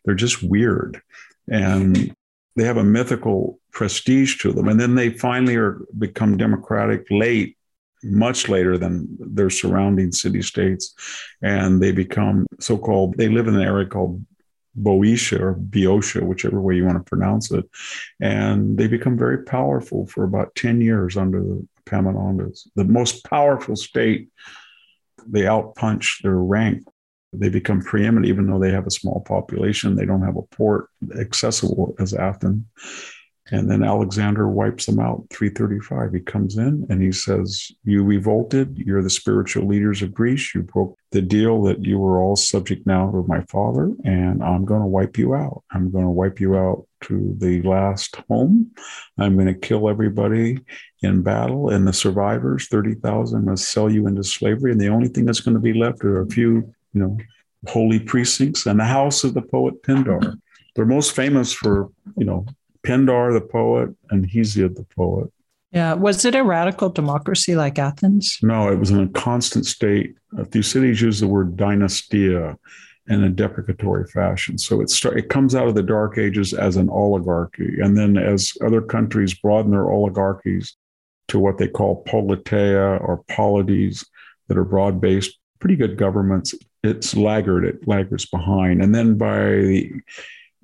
They're 0.05 0.15
just 0.15 0.43
weird, 0.43 1.01
and 1.49 2.13
they 2.55 2.63
have 2.65 2.77
a 2.77 2.83
mythical 2.83 3.59
prestige 3.71 4.37
to 4.39 4.51
them. 4.51 4.67
And 4.67 4.79
then 4.79 4.95
they 4.95 5.09
finally 5.11 5.55
are 5.55 5.81
become 5.97 6.37
democratic 6.37 7.07
late 7.09 7.57
much 8.03 8.49
later 8.49 8.77
than 8.77 9.07
their 9.19 9.49
surrounding 9.49 10.11
city 10.11 10.41
states. 10.41 10.93
And 11.41 11.81
they 11.81 11.91
become 11.91 12.47
so 12.59 12.77
called, 12.77 13.17
they 13.17 13.29
live 13.29 13.47
in 13.47 13.55
an 13.55 13.61
area 13.61 13.87
called 13.87 14.23
Boeotia 14.75 15.41
or 15.41 15.53
Boeotia, 15.53 16.25
whichever 16.25 16.61
way 16.61 16.75
you 16.75 16.85
want 16.85 16.97
to 16.97 17.09
pronounce 17.09 17.51
it. 17.51 17.65
And 18.19 18.77
they 18.77 18.87
become 18.87 19.17
very 19.17 19.43
powerful 19.43 20.07
for 20.07 20.23
about 20.23 20.55
10 20.55 20.81
years 20.81 21.17
under 21.17 21.41
the 21.41 21.67
Epaminondas. 21.85 22.67
The 22.75 22.85
most 22.85 23.25
powerful 23.25 23.75
state, 23.75 24.29
they 25.27 25.41
outpunch 25.41 26.21
their 26.21 26.37
rank. 26.37 26.83
They 27.33 27.49
become 27.49 27.81
preeminent, 27.81 28.27
even 28.27 28.47
though 28.47 28.59
they 28.59 28.71
have 28.71 28.87
a 28.87 28.91
small 28.91 29.21
population. 29.21 29.95
They 29.95 30.05
don't 30.05 30.23
have 30.23 30.37
a 30.37 30.41
port 30.41 30.87
accessible 31.17 31.95
as 31.99 32.13
Athens. 32.13 32.63
And 33.49 33.69
then 33.69 33.83
Alexander 33.83 34.47
wipes 34.47 34.85
them 34.85 34.99
out. 34.99 35.25
335. 35.31 36.13
He 36.13 36.19
comes 36.19 36.57
in 36.57 36.85
and 36.89 37.01
he 37.01 37.11
says, 37.11 37.71
You 37.83 38.03
revolted. 38.03 38.77
You're 38.77 39.01
the 39.01 39.09
spiritual 39.09 39.67
leaders 39.67 40.01
of 40.01 40.13
Greece. 40.13 40.53
You 40.53 40.61
broke 40.61 40.97
the 41.11 41.21
deal 41.21 41.61
that 41.63 41.83
you 41.83 41.97
were 41.97 42.21
all 42.21 42.35
subject 42.35 42.85
now 42.85 43.11
to 43.11 43.25
my 43.27 43.41
father, 43.45 43.91
and 44.05 44.41
I'm 44.41 44.63
going 44.63 44.81
to 44.81 44.87
wipe 44.87 45.17
you 45.17 45.33
out. 45.33 45.63
I'm 45.71 45.91
going 45.91 46.05
to 46.05 46.11
wipe 46.11 46.39
you 46.39 46.55
out 46.55 46.87
to 47.01 47.35
the 47.39 47.61
last 47.63 48.15
home. 48.29 48.71
I'm 49.17 49.35
going 49.35 49.47
to 49.47 49.53
kill 49.53 49.89
everybody 49.89 50.59
in 51.01 51.23
battle, 51.23 51.69
and 51.69 51.85
the 51.85 51.93
survivors, 51.93 52.67
30,000, 52.69 53.43
must 53.43 53.69
sell 53.69 53.89
you 53.89 54.07
into 54.07 54.23
slavery. 54.23 54.71
And 54.71 54.79
the 54.79 54.89
only 54.89 55.09
thing 55.09 55.25
that's 55.25 55.41
going 55.41 55.55
to 55.55 55.59
be 55.59 55.73
left 55.73 56.05
are 56.05 56.21
a 56.21 56.27
few, 56.27 56.73
you 56.93 57.01
know, 57.01 57.17
holy 57.67 57.99
precincts 57.99 58.65
and 58.65 58.79
the 58.79 58.85
house 58.85 59.23
of 59.23 59.33
the 59.33 59.41
poet 59.41 59.83
Pindar. 59.83 60.39
They're 60.75 60.85
most 60.85 61.15
famous 61.15 61.51
for, 61.51 61.89
you 62.15 62.25
know, 62.25 62.45
Pindar 62.83 63.33
the 63.33 63.41
poet 63.41 63.89
and 64.09 64.27
Hesiod 64.27 64.75
the 64.75 64.85
poet. 64.95 65.31
Yeah. 65.71 65.93
Was 65.93 66.25
it 66.25 66.35
a 66.35 66.43
radical 66.43 66.89
democracy 66.89 67.55
like 67.55 67.79
Athens? 67.79 68.37
No, 68.41 68.69
it 68.69 68.77
was 68.77 68.91
in 68.91 68.99
a 68.99 69.07
constant 69.09 69.65
state. 69.65 70.15
Thucydides 70.51 71.01
used 71.01 71.21
the 71.21 71.27
word 71.27 71.55
dynastia 71.55 72.57
in 73.07 73.23
a 73.23 73.29
deprecatory 73.29 74.09
fashion. 74.09 74.57
So 74.57 74.81
it, 74.81 74.89
start, 74.89 75.17
it 75.17 75.29
comes 75.29 75.55
out 75.55 75.67
of 75.67 75.75
the 75.75 75.83
Dark 75.83 76.17
Ages 76.17 76.53
as 76.53 76.75
an 76.75 76.89
oligarchy. 76.89 77.79
And 77.79 77.97
then 77.97 78.17
as 78.17 78.53
other 78.63 78.81
countries 78.81 79.33
broaden 79.33 79.71
their 79.71 79.89
oligarchies 79.89 80.75
to 81.29 81.39
what 81.39 81.57
they 81.57 81.67
call 81.67 82.03
politeia 82.05 83.01
or 83.01 83.23
polities 83.29 84.05
that 84.47 84.57
are 84.57 84.65
broad 84.65 84.99
based, 84.99 85.37
pretty 85.59 85.75
good 85.75 85.97
governments, 85.97 86.53
it's 86.83 87.15
laggard, 87.15 87.63
it 87.63 87.87
laggards 87.87 88.25
behind. 88.25 88.81
And 88.81 88.93
then 88.93 89.17
by 89.17 89.45
the 89.45 89.91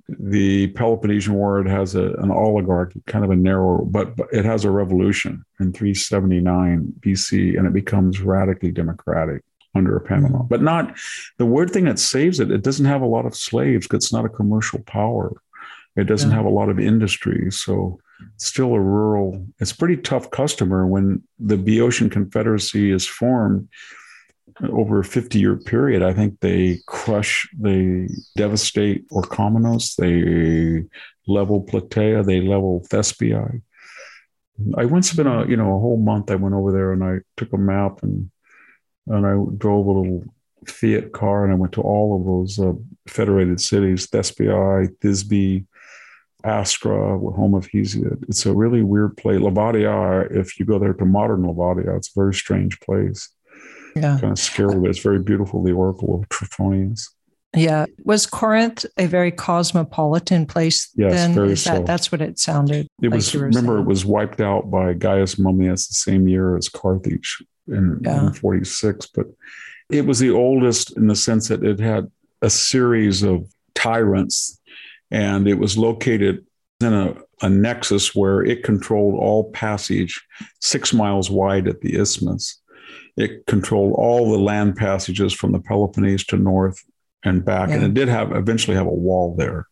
the 0.10 0.68
Peloponnesian 0.68 1.34
War, 1.34 1.60
it 1.60 1.68
has 1.68 1.96
a, 1.96 2.14
an 2.14 2.32
oligarchy, 2.32 3.02
kind 3.08 3.26
of 3.26 3.32
a 3.32 3.36
narrow, 3.36 3.84
but, 3.86 4.16
but 4.16 4.28
it 4.32 4.46
has 4.46 4.64
a 4.64 4.72
revolution 4.72 5.44
in 5.60 5.74
379 5.74 6.94
BC, 7.00 7.58
and 7.58 7.68
it 7.68 7.74
becomes 7.74 8.22
radically 8.22 8.72
democratic 8.72 9.44
under 9.76 10.00
Epaminondas. 10.00 10.32
Mm-hmm. 10.32 10.48
But 10.48 10.62
not 10.62 10.98
the 11.38 11.46
weird 11.46 11.72
thing 11.72 11.86
that 11.86 12.00
saves 12.00 12.40
it. 12.40 12.52
It 12.52 12.64
doesn't 12.64 12.86
have 12.86 13.02
a 13.02 13.08
lot 13.08 13.26
of 13.26 13.36
slaves. 13.36 13.86
Because 13.86 14.06
it's 14.06 14.14
not 14.14 14.26
a 14.26 14.30
commercial 14.30 14.80
power. 14.84 15.34
It 15.96 16.06
doesn't 16.06 16.30
yeah. 16.30 16.38
have 16.38 16.46
a 16.46 16.50
lot 16.50 16.70
of 16.70 16.80
industry, 16.80 17.52
so 17.52 18.00
it's 18.36 18.46
still 18.46 18.74
a 18.74 18.80
rural. 18.80 19.46
It's 19.60 19.74
pretty 19.74 19.98
tough 19.98 20.32
customer 20.32 20.86
when 20.86 21.24
the 21.40 21.58
Boeotian 21.58 22.10
Confederacy 22.10 22.92
is 22.92 23.06
formed 23.06 23.68
over 24.70 25.00
a 25.00 25.04
50 25.04 25.40
year 25.40 25.56
period, 25.56 26.02
I 26.02 26.14
think 26.14 26.40
they 26.40 26.80
crush, 26.88 27.48
they 27.58 28.08
devastate 28.36 29.08
Orchomenos, 29.10 29.96
they 29.96 30.88
level 31.28 31.64
Plataea, 31.64 32.26
they 32.26 32.42
level 32.42 32.86
Thespiae. 32.90 33.62
I 34.76 34.86
once 34.86 35.14
been 35.14 35.28
a, 35.28 35.46
you 35.46 35.56
know, 35.56 35.76
a 35.76 35.80
whole 35.80 35.98
month 35.98 36.32
I 36.32 36.36
went 36.36 36.56
over 36.56 36.72
there 36.72 36.92
and 36.92 37.04
I 37.04 37.20
took 37.36 37.54
a 37.54 37.58
map 37.58 38.02
and 38.02 38.32
and 39.06 39.26
I 39.26 39.36
drove 39.58 39.86
a 39.86 39.92
little 39.92 40.24
Fiat 40.66 41.14
car 41.14 41.44
and 41.44 41.54
I 41.54 41.56
went 41.56 41.74
to 41.74 41.82
all 41.82 42.20
of 42.20 42.26
those 42.26 42.60
uh, 42.60 42.74
federated 43.08 43.62
cities, 43.62 44.08
Thespiae, 44.08 44.90
Thisbe, 45.00 45.66
Ascra, 46.44 47.36
home 47.36 47.54
of 47.54 47.68
Hesiod. 47.68 48.26
It's 48.28 48.46
a 48.46 48.54
really 48.54 48.82
weird 48.82 49.16
place. 49.16 49.40
Lavadia, 49.40 50.30
if 50.36 50.60
you 50.60 50.66
go 50.66 50.80
there 50.80 50.94
to 50.94 51.06
modern 51.06 51.44
Lavadia, 51.44 51.96
it's 51.96 52.10
a 52.10 52.20
very 52.20 52.34
strange 52.34 52.80
place 52.82 53.30
yeah. 54.02 54.18
kind 54.20 54.34
of 54.34 54.40
scary, 54.40 54.80
but 54.80 54.90
it's 54.90 55.00
very 55.00 55.20
beautiful. 55.20 55.64
The 55.64 55.72
Oracle 55.72 56.16
of 56.16 56.30
Trophonius. 56.30 57.10
Yeah. 57.56 57.86
Was 58.04 58.26
Corinth 58.26 58.86
a 58.98 59.06
very 59.06 59.32
cosmopolitan 59.32 60.46
place 60.46 60.90
yes, 60.96 61.14
then? 61.14 61.34
Very 61.34 61.52
Is 61.54 61.64
that, 61.64 61.78
so. 61.78 61.84
That's 61.84 62.12
what 62.12 62.22
it 62.22 62.40
sounded 62.40 62.88
it 63.02 63.10
like 63.10 63.14
was 63.14 63.34
remember 63.34 63.74
saying. 63.74 63.84
it 63.84 63.88
was 63.88 64.06
wiped 64.06 64.42
out 64.42 64.70
by 64.70 64.94
Gaius 64.94 65.36
Mummius 65.36 65.88
the 65.88 65.96
same 65.96 66.28
year 66.28 66.58
as 66.58 66.70
Carthage 66.70 67.44
in, 67.68 68.00
yeah. 68.04 68.28
in 68.28 68.34
46, 68.34 69.08
but 69.08 69.28
it 69.90 70.06
was 70.06 70.20
the 70.20 70.32
oldest 70.32 70.96
in 70.98 71.08
the 71.08 71.16
sense 71.16 71.48
that 71.48 71.64
it 71.64 71.80
had 71.80 72.12
a 72.42 72.50
series 72.50 73.24
of 73.24 73.50
tyrants 73.74 74.60
and 75.12 75.48
it 75.48 75.56
was 75.56 75.78
located 75.78 76.46
in 76.82 76.94
a, 76.94 77.16
a 77.42 77.50
nexus 77.50 78.14
where 78.14 78.44
it 78.44 78.64
controlled 78.64 79.16
all 79.16 79.50
passage 79.52 80.22
six 80.60 80.94
miles 80.94 81.30
wide 81.32 81.68
at 81.68 81.82
the 81.82 81.96
isthmus 81.96 82.62
it 83.18 83.46
controlled 83.48 83.94
all 83.96 84.32
the 84.32 84.38
land 84.38 84.76
passages 84.76 85.34
from 85.34 85.52
the 85.52 85.60
Peloponnese 85.60 86.26
to 86.28 86.38
north 86.38 86.84
and 87.24 87.44
back. 87.44 87.70
Yeah. 87.70 87.76
And 87.76 87.84
it 87.84 87.94
did 87.94 88.08
have 88.08 88.32
eventually 88.32 88.78
have 88.78 88.86
a 88.86 88.92
wall 88.92 89.36
there 89.36 89.68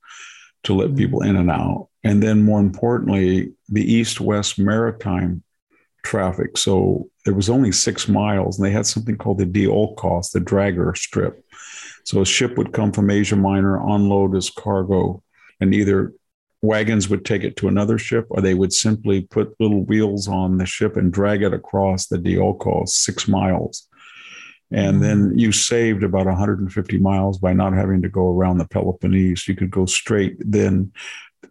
to 0.63 0.73
let 0.73 0.87
mm-hmm. 0.87 0.97
people 0.97 1.21
in 1.21 1.35
and 1.35 1.51
out. 1.51 1.89
And 2.03 2.21
then 2.21 2.43
more 2.43 2.59
importantly, 2.59 3.53
the 3.69 3.93
east 3.93 4.19
west 4.19 4.59
maritime 4.59 5.43
traffic. 6.03 6.57
So 6.57 7.09
there 7.23 7.33
was 7.33 7.49
only 7.49 7.71
six 7.71 8.07
miles, 8.07 8.57
and 8.57 8.65
they 8.65 8.71
had 8.71 8.85
something 8.85 9.17
called 9.17 9.39
the 9.39 9.45
Diolkos, 9.45 10.31
the 10.31 10.39
dragger 10.39 10.95
strip. 10.95 11.43
So 12.03 12.21
a 12.21 12.25
ship 12.25 12.57
would 12.57 12.73
come 12.73 12.91
from 12.91 13.09
Asia 13.09 13.35
Minor, 13.35 13.77
unload 13.77 14.35
its 14.35 14.49
cargo, 14.49 15.23
and 15.59 15.73
either 15.73 16.13
wagons 16.65 17.09
would 17.09 17.25
take 17.25 17.43
it 17.43 17.55
to 17.57 17.67
another 17.67 17.97
ship, 17.97 18.25
or 18.29 18.41
they 18.41 18.53
would 18.53 18.73
simply 18.73 19.21
put 19.21 19.55
little 19.59 19.83
wheels 19.83 20.27
on 20.27 20.57
the 20.57 20.65
ship 20.65 20.97
and 20.97 21.11
drag 21.11 21.43
it 21.43 21.53
across 21.53 22.07
the 22.07 22.17
Diolkos 22.17 22.89
six 22.89 23.27
miles. 23.27 23.87
And 24.71 25.01
then 25.01 25.29
mm-hmm. 25.29 25.37
you 25.39 25.51
saved 25.51 26.03
about 26.03 26.25
150 26.25 26.97
miles 26.97 27.37
by 27.37 27.53
not 27.53 27.73
having 27.73 28.01
to 28.01 28.09
go 28.09 28.29
around 28.29 28.57
the 28.57 28.67
Peloponnese. 28.67 29.47
You 29.47 29.55
could 29.55 29.71
go 29.71 29.85
straight 29.85 30.35
then 30.39 30.91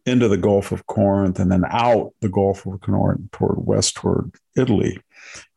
into 0.06 0.28
the 0.28 0.36
Gulf 0.36 0.72
of 0.72 0.86
Corinth 0.86 1.38
and 1.38 1.50
then 1.50 1.64
out 1.70 2.12
the 2.20 2.28
Gulf 2.28 2.66
of 2.66 2.80
Corinth 2.80 3.30
toward 3.30 3.66
west 3.66 3.94
toward 3.96 4.34
Italy. 4.56 5.00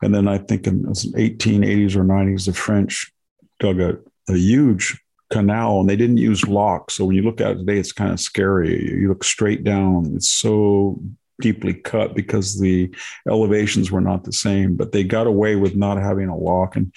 And 0.02 0.14
then 0.14 0.28
I 0.28 0.38
think 0.38 0.68
in 0.68 0.84
the 0.84 0.92
1880s 0.92 1.96
or 1.96 2.04
90s, 2.04 2.46
the 2.46 2.54
French 2.54 3.12
dug 3.60 3.80
a, 3.80 3.98
a 4.30 4.38
huge 4.38 5.02
canal 5.30 5.82
and 5.82 5.90
they 5.90 5.96
didn't 5.96 6.18
use 6.18 6.48
locks. 6.48 6.96
So 6.96 7.06
when 7.06 7.16
you 7.16 7.22
look 7.22 7.42
at 7.42 7.52
it 7.52 7.58
today, 7.60 7.78
it's 7.78 7.92
kind 7.92 8.12
of 8.12 8.20
scary. 8.20 8.92
You 9.00 9.10
look 9.10 9.24
straight 9.24 9.64
down, 9.64 10.14
it's 10.16 10.32
so 10.32 11.02
deeply 11.42 11.74
cut 11.74 12.16
because 12.16 12.60
the 12.60 12.94
elevations 13.28 13.92
were 13.92 14.02
not 14.02 14.24
the 14.24 14.34
same, 14.34 14.76
but 14.76 14.92
they 14.92 15.04
got 15.04 15.28
away 15.28 15.56
with 15.56 15.76
not 15.76 15.98
having 15.98 16.30
a 16.30 16.38
lock. 16.38 16.76
And 16.76 16.94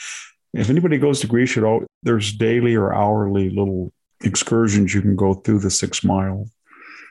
if 0.54 0.70
anybody 0.70 0.98
goes 0.98 1.20
to 1.20 1.26
Greece 1.26 1.56
at 1.56 1.64
all, 1.64 1.84
there's 2.02 2.32
daily 2.32 2.74
or 2.74 2.94
hourly 2.94 3.50
little 3.50 3.92
excursions 4.22 4.94
you 4.94 5.02
can 5.02 5.16
go 5.16 5.34
through 5.34 5.60
the 5.60 5.70
six 5.70 6.04
mile. 6.04 6.48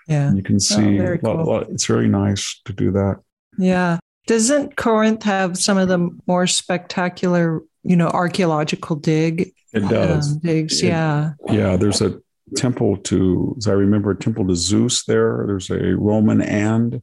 Yeah. 0.08 0.28
And 0.28 0.38
you 0.38 0.44
can 0.44 0.56
oh, 0.56 0.60
see, 0.60 1.00
oh, 1.02 1.18
cool. 1.18 1.60
it's 1.70 1.86
very 1.86 2.08
nice 2.08 2.60
to 2.66 2.74
do 2.74 2.92
that. 2.92 3.20
Yeah. 3.58 4.00
Doesn't 4.26 4.76
Corinth 4.76 5.24
have 5.24 5.58
some 5.58 5.78
of 5.78 5.88
the 5.88 6.10
more 6.28 6.48
spectacular, 6.48 7.62
you 7.84 7.96
know, 7.96 8.08
archaeological 8.08 8.96
dig 8.96 9.54
It 9.74 9.88
does. 9.88 10.34
Um, 10.34 10.40
digs, 10.40 10.82
it, 10.82 10.88
yeah. 10.88 11.34
Yeah, 11.48 11.78
there's 11.78 12.02
a 12.02 12.20
temple 12.56 12.98
to, 12.98 13.56
as 13.58 13.68
I 13.68 13.74
remember, 13.74 14.12
a 14.12 14.18
temple 14.18 14.48
to 14.48 14.56
Zeus 14.56 15.04
there. 15.06 15.44
There's 15.46 15.70
a 15.70 15.96
Roman 15.96 16.42
and 16.42 17.02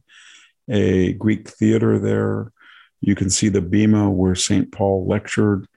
a 0.69 1.13
Greek 1.13 1.49
theater 1.49 1.99
there. 1.99 2.51
You 3.01 3.15
can 3.15 3.29
see 3.29 3.49
the 3.49 3.61
Bema 3.61 4.09
where 4.09 4.35
St. 4.35 4.71
Paul 4.71 5.07
lectured. 5.07 5.67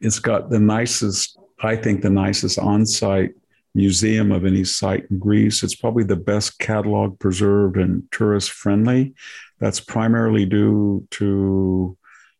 It's 0.00 0.18
got 0.18 0.50
the 0.50 0.60
nicest, 0.60 1.38
I 1.60 1.76
think, 1.76 2.02
the 2.02 2.10
nicest 2.10 2.58
on 2.58 2.86
site 2.86 3.32
museum 3.74 4.32
of 4.32 4.44
any 4.44 4.64
site 4.64 5.04
in 5.10 5.18
Greece. 5.18 5.62
It's 5.62 5.74
probably 5.74 6.04
the 6.04 6.16
best 6.16 6.58
catalog 6.58 7.18
preserved 7.18 7.76
and 7.76 8.10
tourist 8.10 8.50
friendly. 8.50 9.14
That's 9.60 9.80
primarily 9.80 10.46
due 10.46 11.06
to, 11.12 11.96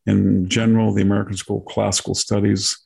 in 0.07 0.49
general, 0.49 0.93
the 0.93 1.03
American 1.03 1.37
School 1.37 1.59
of 1.59 1.67
Classical 1.67 2.15
Studies 2.15 2.79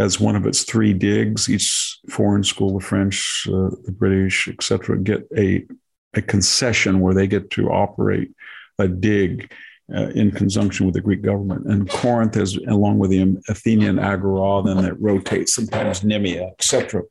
as 0.00 0.18
one 0.18 0.34
of 0.34 0.46
its 0.46 0.64
three 0.64 0.92
digs. 0.92 1.48
Each 1.48 1.98
foreign 2.08 2.42
school, 2.42 2.78
the 2.78 2.84
French, 2.84 3.46
uh, 3.48 3.70
the 3.84 3.94
British, 3.96 4.48
etc., 4.48 4.98
get 4.98 5.26
a 5.36 5.66
a 6.14 6.22
concession 6.22 6.98
where 6.98 7.14
they 7.14 7.28
get 7.28 7.50
to 7.50 7.68
operate 7.68 8.32
a 8.80 8.88
dig 8.88 9.52
uh, 9.94 10.08
in 10.14 10.30
conjunction 10.30 10.86
with 10.86 10.94
the 10.94 11.00
Greek 11.00 11.22
government. 11.22 11.66
And 11.66 11.88
Corinth 11.88 12.36
is 12.36 12.56
along 12.68 12.98
with 12.98 13.10
the 13.10 13.36
Athenian 13.48 13.98
Agora, 13.98 14.62
then 14.62 14.82
that 14.84 15.00
rotates, 15.00 15.54
sometimes 15.54 16.00
Nemea, 16.00 16.50
etc. 16.52 17.02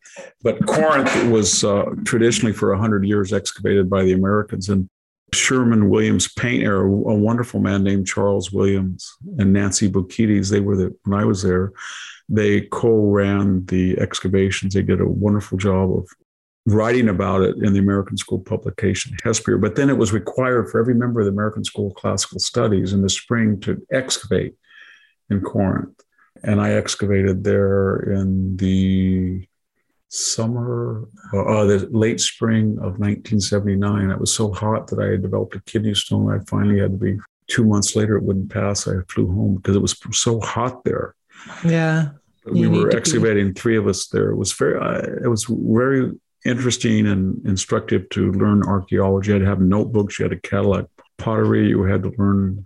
But 0.44 0.66
Corinth 0.66 1.14
was 1.30 1.64
uh, 1.64 1.86
traditionally 2.06 2.54
for 2.54 2.72
100 2.72 3.06
years 3.06 3.34
excavated 3.34 3.90
by 3.90 4.04
the 4.04 4.14
Americans. 4.14 4.70
And 4.70 4.90
Sherman 5.34 5.90
Williams 5.90 6.28
painter, 6.34 6.82
a 6.82 6.88
wonderful 6.88 7.60
man 7.60 7.84
named 7.84 8.08
Charles 8.08 8.52
Williams 8.52 9.16
and 9.38 9.54
Nancy 9.54 9.90
Bookidis, 9.90 10.50
they 10.50 10.60
were 10.60 10.76
the, 10.76 10.96
when 11.04 11.20
I 11.20 11.26
was 11.26 11.44
there, 11.44 11.72
they 12.28 12.62
co-ran 12.62 13.66
the 13.66 14.00
excavations. 14.00 14.74
They 14.74 14.82
did 14.82 15.02
a 15.02 15.08
wonderful 15.08 15.58
job 15.58 15.92
of 15.92 16.08
writing 16.66 17.10
about 17.10 17.42
it 17.42 17.58
in 17.58 17.74
the 17.74 17.80
American 17.80 18.18
School 18.18 18.40
publication 18.40 19.16
Hesper. 19.24 19.58
But 19.58 19.76
then 19.76 19.90
it 19.90 19.98
was 19.98 20.14
required 20.14 20.70
for 20.70 20.80
every 20.80 20.94
member 20.94 21.22
of 21.22 21.26
the 21.26 21.32
American 21.32 21.64
School 21.64 21.88
of 21.88 21.96
Classical 21.96 22.40
Studies 22.40 22.94
in 22.94 23.02
the 23.02 23.10
spring 23.10 23.60
to 23.62 23.82
excavate 23.92 24.56
in 25.30 25.42
Corinth. 25.42 26.00
And 26.44 26.62
I 26.62 26.74
excavated 26.74 27.44
there 27.44 27.98
in 27.98 28.58
the 28.58 29.48
summer, 30.10 31.08
uh, 31.34 31.44
uh 31.44 31.66
the 31.66 31.88
late 31.92 32.20
spring 32.20 32.72
of 32.80 33.00
1979. 33.00 34.10
It 34.10 34.20
was 34.20 34.34
so 34.34 34.52
hot 34.52 34.88
that 34.88 35.00
I 35.00 35.12
had 35.12 35.22
developed 35.22 35.56
a 35.56 35.62
kidney 35.62 35.94
stone. 35.94 36.32
I 36.32 36.44
finally 36.46 36.80
had 36.80 36.92
to 36.92 36.98
be 36.98 37.18
two 37.48 37.66
months 37.66 37.96
later, 37.96 38.18
it 38.18 38.24
wouldn't 38.24 38.52
pass. 38.52 38.88
I 38.88 39.02
flew 39.10 39.32
home 39.32 39.56
because 39.56 39.76
it 39.76 39.82
was 39.82 39.96
so 40.12 40.40
hot 40.40 40.84
there. 40.84 41.16
Yeah. 41.66 42.10
We 42.46 42.68
were 42.68 42.96
excavating, 42.96 43.54
three 43.54 43.78
of 43.78 43.88
us 43.88 44.08
there. 44.08 44.32
It 44.32 44.36
was 44.36 44.54
very, 44.54 44.80
uh, 44.80 45.24
it 45.24 45.28
was 45.28 45.46
very 45.50 46.12
interesting 46.46 47.06
and 47.06 47.46
instructive 47.46 48.10
to 48.10 48.32
learn 48.32 48.64
archaeology. 48.64 49.30
You 49.30 49.34
had 49.34 49.40
to 49.42 49.46
have 49.46 49.62
notebooks, 49.62 50.18
you 50.18 50.24
had 50.24 50.32
to 50.32 50.50
catalog 50.50 50.86
pottery, 51.18 51.68
you 51.68 51.84
had 51.84 52.04
to 52.04 52.14
learn 52.18 52.66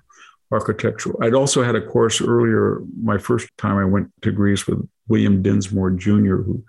architecture. 0.52 1.12
I'd 1.24 1.34
also 1.34 1.64
had 1.64 1.76
a 1.76 1.86
course 1.86 2.22
earlier, 2.22 2.82
my 3.02 3.18
first 3.18 3.50
time 3.58 3.78
I 3.78 3.86
went 3.86 4.12
to 4.22 4.32
Greece 4.32 4.68
with 4.68 4.88
William 5.08 5.42
Dinsmoor 5.42 5.98
Jr., 5.98 6.38
who 6.44 6.64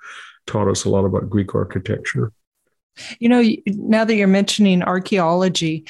taught 0.46 0.68
us 0.68 0.84
a 0.84 0.90
lot 0.90 1.04
about 1.04 1.30
Greek 1.30 1.54
architecture. 1.54 2.32
You 3.18 3.28
know, 3.28 3.42
now 3.66 4.04
that 4.04 4.14
you're 4.14 4.28
mentioning 4.28 4.82
archaeology, 4.82 5.84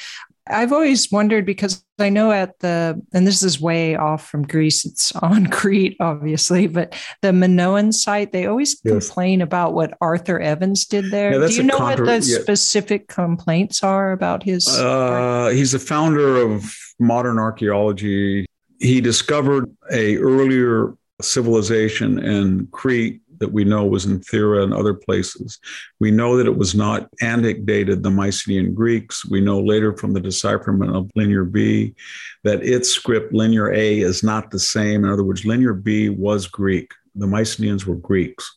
I've 0.47 0.71
always 0.71 1.11
wondered 1.11 1.45
because 1.45 1.83
I 1.97 2.09
know 2.09 2.31
at 2.31 2.59
the, 2.59 3.01
and 3.13 3.25
this 3.25 3.41
is 3.41 3.59
way 3.59 3.95
off 3.95 4.27
from 4.27 4.43
Greece, 4.43 4.85
it's 4.85 5.11
on 5.15 5.47
Crete, 5.47 5.97
obviously, 5.99 6.67
but 6.67 6.93
the 7.21 7.33
Minoan 7.33 7.91
site, 7.91 8.31
they 8.31 8.45
always 8.45 8.79
yes. 8.83 9.07
complain 9.07 9.41
about 9.41 9.73
what 9.73 9.97
Arthur 10.01 10.39
Evans 10.39 10.85
did 10.85 11.09
there. 11.11 11.39
Yeah, 11.39 11.47
Do 11.47 11.53
you 11.53 11.63
know 11.63 11.77
contra- 11.77 12.05
what 12.05 12.21
the 12.21 12.27
yeah. 12.27 12.39
specific 12.39 13.07
complaints 13.07 13.83
are 13.83 14.11
about 14.11 14.43
his? 14.43 14.67
Uh, 14.67 15.49
he's 15.53 15.71
the 15.71 15.79
founder 15.79 16.37
of 16.37 16.75
modern 16.99 17.39
archaeology. 17.39 18.45
He 18.79 19.01
discovered 19.01 19.75
a 19.91 20.17
earlier 20.17 20.95
civilization 21.21 22.19
in 22.19 22.67
Crete 22.67 23.21
that 23.39 23.51
we 23.51 23.63
know 23.63 23.85
was 23.85 24.05
in 24.05 24.19
Thera 24.19 24.63
and 24.63 24.73
other 24.73 24.93
places. 24.93 25.59
We 25.99 26.11
know 26.11 26.37
that 26.37 26.47
it 26.47 26.57
was 26.57 26.75
not 26.75 27.09
Antic 27.21 27.65
dated 27.65 28.03
the 28.03 28.11
Mycenaean 28.11 28.73
Greeks. 28.73 29.25
We 29.25 29.41
know 29.41 29.59
later 29.59 29.95
from 29.95 30.13
the 30.13 30.19
decipherment 30.19 30.95
of 30.95 31.09
Linear 31.15 31.45
B 31.45 31.95
that 32.43 32.63
its 32.63 32.89
script, 32.89 33.33
Linear 33.33 33.71
A, 33.73 33.99
is 33.99 34.23
not 34.23 34.51
the 34.51 34.59
same. 34.59 35.05
In 35.05 35.11
other 35.11 35.23
words, 35.23 35.45
Linear 35.45 35.73
B 35.73 36.09
was 36.09 36.47
Greek. 36.47 36.91
The 37.15 37.27
Mycenaeans 37.27 37.85
were 37.85 37.95
Greeks. 37.95 38.55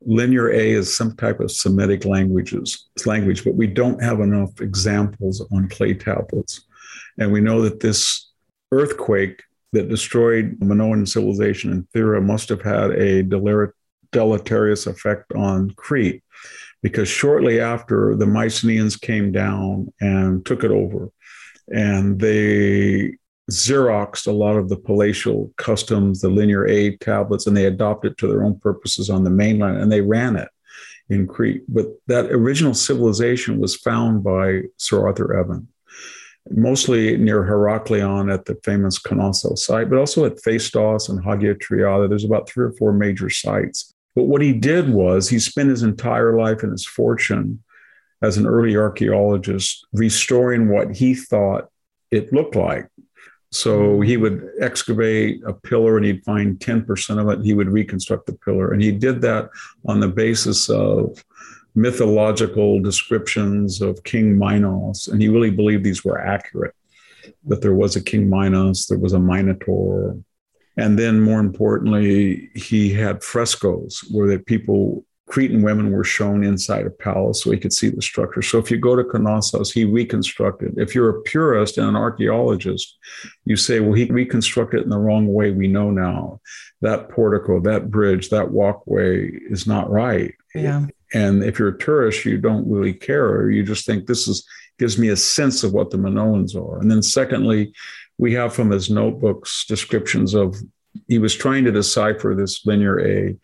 Linear 0.00 0.50
A 0.50 0.70
is 0.72 0.96
some 0.96 1.16
type 1.16 1.40
of 1.40 1.50
Semitic 1.50 2.04
languages 2.04 2.88
language, 3.04 3.44
but 3.44 3.54
we 3.54 3.66
don't 3.66 4.02
have 4.02 4.20
enough 4.20 4.60
examples 4.60 5.44
on 5.52 5.68
clay 5.68 5.94
tablets. 5.94 6.66
And 7.18 7.32
we 7.32 7.40
know 7.40 7.62
that 7.62 7.80
this 7.80 8.30
earthquake 8.70 9.42
that 9.72 9.88
destroyed 9.88 10.56
Minoan 10.60 11.06
civilization 11.06 11.72
in 11.72 11.86
Thera 11.94 12.24
must 12.24 12.48
have 12.48 12.62
had 12.62 12.92
a 12.92 13.22
deleterious 14.12 14.86
effect 14.86 15.32
on 15.34 15.70
Crete 15.72 16.22
because 16.82 17.08
shortly 17.08 17.60
after 17.60 18.14
the 18.14 18.26
Mycenaeans 18.26 18.96
came 18.96 19.32
down 19.32 19.92
and 20.00 20.44
took 20.46 20.64
it 20.64 20.70
over, 20.70 21.10
and 21.68 22.20
they 22.20 23.16
xeroxed 23.50 24.26
a 24.26 24.32
lot 24.32 24.56
of 24.56 24.68
the 24.68 24.76
palatial 24.76 25.52
customs, 25.56 26.20
the 26.20 26.28
linear 26.28 26.66
A 26.66 26.96
tablets, 26.98 27.46
and 27.46 27.56
they 27.56 27.66
adopted 27.66 28.12
it 28.12 28.18
to 28.18 28.28
their 28.28 28.44
own 28.44 28.58
purposes 28.60 29.10
on 29.10 29.24
the 29.24 29.30
mainland, 29.30 29.78
and 29.78 29.90
they 29.90 30.00
ran 30.00 30.36
it 30.36 30.48
in 31.08 31.26
Crete. 31.26 31.64
But 31.68 31.86
that 32.06 32.26
original 32.26 32.74
civilization 32.74 33.58
was 33.58 33.76
found 33.76 34.22
by 34.22 34.62
Sir 34.76 35.06
Arthur 35.06 35.36
Evan, 35.36 35.68
mostly 36.50 37.16
near 37.16 37.42
Heraklion 37.42 38.32
at 38.32 38.44
the 38.44 38.58
famous 38.62 38.98
Knossos 39.02 39.64
site, 39.64 39.90
but 39.90 39.98
also 39.98 40.26
at 40.26 40.42
Phaistos 40.42 41.08
and 41.08 41.24
Hagia 41.24 41.54
Triada. 41.54 42.08
There's 42.08 42.24
about 42.24 42.48
three 42.48 42.66
or 42.66 42.72
four 42.72 42.92
major 42.92 43.30
sites 43.30 43.94
but 44.18 44.26
what 44.26 44.42
he 44.42 44.52
did 44.52 44.90
was 44.90 45.28
he 45.28 45.38
spent 45.38 45.70
his 45.70 45.84
entire 45.84 46.36
life 46.36 46.64
and 46.64 46.72
his 46.72 46.84
fortune 46.84 47.62
as 48.20 48.36
an 48.36 48.48
early 48.48 48.76
archaeologist 48.76 49.86
restoring 49.92 50.70
what 50.70 50.96
he 50.96 51.14
thought 51.14 51.68
it 52.10 52.32
looked 52.32 52.56
like. 52.56 52.88
So 53.52 54.00
he 54.00 54.16
would 54.16 54.44
excavate 54.60 55.40
a 55.46 55.52
pillar 55.52 55.96
and 55.96 56.04
he'd 56.04 56.24
find 56.24 56.58
10% 56.58 57.20
of 57.20 57.28
it. 57.28 57.44
He 57.44 57.54
would 57.54 57.70
reconstruct 57.70 58.26
the 58.26 58.32
pillar. 58.32 58.72
And 58.72 58.82
he 58.82 58.90
did 58.90 59.20
that 59.20 59.50
on 59.86 60.00
the 60.00 60.08
basis 60.08 60.68
of 60.68 61.24
mythological 61.76 62.80
descriptions 62.80 63.80
of 63.80 64.02
King 64.02 64.36
Minos. 64.36 65.06
And 65.06 65.22
he 65.22 65.28
really 65.28 65.52
believed 65.52 65.84
these 65.84 66.04
were 66.04 66.18
accurate 66.18 66.74
that 67.46 67.62
there 67.62 67.74
was 67.74 67.94
a 67.94 68.02
King 68.02 68.28
Minos, 68.28 68.86
there 68.86 68.98
was 68.98 69.12
a 69.12 69.20
Minotaur, 69.20 70.18
and 70.78 70.96
then, 70.96 71.20
more 71.20 71.40
importantly, 71.40 72.50
he 72.54 72.92
had 72.92 73.24
frescoes 73.24 74.04
where 74.12 74.28
the 74.28 74.38
people, 74.38 75.04
Cretan 75.26 75.60
women, 75.62 75.90
were 75.90 76.04
shown 76.04 76.44
inside 76.44 76.86
a 76.86 76.90
palace 76.90 77.42
so 77.42 77.50
he 77.50 77.58
could 77.58 77.72
see 77.72 77.88
the 77.88 78.00
structure. 78.00 78.42
So 78.42 78.58
if 78.58 78.70
you 78.70 78.78
go 78.78 78.94
to 78.94 79.18
Knossos, 79.18 79.72
he 79.72 79.84
reconstructed. 79.84 80.78
If 80.78 80.94
you're 80.94 81.10
a 81.10 81.22
purist 81.22 81.78
and 81.78 81.88
an 81.88 81.96
archaeologist, 81.96 82.96
you 83.44 83.56
say, 83.56 83.80
well, 83.80 83.94
he 83.94 84.04
reconstructed 84.04 84.80
it 84.80 84.84
in 84.84 84.90
the 84.90 84.98
wrong 84.98 85.26
way 85.32 85.50
we 85.50 85.66
know 85.66 85.90
now. 85.90 86.40
That 86.80 87.08
portico, 87.08 87.58
that 87.62 87.90
bridge, 87.90 88.28
that 88.28 88.52
walkway 88.52 89.32
is 89.50 89.66
not 89.66 89.90
right. 89.90 90.32
Yeah. 90.54 90.86
And 91.12 91.42
if 91.42 91.58
you're 91.58 91.74
a 91.74 91.78
tourist, 91.78 92.24
you 92.24 92.38
don't 92.38 92.70
really 92.70 92.94
care. 92.94 93.50
You 93.50 93.64
just 93.64 93.84
think 93.84 94.06
this 94.06 94.28
is 94.28 94.46
gives 94.78 94.96
me 94.96 95.08
a 95.08 95.16
sense 95.16 95.64
of 95.64 95.72
what 95.72 95.90
the 95.90 95.96
Minoans 95.96 96.54
are. 96.54 96.78
And 96.78 96.88
then 96.88 97.02
secondly, 97.02 97.72
we 98.18 98.34
have 98.34 98.52
from 98.52 98.70
his 98.70 98.90
notebooks 98.90 99.64
descriptions 99.66 100.34
of 100.34 100.56
he 101.06 101.18
was 101.18 101.34
trying 101.34 101.64
to 101.64 101.72
decipher 101.72 102.34
this 102.34 102.66
linear 102.66 103.00
A, 103.00 103.36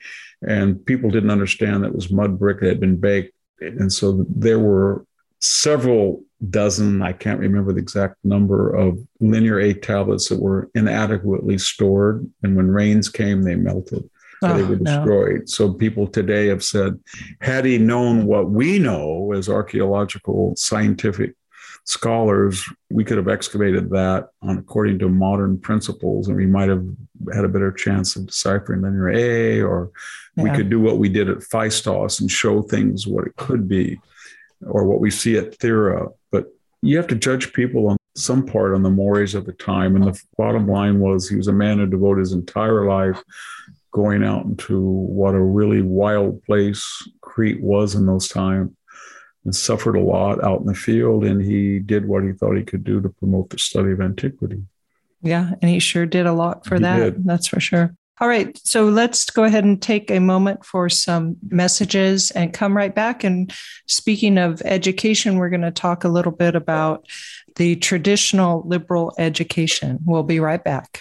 and 0.47 0.85
people 0.85 1.11
didn't 1.11 1.31
understand 1.31 1.83
that 1.83 1.89
it 1.89 1.95
was 1.95 2.11
mud 2.11 2.39
brick 2.39 2.61
that 2.61 2.69
had 2.69 2.81
been 2.81 2.97
baked. 2.97 3.33
And 3.61 3.93
so 3.93 4.27
there 4.29 4.59
were 4.59 5.07
several 5.41 6.25
dozen, 6.51 7.03
I 7.03 7.13
can't 7.13 7.39
remember 7.39 7.73
the 7.73 7.81
exact 7.81 8.17
number 8.25 8.75
of 8.75 8.99
linear 9.21 9.61
A 9.61 9.73
tablets 9.73 10.29
that 10.29 10.41
were 10.41 10.71
inadequately 10.75 11.59
stored. 11.59 12.29
And 12.43 12.57
when 12.57 12.71
rains 12.71 13.09
came, 13.09 13.43
they 13.43 13.55
melted. 13.55 14.09
Oh, 14.43 14.57
they 14.57 14.65
were 14.65 14.75
oh, 14.75 14.85
destroyed. 14.85 15.39
No. 15.41 15.47
So 15.47 15.73
people 15.73 16.07
today 16.07 16.49
have 16.49 16.65
said, 16.65 16.99
had 17.41 17.65
he 17.65 17.79
known 17.79 18.27
what 18.27 18.51
we 18.51 18.79
know 18.79 19.33
as 19.33 19.49
archaeological 19.49 20.55
scientific 20.57 21.35
scholars, 21.85 22.67
we 22.91 23.05
could 23.05 23.19
have 23.19 23.29
excavated 23.29 23.91
that 23.91 24.29
on 24.43 24.59
according 24.59 24.99
to 24.99 25.09
modern 25.09 25.59
principles, 25.59 26.29
and 26.29 26.37
we 26.37 26.47
might 26.47 26.69
have 26.69 26.85
had 27.33 27.45
a 27.45 27.49
better 27.49 27.71
chance 27.71 28.17
of 28.17 28.27
deciphering 28.27 28.83
linear 28.83 29.11
A, 29.11 29.61
or 29.63 29.91
yeah. 30.37 30.45
we 30.45 30.51
could 30.51 30.71
do 30.71 30.81
what 30.81 30.99
we 30.99 31.09
did 31.09 31.29
at 31.29 31.39
Phaistos 31.39 32.21
and 32.21 32.31
show 32.31 32.63
things 32.63 33.07
what 33.07 33.27
it 33.27 33.37
could 33.37 33.69
be, 33.69 34.01
or 34.67 34.85
what 34.85 35.01
we 35.01 35.11
see 35.11 35.37
at 35.37 35.59
Thera. 35.59 36.13
But 36.33 36.47
you 36.83 36.97
have 36.97 37.07
to 37.09 37.15
judge 37.15 37.53
people 37.53 37.89
on 37.89 37.97
some 38.17 38.47
part 38.47 38.75
on 38.75 38.83
the 38.83 38.91
mores 38.91 39.35
of 39.35 39.45
the 39.45 39.53
time. 39.53 39.97
And 39.97 40.05
the 40.05 40.21
bottom 40.39 40.67
line 40.67 41.01
was 41.01 41.29
he 41.29 41.37
was 41.37 41.49
a 41.49 41.53
man 41.53 41.79
who 41.79 41.87
devoted 41.87 42.21
his 42.21 42.33
entire 42.33 42.87
life 42.87 43.23
going 43.93 44.25
out 44.25 44.45
into 44.45 44.81
what 44.81 45.35
a 45.35 45.41
really 45.41 45.83
wild 45.83 46.43
place 46.45 46.85
Crete 47.21 47.63
was 47.63 47.95
in 47.95 48.07
those 48.07 48.29
times 48.29 48.71
and 49.45 49.55
suffered 49.55 49.97
a 49.97 50.01
lot 50.01 50.43
out 50.43 50.61
in 50.61 50.67
the 50.67 50.75
field. 50.75 51.25
And 51.25 51.43
he 51.43 51.79
did 51.79 52.07
what 52.07 52.25
he 52.25 52.33
thought 52.33 52.57
he 52.57 52.63
could 52.63 52.85
do 52.85 53.01
to 53.01 53.09
promote 53.09 53.51
the 53.51 53.59
study 53.59 53.93
of 53.93 54.01
antiquity. 54.01 54.63
Yeah, 55.23 55.53
and 55.63 55.71
he 55.71 55.79
sure 55.79 56.07
did 56.07 56.27
a 56.27 56.33
lot 56.33 56.67
for 56.67 56.77
he 56.77 56.83
that. 56.83 56.99
Did. 56.99 57.25
That's 57.25 57.47
for 57.47 57.61
sure. 57.61 57.95
All 58.21 58.29
right, 58.29 58.57
so 58.63 58.89
let's 58.89 59.29
go 59.29 59.43
ahead 59.43 59.65
and 59.65 59.83
take 59.83 60.09
a 60.09 60.21
moment 60.21 60.65
for 60.65 60.89
some 60.89 61.37
messages 61.49 62.31
and 62.31 62.53
come 62.53 62.77
right 62.77 62.95
back. 62.95 63.25
And 63.25 63.53
speaking 63.87 64.39
of 64.39 64.63
education, 64.65 65.37
we're 65.37 65.49
going 65.49 65.63
to 65.63 65.73
talk 65.73 66.05
a 66.05 66.09
little 66.09 66.31
bit 66.31 66.55
about 66.55 67.09
the 67.57 67.75
traditional 67.75 68.63
liberal 68.67 69.13
education. 69.19 69.99
We'll 70.05 70.23
be 70.23 70.39
right 70.39 70.63
back. 70.63 71.01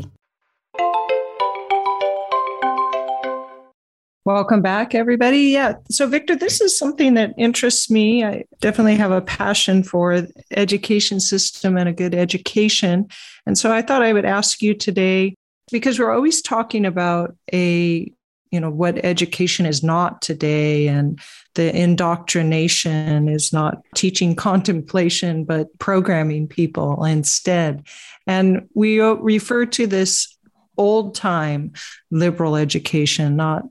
Welcome 4.23 4.61
back, 4.61 4.93
everybody. 4.93 5.39
Yeah. 5.39 5.73
So, 5.89 6.05
Victor, 6.05 6.35
this 6.35 6.61
is 6.61 6.77
something 6.77 7.15
that 7.15 7.33
interests 7.39 7.89
me. 7.89 8.23
I 8.23 8.45
definitely 8.59 8.95
have 8.95 9.11
a 9.11 9.21
passion 9.21 9.81
for 9.83 10.27
education 10.51 11.19
system 11.19 11.75
and 11.75 11.89
a 11.89 11.93
good 11.93 12.13
education. 12.13 13.07
And 13.47 13.57
so 13.57 13.73
I 13.73 13.81
thought 13.81 14.03
I 14.03 14.13
would 14.13 14.25
ask 14.25 14.61
you 14.61 14.75
today, 14.75 15.33
because 15.71 15.97
we're 15.97 16.13
always 16.13 16.41
talking 16.41 16.85
about 16.85 17.35
a, 17.51 18.11
you 18.51 18.59
know, 18.59 18.69
what 18.69 19.03
education 19.03 19.65
is 19.65 19.81
not 19.81 20.21
today 20.21 20.87
and 20.87 21.19
the 21.55 21.75
indoctrination 21.75 23.27
is 23.27 23.51
not 23.51 23.79
teaching 23.95 24.35
contemplation, 24.47 25.45
but 25.45 25.67
programming 25.79 26.47
people 26.47 27.03
instead. 27.05 27.87
And 28.27 28.69
we 28.75 28.99
refer 28.99 29.65
to 29.65 29.87
this 29.87 30.37
old 30.77 31.15
time 31.15 31.73
liberal 32.09 32.55
education, 32.55 33.35
not 33.35 33.63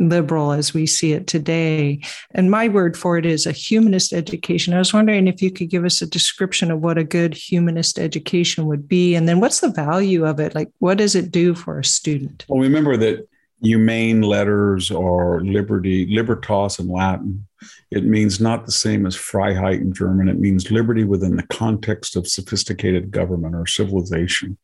liberal 0.00 0.52
as 0.52 0.72
we 0.72 0.86
see 0.86 1.12
it 1.12 1.26
today. 1.26 2.00
And 2.32 2.50
my 2.50 2.68
word 2.68 2.96
for 2.96 3.18
it 3.18 3.26
is 3.26 3.46
a 3.46 3.52
humanist 3.52 4.12
education. 4.12 4.72
I 4.72 4.78
was 4.78 4.94
wondering 4.94 5.28
if 5.28 5.42
you 5.42 5.50
could 5.50 5.68
give 5.68 5.84
us 5.84 6.00
a 6.00 6.06
description 6.06 6.70
of 6.70 6.80
what 6.80 6.98
a 6.98 7.04
good 7.04 7.34
humanist 7.34 7.98
education 7.98 8.66
would 8.66 8.88
be. 8.88 9.14
And 9.14 9.28
then 9.28 9.40
what's 9.40 9.60
the 9.60 9.70
value 9.70 10.24
of 10.24 10.40
it? 10.40 10.54
Like, 10.54 10.70
what 10.78 10.98
does 10.98 11.14
it 11.14 11.30
do 11.30 11.54
for 11.54 11.78
a 11.78 11.84
student? 11.84 12.46
Well, 12.48 12.60
remember 12.60 12.96
that 12.96 13.28
humane 13.62 14.22
letters 14.22 14.90
are 14.90 15.40
liberty, 15.40 16.06
libertas 16.10 16.78
in 16.78 16.88
Latin. 16.88 17.46
It 17.90 18.04
means 18.04 18.40
not 18.40 18.66
the 18.66 18.72
same 18.72 19.06
as 19.06 19.16
Freiheit 19.16 19.80
in 19.80 19.92
German. 19.92 20.28
It 20.28 20.38
means 20.38 20.70
liberty 20.70 21.04
within 21.04 21.36
the 21.36 21.46
context 21.48 22.16
of 22.16 22.26
sophisticated 22.26 23.10
government 23.10 23.54
or 23.54 23.66
civilization. 23.66 24.56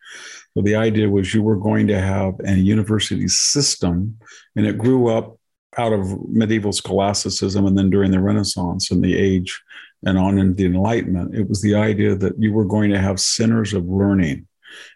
So 0.54 0.62
the 0.62 0.76
idea 0.76 1.08
was 1.08 1.34
you 1.34 1.42
were 1.42 1.56
going 1.56 1.86
to 1.88 2.00
have 2.00 2.34
a 2.44 2.54
university 2.54 3.28
system, 3.28 4.18
and 4.54 4.66
it 4.66 4.78
grew 4.78 5.08
up 5.08 5.38
out 5.78 5.92
of 5.92 6.28
medieval 6.30 6.72
scholasticism 6.72 7.66
and 7.66 7.76
then 7.76 7.90
during 7.90 8.10
the 8.10 8.20
Renaissance 8.20 8.90
and 8.90 9.04
the 9.04 9.16
age 9.16 9.62
and 10.04 10.16
on 10.16 10.38
in 10.38 10.54
the 10.54 10.64
Enlightenment. 10.64 11.34
It 11.34 11.48
was 11.48 11.60
the 11.60 11.74
idea 11.74 12.14
that 12.14 12.34
you 12.38 12.52
were 12.52 12.64
going 12.64 12.90
to 12.90 12.98
have 12.98 13.20
centers 13.20 13.74
of 13.74 13.84
learning 13.84 14.46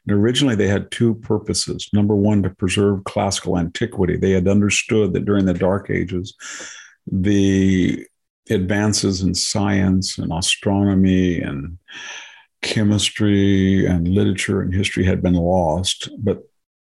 and 0.06 0.16
originally, 0.16 0.54
they 0.54 0.68
had 0.68 0.90
two 0.90 1.14
purposes. 1.14 1.88
Number 1.92 2.14
one, 2.14 2.42
to 2.42 2.50
preserve 2.50 3.04
classical 3.04 3.58
antiquity. 3.58 4.16
They 4.16 4.30
had 4.30 4.48
understood 4.48 5.12
that 5.12 5.24
during 5.24 5.46
the 5.46 5.54
Dark 5.54 5.90
Ages, 5.90 6.34
the 7.10 8.06
advances 8.48 9.22
in 9.22 9.34
science 9.34 10.18
and 10.18 10.32
astronomy 10.32 11.40
and 11.40 11.78
chemistry 12.62 13.86
and 13.86 14.08
literature 14.08 14.60
and 14.60 14.74
history 14.74 15.04
had 15.04 15.22
been 15.22 15.34
lost, 15.34 16.10
but 16.18 16.42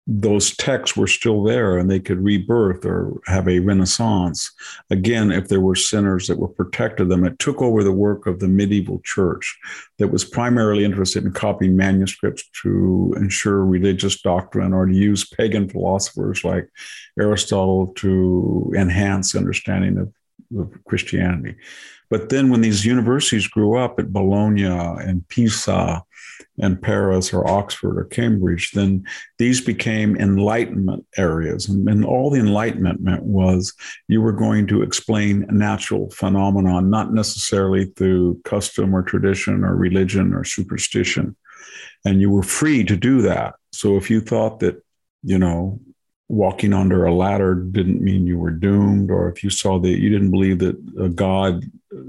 those 0.06 0.56
texts 0.56 0.96
were 0.96 1.08
still 1.08 1.42
there 1.42 1.78
and 1.78 1.90
they 1.90 1.98
could 1.98 2.22
rebirth 2.22 2.84
or 2.84 3.20
have 3.26 3.48
a 3.48 3.58
renaissance. 3.58 4.52
Again 4.90 5.32
if 5.32 5.48
there 5.48 5.60
were 5.60 5.74
centers 5.74 6.28
that 6.28 6.38
were 6.38 6.48
protected 6.48 7.08
them 7.08 7.24
it 7.24 7.38
took 7.38 7.60
over 7.60 7.82
the 7.82 7.92
work 7.92 8.26
of 8.26 8.38
the 8.38 8.48
medieval 8.48 9.00
church 9.04 9.58
that 9.98 10.08
was 10.08 10.24
primarily 10.24 10.84
interested 10.84 11.24
in 11.24 11.32
copying 11.32 11.76
manuscripts 11.76 12.48
to 12.62 13.14
ensure 13.16 13.64
religious 13.64 14.20
doctrine 14.22 14.72
or 14.72 14.86
to 14.86 14.94
use 14.94 15.28
pagan 15.28 15.68
philosophers 15.68 16.44
like 16.44 16.68
aristotle 17.18 17.88
to 17.94 18.72
enhance 18.76 19.34
understanding 19.34 19.98
of, 19.98 20.12
of 20.58 20.84
christianity 20.84 21.56
but 22.08 22.28
then 22.28 22.50
when 22.50 22.60
these 22.60 22.84
universities 22.84 23.46
grew 23.46 23.78
up 23.78 23.98
at 23.98 24.12
bologna 24.12 24.64
and 24.64 25.26
pisa 25.28 26.02
and 26.58 26.80
Paris 26.80 27.32
or 27.32 27.48
Oxford 27.48 27.98
or 27.98 28.04
Cambridge, 28.04 28.72
then 28.72 29.04
these 29.38 29.60
became 29.60 30.16
enlightenment 30.16 31.04
areas. 31.16 31.68
And, 31.68 31.88
and, 31.88 32.04
all 32.04 32.30
the 32.30 32.40
enlightenment 32.40 33.00
meant 33.00 33.22
was 33.22 33.72
you 34.08 34.22
were 34.22 34.32
going 34.32 34.66
to 34.68 34.82
explain 34.82 35.46
natural 35.50 36.10
phenomenon, 36.10 36.88
not 36.88 37.12
necessarily 37.12 37.86
through 37.96 38.40
custom 38.44 38.94
or 38.94 39.02
tradition 39.02 39.64
or 39.64 39.76
religion 39.76 40.32
or 40.32 40.44
superstition. 40.44 41.36
And 42.04 42.20
you 42.20 42.30
were 42.30 42.42
free 42.42 42.84
to 42.84 42.96
do 42.96 43.22
that. 43.22 43.54
So 43.72 43.96
if 43.96 44.10
you 44.10 44.20
thought 44.20 44.60
that, 44.60 44.82
you 45.22 45.38
know, 45.38 45.80
walking 46.28 46.72
under 46.72 47.04
a 47.04 47.14
ladder 47.14 47.54
didn't 47.54 48.02
mean 48.02 48.26
you 48.26 48.38
were 48.38 48.50
doomed, 48.50 49.10
or 49.10 49.28
if 49.28 49.44
you 49.44 49.50
saw 49.50 49.78
that 49.78 49.98
you 50.00 50.10
didn't 50.10 50.30
believe 50.32 50.58
that 50.58 50.76
a 51.00 51.08
God 51.08 51.64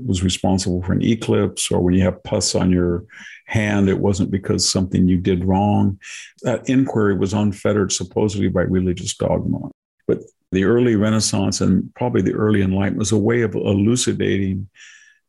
was 0.06 0.24
responsible 0.24 0.82
for 0.82 0.94
an 0.94 1.04
eclipse, 1.04 1.72
or 1.72 1.82
when 1.82 1.94
you 1.94 2.02
have 2.02 2.24
pus 2.24 2.56
on 2.56 2.72
your 2.72 3.06
hand, 3.46 3.90
it 3.90 4.00
wasn't 4.00 4.32
because 4.32 4.70
something 4.70 5.08
you 5.08 5.18
did 5.18 5.46
wrong. 5.46 6.00
That 6.42 6.68
inquiry 6.70 7.16
was 7.16 7.34
unfettered 7.34 7.92
supposedly 7.92 8.50
by 8.50 8.62
religious 8.62 9.16
dogma. 9.16 9.70
But 10.08 10.20
the 10.52 10.64
early 10.64 10.96
Renaissance 10.96 11.62
and 11.62 11.94
probably 11.96 12.22
the 12.22 12.34
early 12.34 12.62
Enlightenment 12.62 12.98
was 13.00 13.12
a 13.12 13.18
way 13.18 13.42
of 13.42 13.54
elucidating 13.56 14.68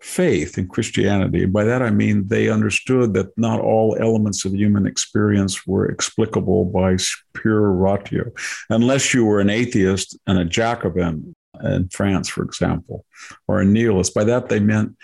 faith 0.01 0.59
in 0.59 0.69
Christianity. 0.69 1.45
By 1.45 1.65
that 1.65 1.83
I 1.83 1.91
mean 1.91 2.29
they 2.29 2.49
understood 2.49 3.15
that 3.15 3.37
not 3.37 3.61
all 3.61 3.97
elements 3.99 4.45
of 4.45 4.55
human 4.55 4.87
experience 4.87 5.67
were 5.67 5.91
explicable 5.91 6.65
by 6.65 6.97
pure 7.35 7.73
ratio, 7.73 8.31
unless 8.71 9.13
you 9.13 9.25
were 9.25 9.41
an 9.41 9.51
atheist 9.51 10.17
and 10.27 10.39
a 10.39 10.45
Jacobin 10.45 11.35
in 11.65 11.89
France, 11.89 12.29
for 12.29 12.45
example, 12.45 13.05
or 13.49 13.61
a 13.61 13.65
nihilist. 13.65 14.15
By 14.15 14.25
that 14.25 14.49
they 14.49 14.61
meant 14.61 14.97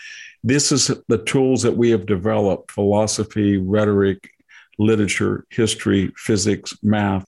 this 0.44 0.70
is 0.70 0.90
the 1.08 1.18
tools 1.18 1.62
that 1.62 1.76
we 1.76 1.90
have 1.90 2.06
developed 2.06 2.70
philosophy, 2.70 3.56
rhetoric, 3.56 4.30
literature, 4.78 5.46
history, 5.50 6.12
physics, 6.16 6.76
math, 6.82 7.26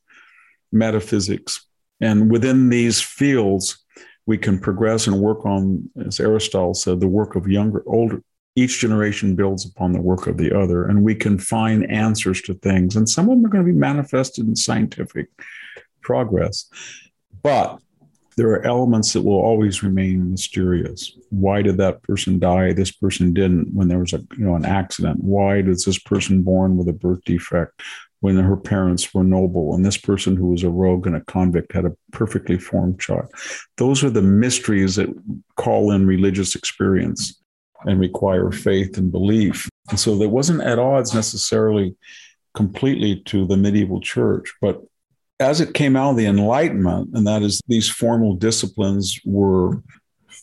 metaphysics. 0.70 1.66
And 2.00 2.30
within 2.30 2.68
these 2.68 3.00
fields, 3.00 3.82
we 4.26 4.36
can 4.36 4.58
progress 4.58 5.06
and 5.06 5.20
work 5.20 5.46
on, 5.46 5.88
as 6.04 6.20
Aristotle 6.20 6.74
said, 6.74 7.00
the 7.00 7.08
work 7.08 7.36
of 7.36 7.48
younger, 7.48 7.82
older. 7.86 8.22
Each 8.56 8.80
generation 8.80 9.36
builds 9.36 9.66
upon 9.66 9.92
the 9.92 10.00
work 10.00 10.26
of 10.26 10.38
the 10.38 10.58
other, 10.58 10.86
and 10.86 11.04
we 11.04 11.14
can 11.14 11.38
find 11.38 11.90
answers 11.90 12.40
to 12.42 12.54
things. 12.54 12.96
And 12.96 13.08
some 13.08 13.28
of 13.28 13.36
them 13.36 13.46
are 13.46 13.50
going 13.50 13.64
to 13.64 13.72
be 13.72 13.78
manifested 13.78 14.48
in 14.48 14.56
scientific 14.56 15.28
progress. 16.00 16.68
But 17.42 17.80
there 18.36 18.48
are 18.50 18.66
elements 18.66 19.12
that 19.12 19.22
will 19.22 19.40
always 19.40 19.82
remain 19.82 20.30
mysterious. 20.30 21.12
Why 21.30 21.62
did 21.62 21.78
that 21.78 22.02
person 22.02 22.38
die? 22.38 22.72
This 22.72 22.90
person 22.90 23.32
didn't 23.32 23.74
when 23.74 23.88
there 23.88 23.98
was 23.98 24.12
a 24.12 24.18
you 24.36 24.44
know 24.44 24.56
an 24.56 24.66
accident. 24.66 25.22
Why 25.22 25.62
was 25.62 25.84
this 25.84 25.98
person 25.98 26.42
born 26.42 26.76
with 26.76 26.88
a 26.88 26.92
birth 26.92 27.24
defect 27.24 27.80
when 28.20 28.36
her 28.36 28.56
parents 28.56 29.12
were 29.12 29.24
noble 29.24 29.74
and 29.74 29.84
this 29.84 29.96
person 29.96 30.36
who 30.36 30.48
was 30.48 30.62
a 30.62 30.70
rogue 30.70 31.06
and 31.06 31.16
a 31.16 31.20
convict 31.22 31.72
had 31.72 31.84
a 31.84 31.96
perfectly 32.12 32.58
formed 32.58 33.00
child? 33.00 33.30
Those 33.76 34.02
are 34.02 34.10
the 34.10 34.22
mysteries 34.22 34.96
that 34.96 35.08
call 35.56 35.92
in 35.92 36.06
religious 36.06 36.54
experience 36.54 37.40
and 37.84 38.00
require 38.00 38.50
faith 38.50 38.96
and 38.98 39.12
belief. 39.12 39.68
And 39.90 40.00
so 40.00 40.16
that 40.18 40.28
wasn't 40.28 40.62
at 40.62 40.78
odds 40.78 41.14
necessarily 41.14 41.94
completely 42.54 43.20
to 43.26 43.46
the 43.46 43.56
medieval 43.56 44.00
church, 44.00 44.52
but 44.60 44.82
as 45.38 45.60
it 45.60 45.74
came 45.74 45.96
out 45.96 46.12
of 46.12 46.16
the 46.16 46.26
Enlightenment, 46.26 47.10
and 47.14 47.26
that 47.26 47.42
is 47.42 47.60
these 47.66 47.88
formal 47.88 48.34
disciplines 48.34 49.20
were 49.24 49.82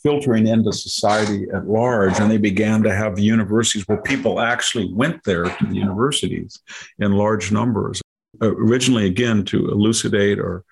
filtering 0.04 0.48
into 0.48 0.72
society 0.74 1.48
at 1.54 1.68
large, 1.68 2.20
and 2.20 2.30
they 2.30 2.38
began 2.38 2.84
to 2.84 2.94
have 2.94 3.18
universities 3.18 3.88
where 3.88 4.02
people 4.02 4.40
actually 4.40 4.94
went 4.94 5.24
there 5.24 5.46
to 5.46 5.66
the 5.66 5.76
universities 5.76 6.60
in 7.00 7.14
large 7.14 7.52
numbers. 7.52 8.02
Uh, 8.42 8.54
originally, 8.56 9.06
again, 9.06 9.46
to 9.46 9.70
elucidate 9.70 10.40
or 10.40 10.64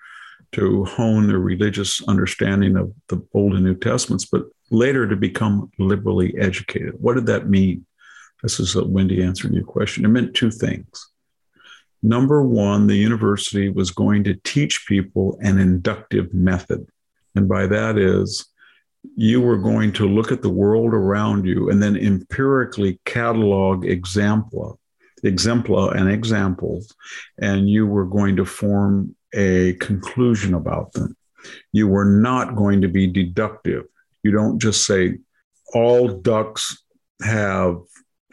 to 0.52 0.84
hone 0.84 1.26
their 1.26 1.38
religious 1.38 2.06
understanding 2.06 2.76
of 2.76 2.92
the 3.08 3.26
Old 3.32 3.54
and 3.54 3.64
New 3.64 3.74
Testaments, 3.74 4.26
but 4.26 4.44
later 4.70 5.08
to 5.08 5.16
become 5.16 5.70
liberally 5.78 6.36
educated. 6.38 6.94
What 7.00 7.14
did 7.14 7.26
that 7.26 7.48
mean? 7.48 7.86
This 8.42 8.60
is 8.60 8.74
a 8.74 8.84
Wendy 8.84 9.22
answering 9.22 9.54
your 9.54 9.64
question. 9.64 10.04
It 10.04 10.08
meant 10.08 10.34
two 10.34 10.50
things. 10.50 11.08
Number 12.02 12.42
one, 12.42 12.86
the 12.86 12.96
university 12.96 13.68
was 13.70 13.92
going 13.92 14.24
to 14.24 14.34
teach 14.44 14.86
people 14.86 15.38
an 15.40 15.58
inductive 15.58 16.34
method. 16.34 16.86
And 17.34 17.48
by 17.48 17.66
that 17.68 17.96
is, 17.96 18.51
you 19.16 19.40
were 19.40 19.58
going 19.58 19.92
to 19.92 20.08
look 20.08 20.32
at 20.32 20.42
the 20.42 20.50
world 20.50 20.94
around 20.94 21.44
you 21.44 21.70
and 21.70 21.82
then 21.82 21.96
empirically 21.96 23.00
catalog 23.04 23.84
exempla, 23.84 24.76
exempla 25.24 25.94
and 25.96 26.10
examples, 26.10 26.94
and 27.38 27.68
you 27.68 27.86
were 27.86 28.06
going 28.06 28.36
to 28.36 28.44
form 28.44 29.14
a 29.34 29.74
conclusion 29.74 30.54
about 30.54 30.92
them. 30.92 31.16
You 31.72 31.88
were 31.88 32.04
not 32.04 32.54
going 32.54 32.80
to 32.82 32.88
be 32.88 33.06
deductive. 33.06 33.84
You 34.22 34.30
don't 34.30 34.60
just 34.60 34.86
say, 34.86 35.18
all 35.74 36.08
ducks 36.08 36.82
have 37.22 37.80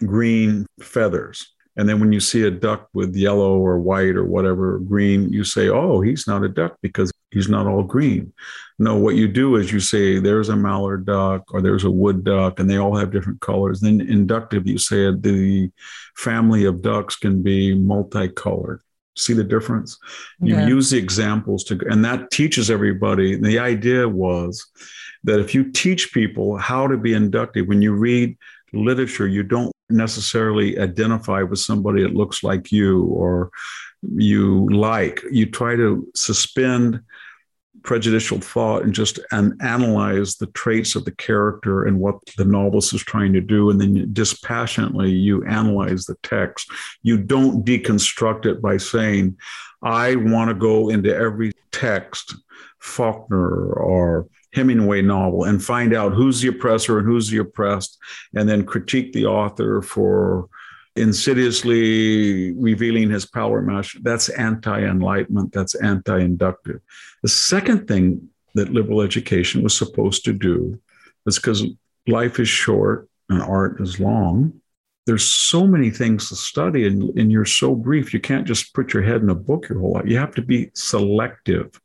green 0.05 0.65
feathers 0.82 1.53
and 1.80 1.88
then 1.88 2.01
when 2.01 2.11
you 2.11 2.20
see 2.20 2.43
a 2.43 2.51
duck 2.51 2.89
with 2.93 3.15
yellow 3.15 3.57
or 3.57 3.80
white 3.80 4.17
or 4.17 4.26
whatever 4.26 4.80
green, 4.80 5.32
you 5.32 5.45
say, 5.45 5.70
oh, 5.70 6.01
he's 6.01 6.28
not 6.28 6.43
a 6.43 6.49
duck 6.49 6.76
because 6.82 7.09
he's 7.32 7.49
not 7.49 7.67
all 7.67 7.84
green. 7.84 8.34
No, 8.77 8.95
what 8.95 9.15
you 9.15 9.27
do 9.27 9.55
is 9.57 9.71
you 9.71 9.80
say, 9.80 10.19
there's 10.19 10.49
a 10.49 10.55
mallard 10.55 11.05
duck 11.05 11.53
or 11.53 11.61
there's 11.61 11.84
a 11.84 11.91
wood 11.91 12.23
duck, 12.23 12.59
and 12.59 12.69
they 12.69 12.77
all 12.77 12.95
have 12.95 13.11
different 13.11 13.41
colors. 13.41 13.82
Then 13.82 14.01
inductive, 14.01 14.67
you 14.67 14.77
say 14.77 15.11
the 15.11 15.69
family 16.15 16.65
of 16.65 16.82
ducks 16.82 17.15
can 17.15 17.41
be 17.41 17.75
multicolored. 17.75 18.82
See 19.17 19.34
the 19.34 19.43
difference? 19.43 19.97
You 20.39 20.55
yeah. 20.55 20.67
use 20.67 20.91
the 20.91 20.97
examples 20.97 21.65
to, 21.65 21.80
and 21.89 22.05
that 22.05 22.32
teaches 22.32 22.71
everybody. 22.71 23.36
The 23.36 23.59
idea 23.59 24.07
was 24.07 24.65
that 25.25 25.41
if 25.41 25.53
you 25.53 25.71
teach 25.71 26.13
people 26.13 26.57
how 26.57 26.88
to 26.88 26.95
be 26.95 27.13
inductive, 27.13 27.67
when 27.67 27.82
you 27.82 27.93
read 27.93 28.38
literature, 28.71 29.27
you 29.27 29.43
don't 29.43 29.73
necessarily 29.89 30.80
identify 30.80 31.41
with 31.41 31.59
somebody 31.59 32.03
that 32.03 32.13
looks 32.13 32.43
like 32.43 32.71
you 32.71 33.05
or 33.05 33.49
you 34.01 34.69
like. 34.69 35.21
You 35.32 35.47
try 35.47 35.75
to 35.75 36.07
suspend 36.15 37.01
prejudicial 37.89 38.39
thought 38.39 38.83
and 38.83 38.93
just 38.93 39.19
and 39.31 39.59
analyze 39.63 40.35
the 40.35 40.45
traits 40.51 40.95
of 40.95 41.05
the 41.05 41.11
character 41.11 41.85
and 41.85 41.99
what 41.99 42.23
the 42.37 42.45
novelist 42.45 42.93
is 42.93 43.01
trying 43.01 43.33
to 43.33 43.41
do. 43.41 43.71
And 43.71 43.81
then 43.81 44.13
dispassionately 44.13 45.09
you 45.09 45.43
analyze 45.45 46.05
the 46.05 46.13
text. 46.21 46.71
You 47.01 47.17
don't 47.17 47.65
deconstruct 47.65 48.45
it 48.45 48.61
by 48.61 48.77
saying 48.77 49.37
i 49.81 50.15
want 50.17 50.49
to 50.49 50.53
go 50.53 50.89
into 50.89 51.11
every 51.15 51.51
text 51.71 52.35
faulkner 52.77 53.73
or 53.73 54.27
Hemingway 54.53 55.01
novel 55.01 55.45
and 55.45 55.63
find 55.63 55.91
out 55.95 56.13
who's 56.13 56.41
the 56.41 56.49
oppressor 56.49 56.99
and 56.99 57.07
who's 57.07 57.29
the 57.31 57.39
oppressed, 57.39 57.97
and 58.35 58.47
then 58.47 58.67
critique 58.67 59.13
the 59.13 59.25
author 59.25 59.81
for 59.81 60.47
insidiously 60.99 62.53
revealing 62.53 63.09
his 63.09 63.25
power 63.25 63.61
mesh. 63.61 63.97
That's 64.01 64.29
anti 64.29 64.83
enlightenment, 64.83 65.51
that's 65.53 65.75
anti 65.75 66.19
inductive. 66.19 66.81
The 67.23 67.29
second 67.29 67.87
thing 67.87 68.29
that 68.55 68.73
liberal 68.73 69.01
education 69.01 69.63
was 69.63 69.75
supposed 69.75 70.25
to 70.25 70.33
do 70.33 70.79
was 71.25 71.37
because 71.37 71.65
life 72.07 72.39
is 72.39 72.49
short 72.49 73.07
and 73.29 73.41
art 73.41 73.79
is 73.81 73.99
long. 73.99 74.53
There's 75.05 75.25
so 75.25 75.65
many 75.65 75.89
things 75.89 76.29
to 76.29 76.35
study, 76.35 76.85
and, 76.85 77.17
and 77.17 77.31
you're 77.31 77.45
so 77.45 77.73
brief. 77.73 78.13
You 78.13 78.19
can't 78.19 78.45
just 78.45 78.73
put 78.75 78.93
your 78.93 79.01
head 79.01 79.21
in 79.21 79.29
a 79.29 79.35
book 79.35 79.67
your 79.67 79.79
whole 79.79 79.93
life. 79.93 80.05
You 80.05 80.17
have 80.17 80.35
to 80.35 80.41
be 80.41 80.69
selective 80.75 81.79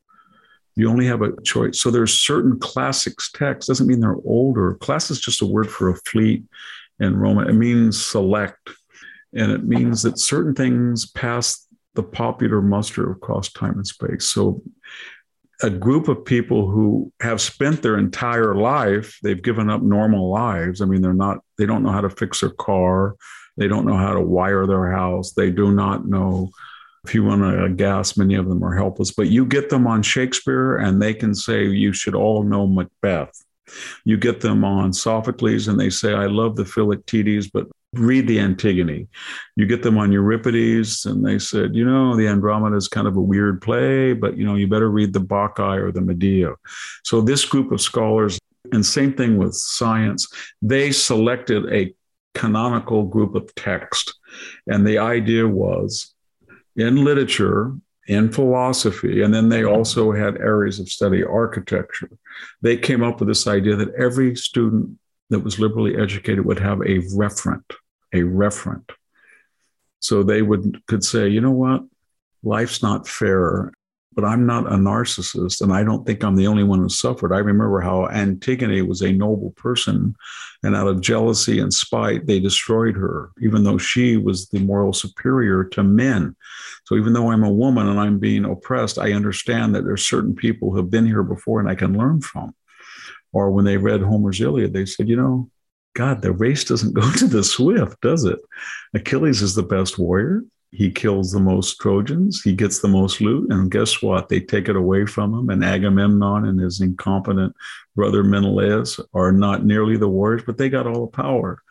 you 0.76 0.90
only 0.90 1.06
have 1.06 1.22
a 1.22 1.40
choice. 1.42 1.80
So 1.80 1.90
there's 1.90 2.18
certain 2.18 2.58
classics 2.58 3.30
texts. 3.30 3.68
Doesn't 3.68 3.86
mean 3.86 4.00
they're 4.00 4.16
older. 4.24 4.74
Class 4.74 5.10
is 5.10 5.20
just 5.20 5.42
a 5.42 5.46
word 5.46 5.70
for 5.70 5.88
a 5.88 5.96
fleet 5.96 6.44
in 6.98 7.16
Roman. 7.16 7.48
It 7.48 7.54
means 7.54 8.04
select. 8.04 8.70
And 9.34 9.50
it 9.50 9.64
means 9.64 10.02
that 10.02 10.18
certain 10.18 10.54
things 10.54 11.06
pass 11.06 11.66
the 11.94 12.02
popular 12.02 12.60
muster 12.60 13.10
across 13.10 13.52
time 13.52 13.74
and 13.74 13.86
space. 13.86 14.26
So 14.26 14.62
a 15.62 15.70
group 15.70 16.08
of 16.08 16.24
people 16.24 16.70
who 16.70 17.12
have 17.20 17.40
spent 17.40 17.82
their 17.82 17.98
entire 17.98 18.54
life, 18.54 19.18
they've 19.22 19.42
given 19.42 19.70
up 19.70 19.82
normal 19.82 20.30
lives. 20.30 20.80
I 20.80 20.86
mean, 20.86 21.00
they're 21.00 21.14
not, 21.14 21.38
they 21.58 21.66
don't 21.66 21.82
know 21.82 21.92
how 21.92 22.00
to 22.00 22.10
fix 22.10 22.40
their 22.40 22.50
car. 22.50 23.16
They 23.56 23.68
don't 23.68 23.86
know 23.86 23.96
how 23.96 24.14
to 24.14 24.20
wire 24.20 24.66
their 24.66 24.90
house. 24.90 25.32
They 25.32 25.50
do 25.50 25.72
not 25.72 26.06
know 26.06 26.50
if 27.04 27.14
you 27.14 27.22
want 27.22 27.42
to 27.42 27.68
gas, 27.68 28.16
many 28.16 28.34
of 28.34 28.48
them 28.48 28.64
are 28.64 28.74
helpless, 28.74 29.10
but 29.10 29.28
you 29.28 29.44
get 29.44 29.68
them 29.68 29.86
on 29.86 30.02
Shakespeare 30.02 30.78
and 30.78 31.00
they 31.00 31.12
can 31.12 31.34
say, 31.34 31.64
You 31.66 31.92
should 31.92 32.14
all 32.14 32.42
know 32.42 32.66
Macbeth. 32.66 33.44
You 34.04 34.16
get 34.16 34.40
them 34.40 34.64
on 34.64 34.92
Sophocles 34.92 35.68
and 35.68 35.78
they 35.78 35.90
say, 35.90 36.14
I 36.14 36.26
love 36.26 36.56
the 36.56 36.64
Philoctetes, 36.64 37.50
but 37.50 37.66
read 37.98 38.28
the 38.28 38.38
Antigone. 38.38 39.08
You 39.56 39.66
get 39.66 39.82
them 39.82 39.98
on 39.98 40.12
Euripides 40.12 41.06
and 41.06 41.24
they 41.24 41.38
said, 41.38 41.74
you 41.74 41.84
know, 41.84 42.16
the 42.16 42.28
Andromeda 42.28 42.76
is 42.76 42.88
kind 42.88 43.06
of 43.06 43.16
a 43.16 43.20
weird 43.20 43.60
play, 43.60 44.12
but 44.12 44.36
you 44.36 44.44
know, 44.44 44.54
you 44.54 44.66
better 44.66 44.90
read 44.90 45.12
the 45.12 45.20
Bacchae 45.20 45.80
or 45.80 45.92
the 45.92 46.00
Medea. 46.00 46.54
So 47.04 47.20
this 47.20 47.44
group 47.44 47.72
of 47.72 47.80
scholars, 47.80 48.38
and 48.72 48.84
same 48.84 49.12
thing 49.14 49.36
with 49.36 49.54
science, 49.54 50.26
they 50.62 50.90
selected 50.90 51.72
a 51.72 51.94
canonical 52.34 53.04
group 53.04 53.34
of 53.34 53.54
text. 53.54 54.18
And 54.66 54.86
the 54.86 54.98
idea 54.98 55.46
was 55.46 56.14
in 56.76 57.04
literature, 57.04 57.76
in 58.06 58.32
philosophy, 58.32 59.22
and 59.22 59.32
then 59.32 59.48
they 59.48 59.64
also 59.64 60.12
had 60.12 60.36
areas 60.36 60.80
of 60.80 60.88
study, 60.88 61.22
architecture. 61.22 62.10
They 62.62 62.76
came 62.76 63.02
up 63.02 63.20
with 63.20 63.28
this 63.28 63.46
idea 63.46 63.76
that 63.76 63.94
every 63.94 64.34
student 64.36 64.98
that 65.30 65.38
was 65.40 65.58
liberally 65.58 65.96
educated 65.96 66.44
would 66.44 66.58
have 66.58 66.80
a 66.80 66.98
referent, 67.16 67.64
a 68.14 68.22
referent. 68.22 68.90
So 70.00 70.22
they 70.22 70.42
would 70.42 70.86
could 70.86 71.04
say, 71.04 71.28
you 71.28 71.40
know 71.40 71.50
what, 71.50 71.82
life's 72.42 72.82
not 72.82 73.08
fair, 73.08 73.72
but 74.12 74.24
I'm 74.24 74.46
not 74.46 74.66
a 74.66 74.76
narcissist, 74.76 75.60
and 75.60 75.72
I 75.72 75.82
don't 75.82 76.06
think 76.06 76.22
I'm 76.22 76.36
the 76.36 76.46
only 76.46 76.62
one 76.62 76.78
who 76.78 76.88
suffered. 76.88 77.32
I 77.32 77.38
remember 77.38 77.80
how 77.80 78.06
Antigone 78.06 78.82
was 78.82 79.02
a 79.02 79.12
noble 79.12 79.50
person, 79.52 80.14
and 80.62 80.76
out 80.76 80.86
of 80.86 81.00
jealousy 81.00 81.58
and 81.58 81.72
spite, 81.74 82.26
they 82.26 82.38
destroyed 82.38 82.94
her, 82.96 83.32
even 83.42 83.64
though 83.64 83.78
she 83.78 84.16
was 84.16 84.48
the 84.48 84.60
moral 84.60 84.92
superior 84.92 85.64
to 85.64 85.82
men. 85.82 86.36
So 86.84 86.96
even 86.96 87.12
though 87.12 87.30
I'm 87.30 87.44
a 87.44 87.50
woman 87.50 87.88
and 87.88 87.98
I'm 87.98 88.18
being 88.18 88.44
oppressed, 88.44 88.98
I 88.98 89.12
understand 89.12 89.74
that 89.74 89.84
there's 89.84 90.06
certain 90.06 90.34
people 90.34 90.70
who 90.70 90.76
have 90.76 90.90
been 90.90 91.06
here 91.06 91.24
before 91.24 91.60
and 91.60 91.68
I 91.68 91.74
can 91.74 91.98
learn 91.98 92.20
from. 92.20 92.54
Or 93.32 93.50
when 93.50 93.64
they 93.64 93.78
read 93.78 94.00
Homer's 94.00 94.40
Iliad, 94.40 94.72
they 94.72 94.86
said, 94.86 95.08
you 95.08 95.16
know, 95.16 95.50
God, 95.94 96.22
the 96.22 96.32
race 96.32 96.64
doesn't 96.64 96.94
go 96.94 97.10
to 97.18 97.26
the 97.26 97.44
swift, 97.44 98.00
does 98.00 98.24
it? 98.24 98.38
Achilles 98.94 99.42
is 99.42 99.54
the 99.54 99.62
best 99.62 99.98
warrior 99.98 100.44
he 100.74 100.90
kills 100.90 101.30
the 101.30 101.38
most 101.38 101.80
Trojans, 101.80 102.42
he 102.42 102.52
gets 102.52 102.80
the 102.80 102.88
most 102.88 103.20
loot, 103.20 103.52
and 103.52 103.70
guess 103.70 104.02
what? 104.02 104.28
They 104.28 104.40
take 104.40 104.68
it 104.68 104.74
away 104.74 105.06
from 105.06 105.32
him. 105.32 105.48
And 105.48 105.64
Agamemnon 105.64 106.46
and 106.46 106.58
his 106.58 106.80
incompetent 106.80 107.54
brother 107.94 108.24
Menelaus 108.24 108.98
are 109.14 109.30
not 109.30 109.64
nearly 109.64 109.96
the 109.96 110.08
warriors, 110.08 110.42
but 110.44 110.58
they 110.58 110.68
got 110.68 110.88
all 110.88 111.02
the 111.02 111.12
power. 111.12 111.62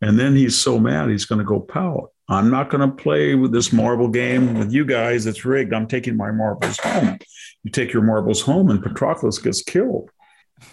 And 0.00 0.16
then 0.16 0.36
he's 0.36 0.56
so 0.56 0.78
mad, 0.78 1.10
he's 1.10 1.24
going 1.24 1.40
to 1.40 1.44
go 1.44 1.58
pout. 1.58 2.12
I'm 2.28 2.48
not 2.48 2.70
going 2.70 2.88
to 2.88 2.94
play 2.94 3.34
with 3.34 3.50
this 3.50 3.72
marble 3.72 4.08
game 4.08 4.54
with 4.54 4.72
you 4.72 4.84
guys. 4.84 5.26
It's 5.26 5.44
rigged. 5.44 5.74
I'm 5.74 5.88
taking 5.88 6.16
my 6.16 6.30
marbles 6.30 6.78
home. 6.78 7.18
You 7.64 7.70
take 7.72 7.92
your 7.92 8.02
marbles 8.02 8.42
home, 8.42 8.70
and 8.70 8.82
Patroclus 8.82 9.42
gets 9.42 9.62
killed. 9.62 10.10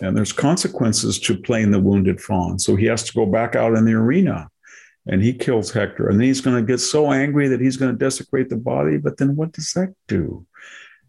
And 0.02 0.16
there's 0.16 0.32
consequences 0.32 1.20
to 1.22 1.38
playing 1.38 1.72
the 1.72 1.80
wounded 1.80 2.22
fawn. 2.22 2.60
So 2.60 2.76
he 2.76 2.86
has 2.86 3.04
to 3.04 3.14
go 3.14 3.26
back 3.26 3.56
out 3.56 3.76
in 3.76 3.86
the 3.86 3.94
arena 3.94 4.50
and 5.08 5.22
he 5.22 5.34
kills 5.34 5.72
Hector. 5.72 6.10
And 6.10 6.20
then 6.20 6.28
he's 6.28 6.42
going 6.42 6.56
to 6.56 6.72
get 6.72 6.80
so 6.80 7.12
angry 7.12 7.48
that 7.50 7.60
he's 7.60 7.78
going 7.78 7.92
to 7.92 7.98
desecrate 7.98 8.50
the 8.50 8.58
body. 8.58 8.98
But 8.98 9.18
then 9.18 9.36
what 9.36 9.52
does 9.52 9.74
that 9.74 9.94
do 10.08 10.46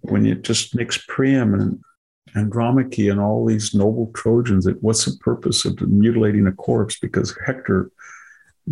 when 0.00 0.24
you 0.24 0.34
just 0.34 0.74
mix 0.74 1.02
Priam 1.06 1.54
and 1.54 1.80
Andromache 2.34 3.10
and 3.10 3.20
all 3.20 3.46
these 3.46 3.74
noble 3.74 4.10
Trojans. 4.14 4.66
What's 4.80 5.04
the 5.04 5.16
purpose 5.18 5.64
of 5.64 5.80
mutilating 5.80 6.46
a 6.46 6.52
corpse? 6.52 6.98
Because 6.98 7.36
Hector 7.46 7.90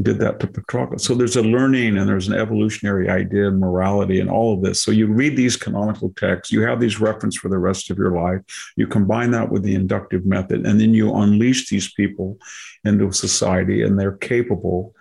did 0.00 0.18
that 0.18 0.40
to 0.40 0.46
Patroclus. 0.46 1.02
So 1.02 1.14
there's 1.14 1.36
a 1.36 1.42
learning 1.42 1.98
and 1.98 2.08
there's 2.08 2.28
an 2.28 2.34
evolutionary 2.34 3.10
idea 3.10 3.48
and 3.48 3.60
morality 3.60 4.20
and 4.20 4.30
all 4.30 4.54
of 4.54 4.62
this. 4.62 4.82
So 4.82 4.90
you 4.90 5.06
read 5.06 5.36
these 5.36 5.56
canonical 5.56 6.14
texts, 6.16 6.50
you 6.50 6.62
have 6.62 6.80
these 6.80 6.98
reference 6.98 7.36
for 7.36 7.50
the 7.50 7.58
rest 7.58 7.90
of 7.90 7.98
your 7.98 8.12
life. 8.12 8.40
You 8.76 8.86
combine 8.86 9.32
that 9.32 9.50
with 9.50 9.62
the 9.62 9.74
inductive 9.74 10.24
method, 10.24 10.66
and 10.66 10.80
then 10.80 10.94
you 10.94 11.14
unleash 11.14 11.68
these 11.68 11.92
people 11.92 12.38
into 12.84 13.12
society, 13.12 13.82
and 13.82 13.98
they're 13.98 14.16
capable 14.16 14.94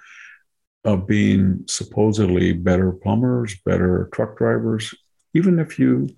of 0.84 1.08
being 1.08 1.64
supposedly 1.68 2.52
better 2.54 2.92
plumbers, 2.92 3.56
better 3.64 4.10
truck 4.14 4.38
drivers. 4.38 4.94
Even 5.34 5.60
if 5.60 5.80
you, 5.80 6.10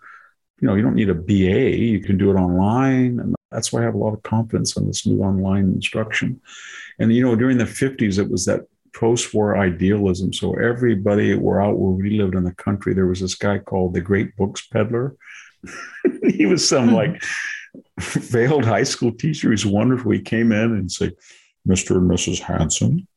you 0.61 0.67
know, 0.67 0.73
you 0.73 0.81
don't 0.81 0.95
need 0.95 1.09
a 1.09 1.13
BA, 1.13 1.77
you 1.77 1.99
can 1.99 2.17
do 2.17 2.31
it 2.31 2.35
online. 2.35 3.35
That's 3.53 3.71
why 3.71 3.81
I 3.81 3.83
have 3.83 3.95
a 3.95 3.99
lot 3.99 4.13
of 4.13 4.23
confidence 4.23 4.75
in 4.75 4.87
this 4.87 5.05
new 5.05 5.21
online 5.21 5.65
instruction. 5.65 6.41
And, 6.99 7.13
you 7.13 7.23
know, 7.23 7.35
during 7.35 7.57
the 7.57 7.65
50s, 7.65 8.19
it 8.19 8.29
was 8.29 8.45
that 8.45 8.61
post 8.93 9.33
war 9.33 9.57
idealism. 9.57 10.33
So 10.33 10.53
everybody 10.53 11.35
were 11.35 11.61
out 11.61 11.77
where 11.77 11.91
we 11.91 12.17
lived 12.17 12.35
in 12.35 12.43
the 12.43 12.53
country. 12.55 12.93
There 12.93 13.07
was 13.07 13.21
this 13.21 13.35
guy 13.35 13.59
called 13.59 13.93
the 13.93 14.01
Great 14.01 14.35
Books 14.35 14.67
Peddler. 14.67 15.15
he 16.29 16.45
was 16.45 16.67
some 16.67 16.89
hmm. 16.89 16.95
like 16.95 17.23
veiled 17.99 18.65
high 18.65 18.83
school 18.83 19.11
teacher. 19.11 19.51
He's 19.51 19.65
wonderful. 19.65 20.11
He 20.11 20.21
came 20.21 20.51
in 20.51 20.73
and 20.73 20.91
said, 20.91 21.13
Mr. 21.67 21.97
and 21.97 22.09
Mrs. 22.09 22.39
Hanson, 22.39 23.07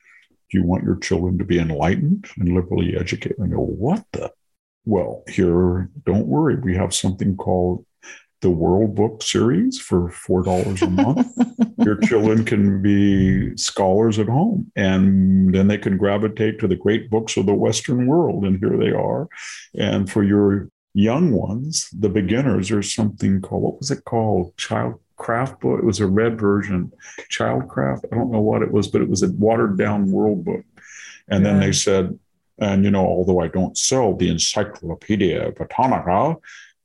do 0.51 0.59
you 0.59 0.65
want 0.65 0.85
your 0.85 0.97
children 0.97 1.39
to 1.39 1.45
be 1.45 1.59
enlightened 1.59 2.27
and 2.39 2.55
liberally 2.55 2.97
educated? 2.97 3.39
I 3.43 3.49
go, 3.49 3.61
what 3.61 4.05
the? 4.13 4.33
Well, 4.85 5.25
here, 5.29 5.91
don't 6.05 6.29
worry. 6.29 6.55
We 6.55 6.77
have 6.77 6.95
something 6.95 7.37
called 7.37 7.85
the 8.41 8.51
World 8.51 8.95
Book 8.95 9.23
series 9.23 9.81
for 9.81 10.11
four 10.11 10.43
dollars 10.43 10.83
a 10.83 10.91
month. 10.91 11.27
Your 11.79 11.97
children 11.97 12.45
can 12.45 12.83
be 12.83 13.57
scholars 13.57 14.19
at 14.19 14.29
home, 14.29 14.71
and 14.77 15.55
then 15.55 15.69
they 15.69 15.79
can 15.79 15.97
gravitate 15.97 16.59
to 16.61 16.69
the 16.69 16.77
great 16.77 17.11
books 17.11 17.37
of 17.37 17.47
the 17.47 17.55
Western 17.55 18.07
world, 18.07 18.45
and 18.45 18.59
here 18.59 18.77
they 18.77 18.91
are. 18.91 19.29
And 19.75 20.11
for 20.11 20.23
your 20.23 20.71
young 20.95 21.33
ones, 21.33 21.89
the 21.93 22.09
beginners, 22.09 22.69
there's 22.69 22.95
something 22.95 23.41
called 23.41 23.63
what 23.63 23.79
was 23.79 23.91
it 23.91 24.05
called? 24.05 24.57
Child 24.57 25.01
craft 25.17 25.61
book. 25.61 25.79
It 25.79 25.85
was 25.85 26.01
a 26.01 26.07
red 26.07 26.39
version, 26.39 26.93
Childcraft. 27.31 28.05
I 28.13 28.17
don't 28.17 28.31
know 28.31 28.41
what 28.41 28.63
it 28.63 28.71
was, 28.71 28.89
but 28.89 29.03
it 29.03 29.09
was 29.09 29.23
a 29.23 29.33
watered 29.33 29.79
down 29.79 30.11
world 30.11 30.45
book. 30.45 30.65
And 31.29 31.45
yeah. 31.45 31.53
then 31.53 31.61
they 31.61 31.73
said, 31.73 32.19
and 32.59 32.85
you 32.85 32.91
know, 32.91 33.05
although 33.05 33.41
I 33.41 33.49
don't 33.49 33.77
sell 33.77 34.15
the 34.15 34.31
Encyclopedia 34.31 35.53
Britannica, 35.53 36.37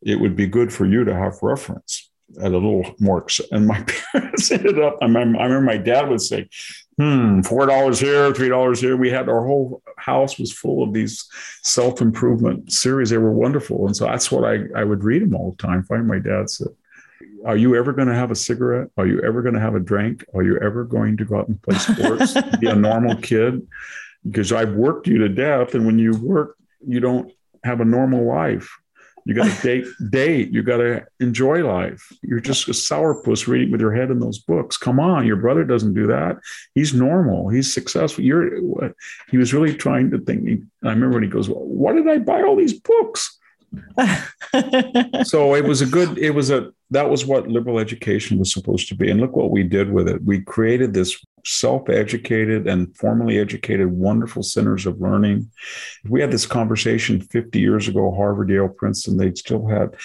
it 0.01 0.19
would 0.19 0.35
be 0.35 0.47
good 0.47 0.73
for 0.73 0.85
you 0.85 1.03
to 1.05 1.13
have 1.13 1.37
reference 1.41 2.09
at 2.39 2.51
a 2.51 2.57
little 2.57 2.95
more. 2.99 3.25
And 3.51 3.67
my 3.67 3.81
parents 4.13 4.51
ended 4.51 4.79
up, 4.79 4.97
I 5.01 5.05
remember, 5.05 5.39
I 5.39 5.43
remember 5.43 5.65
my 5.65 5.77
dad 5.77 6.09
would 6.09 6.21
say, 6.21 6.47
hmm, 6.97 7.41
$4 7.41 7.99
here, 7.99 8.31
$3 8.31 8.79
here. 8.79 8.97
We 8.97 9.09
had 9.09 9.29
our 9.29 9.45
whole 9.45 9.81
house 9.97 10.39
was 10.39 10.51
full 10.51 10.83
of 10.83 10.93
these 10.93 11.27
self 11.63 12.01
improvement 12.01 12.71
series. 12.71 13.09
They 13.09 13.17
were 13.17 13.33
wonderful. 13.33 13.85
And 13.85 13.95
so 13.95 14.05
that's 14.05 14.31
what 14.31 14.43
I, 14.43 14.65
I 14.75 14.83
would 14.83 15.03
read 15.03 15.21
them 15.21 15.35
all 15.35 15.51
the 15.51 15.57
time. 15.57 15.83
Find 15.83 16.07
my 16.07 16.19
dad 16.19 16.49
said, 16.49 16.69
are 17.45 17.57
you 17.57 17.75
ever 17.75 17.91
going 17.91 18.07
to 18.07 18.15
have 18.15 18.31
a 18.31 18.35
cigarette? 18.35 18.89
Are 18.97 19.07
you 19.07 19.21
ever 19.21 19.41
going 19.41 19.55
to 19.55 19.59
have 19.59 19.75
a 19.75 19.79
drink? 19.79 20.23
Are 20.33 20.43
you 20.43 20.57
ever 20.59 20.83
going 20.83 21.17
to 21.17 21.25
go 21.25 21.39
out 21.39 21.47
and 21.47 21.61
play 21.61 21.77
sports? 21.77 22.35
be 22.59 22.67
a 22.67 22.75
normal 22.75 23.15
kid? 23.21 23.67
Because 24.23 24.51
I've 24.51 24.73
worked 24.73 25.07
you 25.07 25.17
to 25.19 25.29
death. 25.29 25.73
And 25.73 25.85
when 25.85 25.97
you 25.97 26.15
work, 26.17 26.57
you 26.85 26.99
don't 26.99 27.31
have 27.63 27.81
a 27.81 27.85
normal 27.85 28.25
life. 28.27 28.77
You 29.25 29.33
got 29.35 29.51
to 29.51 29.61
date, 29.61 29.85
date. 30.09 30.51
You 30.51 30.63
got 30.63 30.77
to 30.77 31.05
enjoy 31.19 31.65
life. 31.65 32.11
You're 32.21 32.39
just 32.39 32.67
a 32.67 32.71
sourpuss 32.71 33.47
reading 33.47 33.71
with 33.71 33.81
your 33.81 33.93
head 33.93 34.11
in 34.11 34.19
those 34.19 34.39
books. 34.39 34.77
Come 34.77 34.99
on, 34.99 35.27
your 35.27 35.37
brother 35.37 35.63
doesn't 35.63 35.93
do 35.93 36.07
that. 36.07 36.37
He's 36.75 36.93
normal. 36.93 37.49
He's 37.49 37.73
successful. 37.73 38.23
You're. 38.23 38.93
He 39.29 39.37
was 39.37 39.53
really 39.53 39.75
trying 39.75 40.11
to 40.11 40.19
think. 40.19 40.61
I 40.83 40.89
remember 40.89 41.15
when 41.15 41.23
he 41.23 41.29
goes, 41.29 41.47
"Why 41.49 41.93
did 41.93 42.07
I 42.07 42.17
buy 42.17 42.41
all 42.41 42.55
these 42.55 42.79
books?" 42.79 43.37
so 45.23 45.55
it 45.55 45.63
was 45.63 45.81
a 45.81 45.85
good. 45.85 46.17
It 46.17 46.31
was 46.31 46.51
a. 46.51 46.71
That 46.89 47.09
was 47.09 47.25
what 47.25 47.47
liberal 47.47 47.79
education 47.79 48.37
was 48.37 48.51
supposed 48.51 48.89
to 48.89 48.95
be. 48.95 49.09
And 49.09 49.21
look 49.21 49.35
what 49.35 49.51
we 49.51 49.63
did 49.63 49.91
with 49.91 50.09
it. 50.09 50.23
We 50.23 50.41
created 50.41 50.93
this 50.93 51.17
self 51.45 51.89
educated 51.89 52.67
and 52.67 52.95
formally 52.97 53.39
educated, 53.39 53.91
wonderful 53.91 54.43
centers 54.43 54.85
of 54.85 54.99
learning. 54.99 55.49
if 56.03 56.11
We 56.11 56.21
had 56.21 56.31
this 56.31 56.45
conversation 56.45 57.21
50 57.21 57.59
years 57.59 57.87
ago, 57.87 58.13
Harvard, 58.13 58.49
Yale, 58.49 58.67
Princeton, 58.67 59.17
they'd 59.17 59.37
still 59.37 59.65
had, 59.67 59.95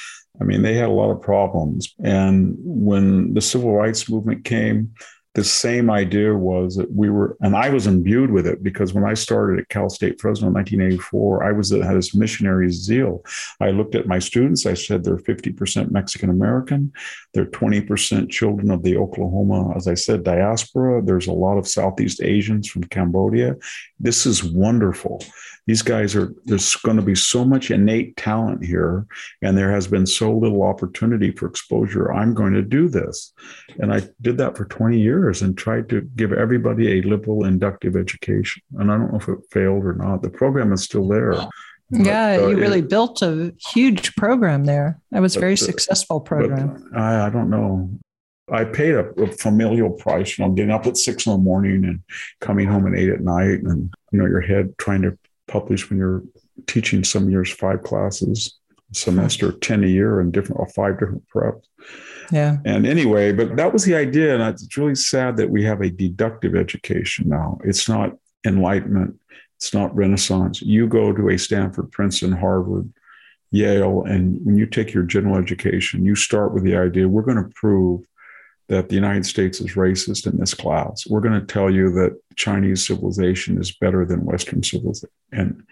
I 0.41 0.45
mean, 0.45 0.62
they 0.62 0.75
had 0.75 0.89
a 0.89 0.93
lot 0.93 1.11
of 1.11 1.21
problems. 1.21 1.95
And 2.03 2.57
when 2.61 3.35
the 3.35 3.41
civil 3.41 3.73
rights 3.73 4.09
movement 4.09 4.45
came, 4.45 4.95
the 5.37 5.45
same 5.45 5.91
idea 5.91 6.34
was 6.34 6.76
that 6.76 6.91
we 6.91 7.11
were, 7.11 7.37
and 7.43 7.55
I 7.55 7.68
was 7.68 7.87
imbued 7.87 8.30
with 8.30 8.47
it 8.47 8.62
because 8.62 8.95
when 8.95 9.05
I 9.05 9.12
started 9.12 9.61
at 9.61 9.68
Cal 9.68 9.91
State 9.91 10.18
Fresno 10.18 10.49
in 10.49 10.55
1984, 10.55 11.45
I 11.45 11.53
was 11.53 11.70
had 11.70 11.95
this 11.95 12.14
missionary 12.14 12.70
zeal. 12.70 13.22
I 13.61 13.68
looked 13.68 13.95
at 13.95 14.07
my 14.07 14.18
students. 14.18 14.64
I 14.64 14.72
said 14.72 15.05
they're 15.05 15.18
50% 15.18 15.91
Mexican 15.91 16.30
American, 16.30 16.91
they're 17.34 17.45
20% 17.45 18.30
children 18.30 18.70
of 18.70 18.82
the 18.82 18.97
Oklahoma, 18.97 19.76
as 19.76 19.87
I 19.87 19.95
said, 19.95 20.24
diaspora. 20.24 21.03
There's 21.03 21.26
a 21.26 21.32
lot 21.32 21.59
of 21.59 21.68
Southeast 21.68 22.22
Asians 22.22 22.66
from 22.66 22.84
Cambodia. 22.84 23.57
This 24.01 24.24
is 24.24 24.43
wonderful 24.43 25.20
these 25.66 25.82
guys 25.82 26.14
are 26.14 26.32
there's 26.45 26.74
going 26.76 26.97
to 26.97 27.03
be 27.03 27.14
so 27.14 27.45
much 27.45 27.70
innate 27.70 28.16
talent 28.16 28.64
here 28.64 29.07
and 29.43 29.59
there 29.59 29.70
has 29.70 29.87
been 29.87 30.07
so 30.07 30.32
little 30.37 30.62
opportunity 30.62 31.30
for 31.32 31.47
exposure 31.47 32.12
i'm 32.12 32.32
going 32.32 32.53
to 32.53 32.62
do 32.62 32.89
this 32.89 33.32
and 33.78 33.93
i 33.93 34.01
did 34.20 34.39
that 34.39 34.57
for 34.57 34.64
20 34.66 34.99
years 34.99 35.26
and 35.43 35.57
tried 35.57 35.89
to 35.89 36.01
give 36.16 36.33
everybody 36.33 36.99
a 36.99 37.03
liberal 37.03 37.45
inductive 37.45 37.97
education 37.97 38.62
and 38.79 38.91
i 38.91 38.97
don't 38.97 39.12
know 39.12 39.18
if 39.18 39.29
it 39.29 39.39
failed 39.51 39.85
or 39.85 39.95
not 39.95 40.22
the 40.22 40.31
program 40.31 40.72
is 40.72 40.83
still 40.83 41.07
there 41.09 41.35
yeah, 41.91 42.39
uh, 42.41 42.49
you 42.49 42.57
really 42.57 42.81
it, 42.81 42.89
built 42.89 43.22
a 43.22 43.55
huge 43.72 44.16
program 44.16 44.64
there. 44.64 45.01
That 45.12 45.22
was 45.22 45.37
a 45.37 45.41
very 45.41 45.57
successful 45.57 46.20
program. 46.20 46.91
I, 46.97 47.27
I, 47.27 47.31
don't 47.31 47.49
know. 47.49 47.91
I 48.51 48.64
paid 48.64 48.95
a, 48.95 49.07
a, 49.22 49.29
familial 49.29 49.91
price, 49.91 50.37
you 50.37 50.45
know, 50.45 50.51
getting 50.53 50.72
up 50.72 50.87
at 50.87 50.97
six 50.97 51.27
in 51.27 51.33
the 51.33 51.39
morning 51.39 51.85
and 51.85 52.01
coming 52.41 52.66
home 52.66 52.87
at 52.87 52.99
eight 52.99 53.11
at 53.11 53.20
night, 53.20 53.62
and 53.62 53.93
you 54.11 54.18
know, 54.18 54.27
your 54.27 54.41
head 54.41 54.77
trying 54.79 55.03
to 55.03 55.16
publish 55.47 55.89
when 55.89 55.99
you're 55.99 56.24
teaching 56.66 57.05
some 57.05 57.31
years 57.31 57.53
five 57.53 57.83
classes 57.85 58.59
a 58.91 58.95
semester, 58.95 59.53
10 59.53 59.85
a 59.85 59.89
year 59.89 60.20
and 60.20 60.33
different 60.33 60.61
or 60.61 60.68
five 60.68 60.99
different 60.99 61.24
preps. 61.29 61.64
Yeah. 62.33 62.57
And 62.64 62.87
anyway, 62.87 63.33
but 63.33 63.57
that 63.57 63.72
was 63.72 63.85
the 63.85 63.95
idea. 63.95 64.35
And 64.35 64.43
it's 64.43 64.77
really 64.77 64.95
sad 64.95 65.37
that 65.37 65.51
we 65.51 65.64
have 65.64 65.81
a 65.81 65.91
deductive 65.91 66.55
education 66.55 67.29
now. 67.29 67.59
It's 67.64 67.89
not 67.89 68.16
enlightenment, 68.45 69.18
it's 69.57 69.74
not 69.74 69.95
renaissance. 69.95 70.62
You 70.62 70.87
go 70.87 71.12
to 71.12 71.31
a 71.31 71.39
Stanford, 71.39 71.91
Princeton, 71.93 72.33
Harvard, 72.33 72.93
Yale, 73.51 74.03
and 74.05 74.45
when 74.45 74.57
you 74.59 74.66
take 74.66 74.93
your 74.93 75.05
general 75.05 75.37
education, 75.37 76.05
you 76.05 76.14
start 76.14 76.53
with 76.53 76.64
the 76.64 76.77
idea 76.77 77.09
we're 77.09 77.22
going 77.22 77.43
to 77.43 77.53
prove 77.55 78.05
that 78.68 78.89
the 78.89 78.97
United 78.97 79.24
States 79.24 79.61
is 79.61 79.74
racist 79.74 80.27
in 80.27 80.39
this 80.39 80.53
class. 80.53 81.07
We're 81.07 81.20
going 81.20 81.41
to 81.41 81.47
tell 81.47 81.70
you 81.70 81.93
that 81.93 82.20
Chinese 82.35 82.87
civilization 82.87 83.61
is 83.61 83.72
better 83.72 84.05
than 84.05 84.24
Western 84.24 84.62
civilization. 84.62 85.09
And 85.31 85.62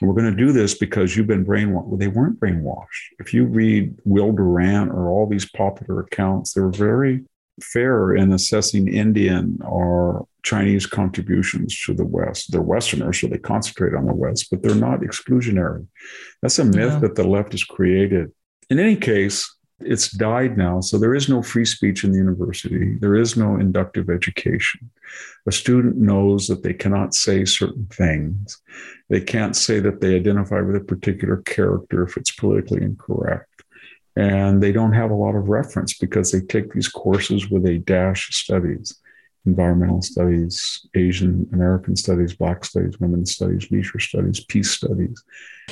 we're 0.00 0.20
going 0.20 0.30
to 0.30 0.36
do 0.36 0.52
this 0.52 0.74
because 0.74 1.16
you've 1.16 1.26
been 1.26 1.44
brainwashed. 1.44 1.86
Well, 1.86 1.98
they 1.98 2.08
weren't 2.08 2.40
brainwashed. 2.40 2.86
If 3.18 3.34
you 3.34 3.46
read 3.46 3.94
Will 4.04 4.32
Durant 4.32 4.90
or 4.90 5.08
all 5.08 5.26
these 5.26 5.50
popular 5.50 6.00
accounts, 6.00 6.52
they're 6.52 6.70
very 6.70 7.24
fair 7.62 8.14
in 8.14 8.32
assessing 8.32 8.88
Indian 8.88 9.58
or 9.64 10.26
Chinese 10.42 10.86
contributions 10.86 11.78
to 11.84 11.94
the 11.94 12.04
West. 12.06 12.52
They're 12.52 12.62
Westerners, 12.62 13.20
so 13.20 13.26
they 13.26 13.38
concentrate 13.38 13.94
on 13.94 14.06
the 14.06 14.14
West, 14.14 14.48
but 14.50 14.62
they're 14.62 14.74
not 14.74 15.00
exclusionary. 15.00 15.86
That's 16.42 16.58
a 16.58 16.64
myth 16.64 16.92
yeah. 16.92 16.98
that 17.00 17.16
the 17.16 17.26
left 17.26 17.52
has 17.52 17.64
created. 17.64 18.32
In 18.70 18.78
any 18.78 18.96
case, 18.96 19.52
it's 19.80 20.10
died 20.10 20.58
now. 20.58 20.80
So 20.80 20.98
there 20.98 21.14
is 21.14 21.28
no 21.28 21.42
free 21.42 21.64
speech 21.64 22.04
in 22.04 22.12
the 22.12 22.18
university. 22.18 22.96
There 23.00 23.14
is 23.14 23.36
no 23.36 23.56
inductive 23.56 24.10
education. 24.10 24.90
A 25.46 25.52
student 25.52 25.96
knows 25.96 26.48
that 26.48 26.62
they 26.62 26.74
cannot 26.74 27.14
say 27.14 27.44
certain 27.44 27.86
things. 27.86 28.60
They 29.08 29.20
can't 29.20 29.54
say 29.54 29.80
that 29.80 30.00
they 30.00 30.16
identify 30.16 30.60
with 30.60 30.76
a 30.76 30.80
particular 30.80 31.38
character 31.38 32.02
if 32.02 32.16
it's 32.16 32.32
politically 32.32 32.82
incorrect. 32.82 33.62
And 34.16 34.60
they 34.60 34.72
don't 34.72 34.94
have 34.94 35.12
a 35.12 35.14
lot 35.14 35.36
of 35.36 35.48
reference 35.48 35.96
because 35.96 36.32
they 36.32 36.40
take 36.40 36.72
these 36.72 36.88
courses 36.88 37.48
with 37.48 37.64
a 37.66 37.78
dash 37.78 38.34
studies 38.34 38.98
environmental 39.46 40.02
studies, 40.02 40.86
Asian 40.94 41.48
American 41.52 41.96
studies, 41.96 42.34
Black 42.34 42.64
studies, 42.64 42.98
women's 43.00 43.32
studies, 43.32 43.70
leisure 43.70 43.98
studies, 43.98 44.44
peace 44.44 44.70
studies. 44.70 45.22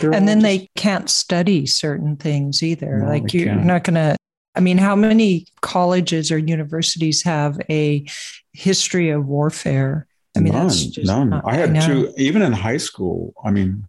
They're 0.00 0.14
and 0.14 0.26
then 0.26 0.40
just, 0.40 0.44
they 0.44 0.70
can't 0.76 1.10
study 1.10 1.66
certain 1.66 2.16
things 2.16 2.62
either. 2.62 2.98
No, 2.98 3.06
like 3.06 3.34
you're 3.34 3.46
can't. 3.46 3.64
not 3.64 3.84
going 3.84 3.94
to, 3.94 4.16
I 4.54 4.60
mean, 4.60 4.78
how 4.78 4.96
many 4.96 5.46
colleges 5.60 6.32
or 6.32 6.38
universities 6.38 7.22
have 7.24 7.60
a 7.68 8.06
history 8.52 9.10
of 9.10 9.26
warfare? 9.26 10.06
I 10.36 10.40
mean, 10.40 10.52
none, 10.52 10.70
none. 10.98 11.30
Not, 11.30 11.44
I 11.46 11.54
had 11.54 11.76
I 11.76 11.86
two, 11.86 12.12
even 12.16 12.42
in 12.42 12.52
high 12.52 12.76
school. 12.76 13.34
I 13.44 13.50
mean, 13.50 13.86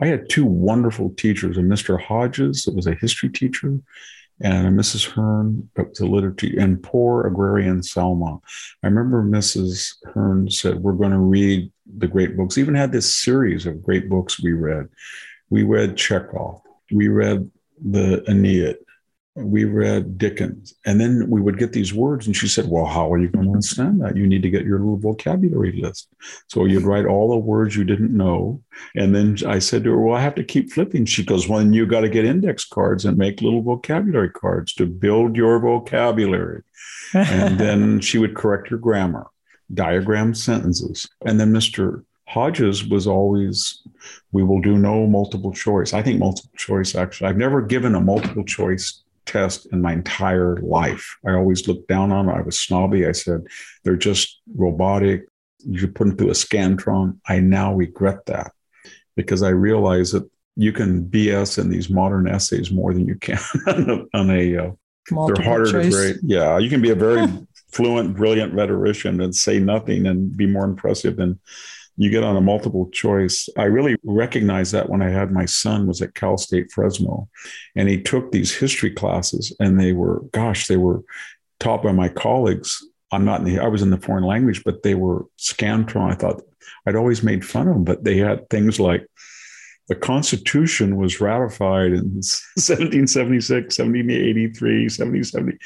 I 0.00 0.06
had 0.06 0.28
two 0.28 0.44
wonderful 0.44 1.10
teachers, 1.10 1.56
a 1.58 1.60
Mr. 1.60 2.00
Hodges 2.00 2.62
that 2.64 2.74
was 2.74 2.86
a 2.86 2.94
history 2.94 3.28
teacher, 3.28 3.78
and 4.42 4.78
Mrs. 4.78 5.06
Hearn, 5.06 5.70
was 5.76 6.00
a 6.00 6.06
liturgy, 6.06 6.56
and 6.58 6.82
poor 6.82 7.26
agrarian 7.26 7.82
Selma. 7.82 8.40
I 8.82 8.88
remember 8.88 9.22
Mrs. 9.22 9.94
Hearn 10.12 10.50
said, 10.50 10.82
We're 10.82 10.92
going 10.92 11.12
to 11.12 11.18
read 11.18 11.70
the 11.96 12.08
great 12.08 12.36
books, 12.36 12.58
even 12.58 12.74
had 12.74 12.92
this 12.92 13.12
series 13.12 13.66
of 13.66 13.82
great 13.82 14.08
books 14.08 14.42
we 14.42 14.52
read. 14.52 14.88
We 15.50 15.62
read 15.62 15.96
Chekhov, 15.96 16.60
we 16.90 17.08
read 17.08 17.50
the 17.80 18.24
Aeneid, 18.28 18.76
we 19.34 19.64
read 19.64 20.18
Dickens, 20.18 20.74
and 20.84 21.00
then 21.00 21.30
we 21.30 21.40
would 21.40 21.58
get 21.58 21.72
these 21.72 21.94
words, 21.94 22.26
and 22.26 22.36
she 22.36 22.48
said, 22.48 22.68
"Well, 22.68 22.84
how 22.84 23.10
are 23.10 23.18
you 23.18 23.28
going 23.28 23.46
to 23.46 23.52
understand 23.52 24.00
that? 24.02 24.16
You 24.16 24.26
need 24.26 24.42
to 24.42 24.50
get 24.50 24.66
your 24.66 24.78
little 24.78 24.98
vocabulary 24.98 25.72
list." 25.72 26.08
So 26.48 26.66
you'd 26.66 26.82
write 26.82 27.06
all 27.06 27.30
the 27.30 27.36
words 27.36 27.74
you 27.74 27.84
didn't 27.84 28.14
know, 28.14 28.62
and 28.94 29.14
then 29.14 29.38
I 29.46 29.58
said 29.58 29.84
to 29.84 29.90
her, 29.92 30.00
"Well, 30.00 30.16
I 30.16 30.20
have 30.20 30.34
to 30.34 30.44
keep 30.44 30.70
flipping." 30.70 31.06
She 31.06 31.24
goes, 31.24 31.48
"Well, 31.48 31.60
then 31.60 31.72
you 31.72 31.86
got 31.86 32.02
to 32.02 32.10
get 32.10 32.26
index 32.26 32.66
cards 32.66 33.06
and 33.06 33.16
make 33.16 33.40
little 33.40 33.62
vocabulary 33.62 34.30
cards 34.30 34.74
to 34.74 34.86
build 34.86 35.36
your 35.36 35.58
vocabulary." 35.58 36.62
and 37.14 37.58
then 37.58 38.00
she 38.06 38.18
would 38.18 38.34
correct 38.34 38.70
your 38.70 38.80
grammar, 38.80 39.26
diagram 39.72 40.34
sentences, 40.34 41.08
and 41.24 41.40
then 41.40 41.52
Mister 41.52 42.04
Hodges 42.28 42.86
was 42.86 43.06
always, 43.06 43.82
we 44.32 44.42
will 44.42 44.60
do 44.60 44.78
no 44.78 45.06
multiple 45.06 45.52
choice. 45.52 45.92
I 45.92 46.02
think 46.02 46.18
multiple 46.18 46.50
choice, 46.56 46.94
actually, 46.94 47.28
I've 47.28 47.36
never 47.36 47.60
given 47.60 47.94
a 47.94 48.00
multiple 48.00 48.44
choice 48.44 49.02
test 49.26 49.66
in 49.72 49.80
my 49.80 49.92
entire 49.92 50.56
life. 50.58 51.16
I 51.26 51.32
always 51.32 51.66
looked 51.68 51.88
down 51.88 52.12
on 52.12 52.28
it. 52.28 52.32
I 52.32 52.42
was 52.42 52.58
snobby. 52.58 53.06
I 53.06 53.12
said, 53.12 53.46
they're 53.84 53.96
just 53.96 54.40
robotic. 54.54 55.26
You 55.58 55.88
put 55.88 56.08
them 56.08 56.16
through 56.16 56.30
a 56.30 56.32
Scantron. 56.32 57.18
I 57.26 57.40
now 57.40 57.74
regret 57.74 58.26
that 58.26 58.52
because 59.16 59.42
I 59.42 59.50
realize 59.50 60.12
that 60.12 60.28
you 60.56 60.72
can 60.72 61.04
BS 61.04 61.58
in 61.58 61.70
these 61.70 61.88
modern 61.88 62.28
essays 62.28 62.70
more 62.70 62.92
than 62.92 63.06
you 63.06 63.16
can 63.16 63.38
on 64.14 64.30
a, 64.30 64.56
uh, 64.56 64.70
they're 65.10 65.44
harder 65.44 65.70
choice. 65.70 65.86
to 65.86 65.90
grade. 65.90 66.16
Yeah, 66.22 66.58
you 66.58 66.68
can 66.68 66.82
be 66.82 66.90
a 66.90 66.94
very 66.94 67.26
fluent, 67.72 68.16
brilliant 68.16 68.54
rhetorician 68.54 69.20
and 69.20 69.34
say 69.34 69.58
nothing 69.58 70.06
and 70.06 70.36
be 70.36 70.46
more 70.46 70.64
impressive 70.64 71.16
than 71.16 71.40
you 71.96 72.10
get 72.10 72.24
on 72.24 72.36
a 72.36 72.40
multiple 72.40 72.88
choice. 72.90 73.48
I 73.56 73.64
really 73.64 73.96
recognized 74.04 74.72
that 74.72 74.88
when 74.88 75.02
I 75.02 75.10
had 75.10 75.30
my 75.30 75.44
son 75.44 75.86
was 75.86 76.00
at 76.00 76.14
Cal 76.14 76.38
State 76.38 76.72
Fresno 76.72 77.28
and 77.76 77.88
he 77.88 78.00
took 78.00 78.32
these 78.32 78.54
history 78.54 78.90
classes 78.90 79.54
and 79.60 79.78
they 79.78 79.92
were, 79.92 80.20
gosh, 80.32 80.66
they 80.66 80.76
were 80.76 81.02
taught 81.60 81.82
by 81.82 81.92
my 81.92 82.08
colleagues. 82.08 82.84
I'm 83.12 83.24
not 83.24 83.40
in 83.40 83.46
the, 83.46 83.58
I 83.58 83.68
was 83.68 83.82
in 83.82 83.90
the 83.90 83.98
foreign 84.00 84.24
language, 84.24 84.62
but 84.64 84.82
they 84.82 84.94
were 84.94 85.26
Scantron. 85.38 86.10
I 86.10 86.14
thought 86.14 86.42
I'd 86.86 86.96
always 86.96 87.22
made 87.22 87.44
fun 87.44 87.68
of 87.68 87.74
them, 87.74 87.84
but 87.84 88.04
they 88.04 88.16
had 88.16 88.48
things 88.48 88.80
like 88.80 89.06
the 89.88 89.94
Constitution 89.96 90.96
was 90.96 91.20
ratified 91.20 91.92
in 91.92 92.04
1776, 92.56 93.78
1783, 93.78 94.84
1770, 94.84 95.58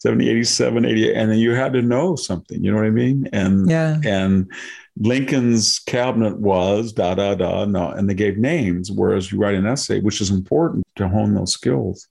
1787, 0.00 0.84
88, 0.84 1.16
and 1.16 1.30
then 1.30 1.38
you 1.38 1.50
had 1.50 1.72
to 1.74 1.82
know 1.82 2.16
something. 2.16 2.62
You 2.64 2.70
know 2.70 2.78
what 2.78 2.86
I 2.86 2.90
mean? 2.90 3.28
And 3.32 3.68
yeah. 3.68 4.00
and 4.04 4.50
Lincoln's 4.96 5.80
cabinet 5.80 6.38
was 6.38 6.92
da 6.92 7.14
da 7.14 7.34
da 7.34 7.64
no, 7.64 7.90
and 7.90 8.08
they 8.08 8.14
gave 8.14 8.38
names. 8.38 8.90
Whereas 8.90 9.32
you 9.32 9.38
write 9.38 9.56
an 9.56 9.66
essay, 9.66 10.00
which 10.00 10.20
is 10.20 10.30
important 10.30 10.84
to 10.96 11.08
hone 11.08 11.34
those 11.34 11.52
skills. 11.52 12.08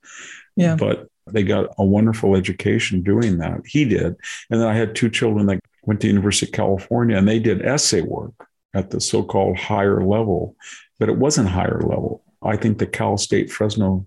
Yeah. 0.55 0.75
But 0.75 1.07
they 1.27 1.43
got 1.43 1.73
a 1.77 1.86
wonderful 1.86 2.36
education 2.36 3.01
doing 3.01 3.38
that. 3.38 3.61
He 3.65 3.86
did, 3.86 4.15
and 4.49 4.61
then 4.61 4.67
I 4.67 4.75
had 4.75 4.95
two 4.95 5.09
children 5.09 5.45
that 5.47 5.59
went 5.86 6.01
to 6.01 6.07
University 6.07 6.47
of 6.47 6.53
California, 6.53 7.17
and 7.17 7.27
they 7.27 7.39
did 7.39 7.65
essay 7.65 8.01
work 8.01 8.34
at 8.73 8.89
the 8.89 8.99
so-called 8.99 9.57
higher 9.57 10.03
level, 10.03 10.55
but 10.99 11.07
it 11.07 11.17
wasn't 11.17 11.47
higher 11.47 11.81
level. 11.81 12.23
I 12.41 12.57
think 12.57 12.77
the 12.77 12.88
Cal 12.88 13.17
State 13.17 13.51
Fresno 13.51 14.05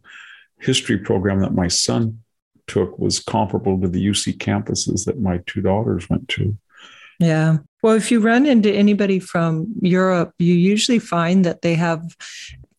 history 0.61 0.99
program 0.99 1.41
that 1.41 1.55
my 1.55 1.69
son 1.69 2.21
took 2.67 2.99
was 2.99 3.21
comparable 3.21 3.81
to 3.81 3.89
the 3.89 4.05
UC 4.05 4.39
campuses 4.39 5.05
that 5.05 5.21
my 5.21 5.41
two 5.47 5.63
daughters 5.63 6.11
went 6.11 6.29
to. 6.29 6.57
Yeah. 7.19 7.59
Well, 7.87 7.95
if 7.95 8.11
you 8.11 8.19
run 8.19 8.47
into 8.47 8.69
anybody 8.69 9.21
from 9.21 9.73
Europe, 9.81 10.35
you 10.41 10.55
usually 10.55 10.99
find 10.99 11.45
that 11.45 11.63
they 11.63 11.77
have, 11.77 12.17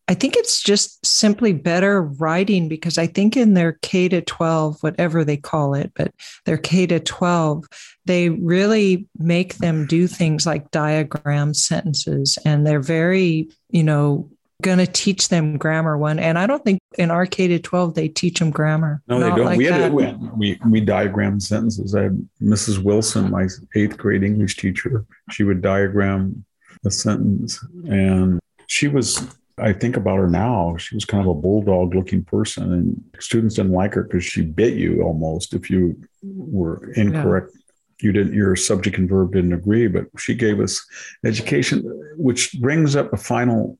I 0.10 0.14
think 0.14 0.36
it's 0.36 0.62
just 0.62 1.06
simply 1.06 1.54
better 1.54 2.02
writing 2.02 2.68
because 2.68 2.98
I 2.98 3.08
think 3.08 3.38
in 3.38 3.54
their 3.54 3.80
K 3.82 4.10
to 4.10 4.20
12, 4.20 4.84
whatever 4.84 5.24
they 5.24 5.38
call 5.38 5.76
it, 5.76 5.94
but 5.96 6.12
their 6.44 6.58
K 6.58 6.88
to 6.88 7.00
12, 7.00 7.64
they 8.04 8.32
really 8.32 9.08
make 9.18 9.56
them 9.60 9.86
do 9.88 10.08
things 10.08 10.46
like 10.46 10.72
diagram 10.72 11.54
sentences 11.54 12.38
and 12.44 12.68
they're 12.68 12.82
very, 12.82 13.48
you 13.70 13.84
know, 13.86 14.30
going 14.62 14.80
to 14.80 14.88
teach 14.88 15.30
them 15.30 15.58
grammar 15.58 15.98
one. 15.98 16.20
And 16.20 16.38
I 16.38 16.48
don't 16.48 16.64
think 16.64 16.80
in 16.98 17.12
our 17.12 17.26
K 17.26 17.48
to 17.48 17.60
12 17.60 17.94
they 17.94 18.08
teach 18.08 18.40
them 18.40 18.50
grammar. 18.50 19.02
No, 19.08 19.20
they 19.20 19.30
don't. 19.30 19.46
Like 19.46 19.58
we, 19.58 19.66
had 19.66 19.94
we, 19.94 20.12
we, 20.36 20.60
we 20.68 20.82
diagram 20.82 21.40
sentences. 21.40 21.94
I 21.94 22.04
had 22.04 22.28
Mrs. 22.42 22.80
Wilson, 22.80 23.30
my 23.32 23.48
eighth 23.76 23.98
grade 23.98 24.24
English 24.24 24.58
teacher. 24.58 25.06
She 25.32 25.44
would 25.44 25.62
diagram 25.62 26.44
a 26.86 26.92
sentence. 26.92 27.64
And 27.88 28.40
she 28.66 28.88
was, 28.88 29.28
I 29.60 29.74
think 29.74 29.96
about 29.96 30.18
her 30.18 30.30
now, 30.30 30.76
she 30.78 30.96
was 30.96 31.06
kind 31.06 31.22
of 31.22 31.30
a 31.30 31.40
bulldog 31.40 31.94
looking 31.94 32.24
person. 32.24 32.74
And 32.74 33.04
students 33.20 33.56
didn't 33.56 33.74
like 33.74 33.94
her 33.94 34.04
because 34.04 34.26
she 34.26 34.42
bit 34.42 34.74
you 34.74 35.04
almost 35.04 35.54
if 35.54 35.70
you 35.70 36.00
were 36.24 36.92
incorrect. 36.94 37.52
Yeah 37.54 37.62
you 38.00 38.12
didn't 38.12 38.36
your 38.36 38.56
subject 38.56 39.00
and 39.00 39.10
verb 39.10 39.34
didn't 39.34 39.54
agree 39.54 39.88
but 39.88 40.06
she 40.20 40.36
gave 40.36 40.60
us 40.60 40.86
education 41.26 41.82
which 42.16 42.54
brings 42.62 42.96
up 42.96 43.12
a 43.12 43.18
final 43.18 43.76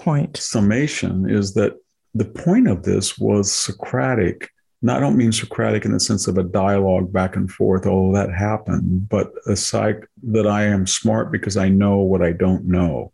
point 0.00 0.36
summation 0.36 1.28
is 1.28 1.54
that 1.54 1.76
the 2.14 2.24
point 2.24 2.68
of 2.68 2.82
this 2.82 3.18
was 3.18 3.52
Socratic. 3.52 4.50
Now, 4.82 4.96
I 4.96 5.00
don't 5.00 5.16
mean 5.16 5.32
Socratic 5.32 5.84
in 5.84 5.92
the 5.92 6.00
sense 6.00 6.26
of 6.26 6.38
a 6.38 6.42
dialogue 6.42 7.12
back 7.12 7.36
and 7.36 7.50
forth, 7.50 7.86
oh, 7.86 8.12
that 8.14 8.32
happened, 8.32 9.08
but 9.08 9.32
a 9.46 9.54
psych 9.54 10.06
that 10.24 10.46
I 10.46 10.64
am 10.64 10.86
smart 10.86 11.30
because 11.30 11.56
I 11.56 11.68
know 11.68 11.98
what 11.98 12.22
I 12.22 12.32
don't 12.32 12.64
know. 12.64 13.12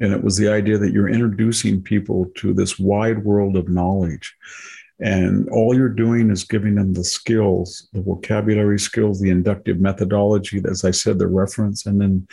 And 0.00 0.12
it 0.12 0.22
was 0.22 0.36
the 0.36 0.48
idea 0.48 0.78
that 0.78 0.92
you're 0.92 1.08
introducing 1.08 1.82
people 1.82 2.30
to 2.36 2.52
this 2.52 2.78
wide 2.78 3.24
world 3.24 3.56
of 3.56 3.68
knowledge. 3.68 4.34
And 5.00 5.48
all 5.50 5.74
you're 5.74 5.88
doing 5.88 6.30
is 6.30 6.44
giving 6.44 6.76
them 6.76 6.94
the 6.94 7.04
skills, 7.04 7.88
the 7.92 8.00
vocabulary 8.00 8.78
skills, 8.78 9.20
the 9.20 9.30
inductive 9.30 9.80
methodology, 9.80 10.62
as 10.68 10.84
I 10.84 10.92
said, 10.92 11.18
the 11.18 11.26
reference, 11.26 11.86
and 11.86 12.00
then 12.00 12.26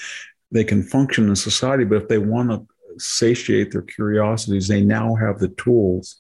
they 0.51 0.63
can 0.63 0.84
function 0.84 1.27
in 1.29 1.36
society. 1.36 1.84
But 1.84 2.03
if 2.03 2.07
they 2.07 2.19
want 2.19 2.51
to 2.51 2.65
satiate 3.02 3.72
their 3.72 3.82
curiosities, 3.82 4.68
they 4.68 4.82
now 4.82 5.16
have 5.16 5.39
the 5.39 5.49
tools 5.49 6.18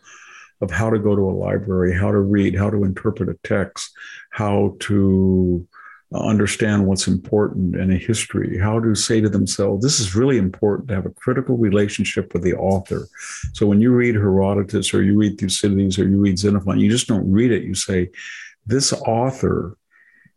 of 0.61 0.71
how 0.71 0.89
to 0.89 0.99
go 0.99 1.15
to 1.15 1.29
a 1.29 1.39
library, 1.45 1.97
how 1.97 2.11
to 2.11 2.19
read, 2.19 2.55
how 2.55 2.69
to 2.69 2.83
interpret 2.83 3.29
a 3.29 3.37
text, 3.43 3.91
how 4.31 4.75
to 4.79 5.67
uh, 6.13 6.19
understand 6.19 6.85
what's 6.85 7.07
important 7.07 7.75
in 7.75 7.91
a 7.91 7.97
history, 7.97 8.59
how 8.59 8.79
to 8.79 8.93
say 8.93 9.21
to 9.21 9.29
themselves, 9.29 9.83
this 9.83 9.99
is 9.99 10.15
really 10.15 10.37
important 10.37 10.87
to 10.87 10.93
have 10.93 11.05
a 11.05 11.11
critical 11.11 11.57
relationship 11.57 12.33
with 12.33 12.43
the 12.43 12.53
author. 12.53 13.07
So 13.53 13.65
when 13.65 13.81
you 13.81 13.91
read 13.91 14.15
Herodotus 14.15 14.93
or 14.93 15.03
you 15.03 15.17
read 15.17 15.39
Thucydides 15.39 15.97
or 15.97 16.07
you 16.07 16.19
read 16.19 16.37
Xenophon, 16.37 16.79
you 16.79 16.91
just 16.91 17.07
don't 17.07 17.31
read 17.31 17.51
it. 17.51 17.63
You 17.63 17.75
say, 17.75 18.09
this 18.65 18.93
author 18.93 19.77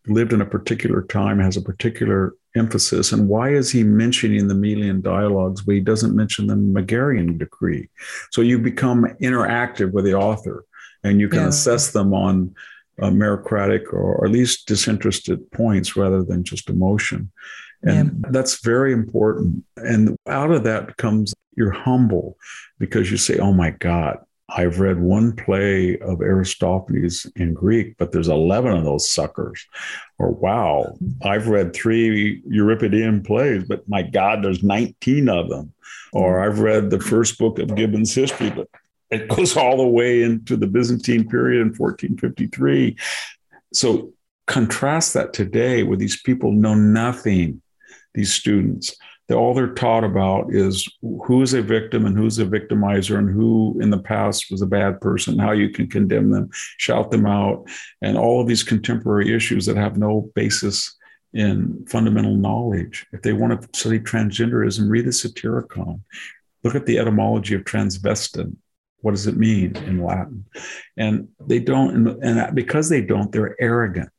lived 0.06 0.32
in 0.32 0.40
a 0.40 0.46
particular 0.46 1.02
time, 1.02 1.38
has 1.38 1.56
a 1.56 1.62
particular 1.62 2.34
emphasis. 2.56 3.12
And 3.12 3.28
why 3.28 3.50
is 3.50 3.70
he 3.70 3.82
mentioning 3.82 4.48
the 4.48 4.54
Melian 4.54 5.00
dialogues, 5.00 5.62
but 5.62 5.74
he 5.74 5.80
doesn't 5.80 6.14
mention 6.14 6.46
the 6.46 6.54
Megarian 6.54 7.38
decree? 7.38 7.88
So 8.30 8.42
you 8.42 8.58
become 8.58 9.04
interactive 9.20 9.92
with 9.92 10.04
the 10.04 10.14
author 10.14 10.64
and 11.02 11.20
you 11.20 11.28
can 11.28 11.40
yeah. 11.40 11.48
assess 11.48 11.92
them 11.92 12.12
on 12.14 12.54
uh, 13.00 13.10
meritocratic 13.10 13.92
or, 13.92 14.24
at 14.24 14.30
least 14.30 14.68
disinterested 14.68 15.50
points 15.52 15.96
rather 15.96 16.22
than 16.22 16.44
just 16.44 16.70
emotion. 16.70 17.30
And 17.82 18.20
yeah. 18.22 18.30
that's 18.30 18.62
very 18.62 18.92
important. 18.92 19.64
And 19.76 20.16
out 20.26 20.50
of 20.50 20.64
that 20.64 20.96
comes 20.96 21.34
you're 21.56 21.70
humble 21.70 22.36
because 22.78 23.10
you 23.10 23.16
say, 23.16 23.38
oh 23.38 23.52
my 23.52 23.70
God, 23.70 24.18
I've 24.48 24.78
read 24.78 25.00
one 25.00 25.34
play 25.34 25.98
of 25.98 26.20
Aristophanes 26.20 27.26
in 27.36 27.54
Greek, 27.54 27.96
but 27.96 28.12
there's 28.12 28.28
11 28.28 28.76
of 28.76 28.84
those 28.84 29.08
suckers. 29.08 29.64
Or, 30.18 30.30
wow, 30.30 30.96
I've 31.22 31.48
read 31.48 31.74
three 31.74 32.42
Euripidean 32.42 33.24
plays, 33.24 33.64
but 33.64 33.88
my 33.88 34.02
God, 34.02 34.44
there's 34.44 34.62
19 34.62 35.28
of 35.28 35.48
them. 35.48 35.72
Or 36.12 36.44
I've 36.44 36.60
read 36.60 36.90
the 36.90 37.00
first 37.00 37.38
book 37.38 37.58
of 37.58 37.74
Gibbon's 37.74 38.14
history, 38.14 38.50
but 38.50 38.68
it 39.10 39.28
goes 39.28 39.56
all 39.56 39.78
the 39.78 39.86
way 39.86 40.22
into 40.22 40.56
the 40.56 40.66
Byzantine 40.66 41.28
period 41.28 41.62
in 41.62 41.68
1453. 41.68 42.96
So, 43.72 44.12
contrast 44.46 45.14
that 45.14 45.32
today 45.32 45.82
with 45.84 45.98
these 45.98 46.20
people 46.20 46.52
know 46.52 46.74
nothing, 46.74 47.62
these 48.12 48.32
students 48.32 48.94
that 49.28 49.36
all 49.36 49.54
they're 49.54 49.74
taught 49.74 50.04
about 50.04 50.52
is 50.52 50.86
who 51.00 51.42
is 51.42 51.54
a 51.54 51.62
victim 51.62 52.04
and 52.04 52.16
who's 52.16 52.38
a 52.38 52.44
victimizer 52.44 53.18
and 53.18 53.30
who 53.30 53.78
in 53.80 53.90
the 53.90 53.98
past 53.98 54.50
was 54.50 54.60
a 54.60 54.66
bad 54.66 55.00
person, 55.00 55.38
how 55.38 55.52
you 55.52 55.70
can 55.70 55.88
condemn 55.88 56.30
them, 56.30 56.50
shout 56.52 57.10
them 57.10 57.26
out, 57.26 57.64
and 58.02 58.18
all 58.18 58.40
of 58.40 58.46
these 58.46 58.62
contemporary 58.62 59.34
issues 59.34 59.64
that 59.66 59.76
have 59.76 59.96
no 59.96 60.30
basis 60.34 60.94
in 61.32 61.84
fundamental 61.88 62.36
knowledge. 62.36 63.06
If 63.12 63.22
they 63.22 63.32
want 63.32 63.60
to 63.60 63.68
study 63.78 63.98
transgenderism, 63.98 64.88
read 64.88 65.06
the 65.06 65.10
Satyricon. 65.10 66.00
Look 66.62 66.74
at 66.74 66.86
the 66.86 66.98
etymology 66.98 67.54
of 67.54 67.62
transvestin. 67.64 68.56
What 69.00 69.10
does 69.10 69.26
it 69.26 69.36
mean 69.36 69.76
in 69.76 70.02
Latin? 70.02 70.46
And 70.96 71.28
they 71.40 71.58
don't, 71.58 72.22
and 72.22 72.54
because 72.54 72.88
they 72.88 73.02
don't, 73.02 73.32
they're 73.32 73.60
arrogant. 73.60 74.10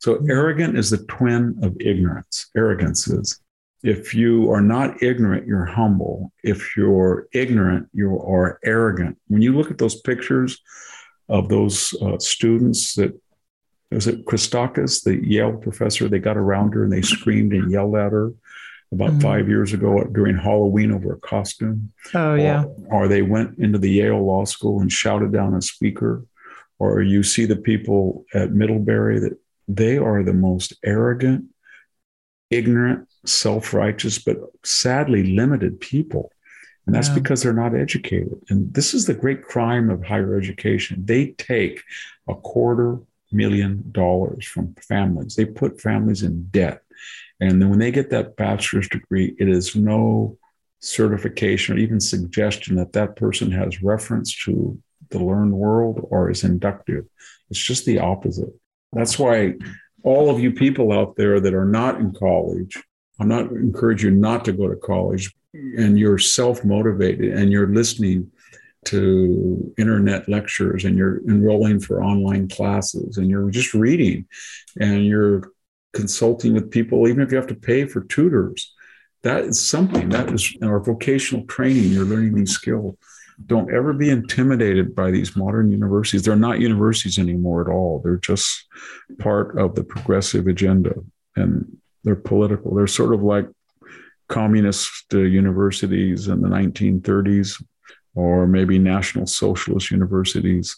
So 0.00 0.24
arrogant 0.28 0.76
is 0.76 0.90
the 0.90 1.04
twin 1.06 1.58
of 1.62 1.76
ignorance. 1.80 2.50
Arrogance 2.56 3.06
is. 3.06 3.40
If 3.84 4.14
you 4.14 4.50
are 4.50 4.62
not 4.62 5.02
ignorant, 5.02 5.46
you're 5.46 5.66
humble. 5.66 6.32
If 6.42 6.74
you're 6.74 7.28
ignorant, 7.34 7.90
you 7.92 8.18
are 8.18 8.58
arrogant. 8.64 9.18
When 9.28 9.42
you 9.42 9.54
look 9.54 9.70
at 9.70 9.76
those 9.76 10.00
pictures 10.00 10.58
of 11.28 11.50
those 11.50 11.94
uh, 12.00 12.18
students 12.18 12.94
that 12.94 13.12
was 13.90 14.06
it 14.06 14.24
Christakis, 14.24 15.04
the 15.04 15.22
Yale 15.22 15.58
professor, 15.58 16.08
they 16.08 16.18
got 16.18 16.38
around 16.38 16.72
her 16.72 16.84
and 16.84 16.92
they 16.92 17.02
screamed 17.02 17.52
and 17.52 17.70
yelled 17.70 17.94
at 17.94 18.12
her 18.12 18.32
about 18.90 19.10
mm-hmm. 19.10 19.20
five 19.20 19.48
years 19.48 19.74
ago 19.74 20.02
during 20.12 20.38
Halloween 20.38 20.90
over 20.90 21.12
a 21.12 21.20
costume. 21.20 21.92
Oh, 22.14 22.34
yeah. 22.34 22.64
Or, 22.88 23.04
or, 23.04 23.08
they 23.08 23.20
went 23.20 23.58
into 23.58 23.78
the 23.78 23.90
Yale 23.90 24.24
Law 24.24 24.46
School 24.46 24.80
and 24.80 24.90
shouted 24.90 25.30
down 25.30 25.54
a 25.54 25.60
speaker. 25.60 26.24
Or 26.78 27.02
you 27.02 27.22
see 27.22 27.44
the 27.44 27.56
people 27.56 28.24
at 28.32 28.52
Middlebury 28.52 29.20
that 29.20 29.38
they 29.68 29.98
are 29.98 30.22
the 30.22 30.32
most 30.32 30.74
arrogant, 30.84 31.46
ignorant, 32.50 33.08
self 33.24 33.74
righteous, 33.74 34.18
but 34.18 34.38
sadly 34.64 35.34
limited 35.34 35.80
people. 35.80 36.30
And 36.86 36.94
that's 36.94 37.08
yeah. 37.08 37.14
because 37.14 37.42
they're 37.42 37.52
not 37.52 37.74
educated. 37.74 38.38
And 38.50 38.72
this 38.74 38.92
is 38.92 39.06
the 39.06 39.14
great 39.14 39.42
crime 39.42 39.90
of 39.90 40.04
higher 40.04 40.36
education. 40.36 41.04
They 41.06 41.28
take 41.32 41.82
a 42.28 42.34
quarter 42.34 42.98
million 43.32 43.84
dollars 43.90 44.46
from 44.46 44.74
families, 44.74 45.34
they 45.34 45.44
put 45.44 45.80
families 45.80 46.22
in 46.22 46.44
debt. 46.46 46.82
And 47.40 47.60
then 47.60 47.68
when 47.68 47.80
they 47.80 47.90
get 47.90 48.10
that 48.10 48.36
bachelor's 48.36 48.88
degree, 48.88 49.34
it 49.38 49.48
is 49.48 49.74
no 49.74 50.38
certification 50.80 51.74
or 51.74 51.78
even 51.78 51.98
suggestion 51.98 52.76
that 52.76 52.92
that 52.92 53.16
person 53.16 53.50
has 53.50 53.82
reference 53.82 54.36
to 54.44 54.78
the 55.10 55.18
learned 55.18 55.52
world 55.52 56.06
or 56.10 56.30
is 56.30 56.44
inductive. 56.44 57.06
It's 57.50 57.62
just 57.62 57.86
the 57.86 57.98
opposite. 57.98 58.52
That's 58.92 59.18
why 59.18 59.54
all 60.02 60.30
of 60.30 60.40
you 60.40 60.52
people 60.52 60.92
out 60.92 61.16
there 61.16 61.40
that 61.40 61.54
are 61.54 61.64
not 61.64 61.98
in 61.98 62.12
college, 62.12 62.80
I'm 63.20 63.28
not 63.28 63.50
encourage 63.50 64.02
you 64.02 64.10
not 64.10 64.44
to 64.46 64.52
go 64.52 64.68
to 64.68 64.76
college 64.76 65.34
and 65.52 65.98
you're 65.98 66.18
self-motivated 66.18 67.32
and 67.32 67.52
you're 67.52 67.68
listening 67.68 68.30
to 68.86 69.72
internet 69.78 70.28
lectures 70.28 70.84
and 70.84 70.96
you're 70.96 71.18
enrolling 71.28 71.80
for 71.80 72.02
online 72.02 72.48
classes 72.48 73.16
and 73.16 73.28
you're 73.28 73.50
just 73.50 73.72
reading 73.72 74.26
and 74.80 75.06
you're 75.06 75.52
consulting 75.94 76.54
with 76.54 76.70
people, 76.70 77.08
even 77.08 77.22
if 77.22 77.30
you 77.30 77.36
have 77.36 77.46
to 77.46 77.54
pay 77.54 77.86
for 77.86 78.02
tutors. 78.02 78.74
That 79.22 79.44
is 79.44 79.64
something 79.64 80.10
that 80.10 80.30
is 80.32 80.54
our 80.62 80.80
vocational 80.80 81.46
training. 81.46 81.84
You're 81.84 82.04
learning 82.04 82.34
these 82.34 82.50
skills. 82.50 82.96
Don't 83.46 83.72
ever 83.72 83.92
be 83.92 84.10
intimidated 84.10 84.94
by 84.94 85.10
these 85.10 85.34
modern 85.34 85.72
universities. 85.72 86.22
They're 86.22 86.36
not 86.36 86.60
universities 86.60 87.18
anymore 87.18 87.62
at 87.62 87.72
all. 87.72 88.00
They're 88.00 88.18
just 88.18 88.66
part 89.18 89.58
of 89.58 89.74
the 89.74 89.84
progressive 89.84 90.46
agenda 90.46 90.94
and 91.36 91.78
they're 92.04 92.16
political. 92.16 92.74
They're 92.74 92.86
sort 92.86 93.14
of 93.14 93.22
like 93.22 93.48
communist 94.28 95.04
uh, 95.12 95.18
universities 95.18 96.28
in 96.28 96.40
the 96.40 96.48
1930s 96.48 97.62
or 98.14 98.46
maybe 98.46 98.78
national 98.78 99.26
socialist 99.26 99.90
universities 99.90 100.76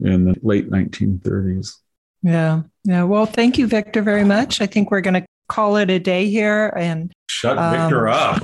in 0.00 0.24
the 0.24 0.36
late 0.42 0.70
1930s. 0.70 1.74
Yeah. 2.22 2.62
Yeah. 2.84 3.04
Well, 3.04 3.26
thank 3.26 3.58
you, 3.58 3.66
Victor, 3.66 4.02
very 4.02 4.24
much. 4.24 4.60
I 4.60 4.66
think 4.66 4.90
we're 4.90 5.00
going 5.00 5.14
to 5.14 5.26
call 5.48 5.76
it 5.76 5.90
a 5.90 5.98
day 5.98 6.28
here 6.28 6.72
and 6.76 7.12
shut 7.28 7.56
um, 7.58 7.72
Victor 7.72 8.08
up. 8.08 8.42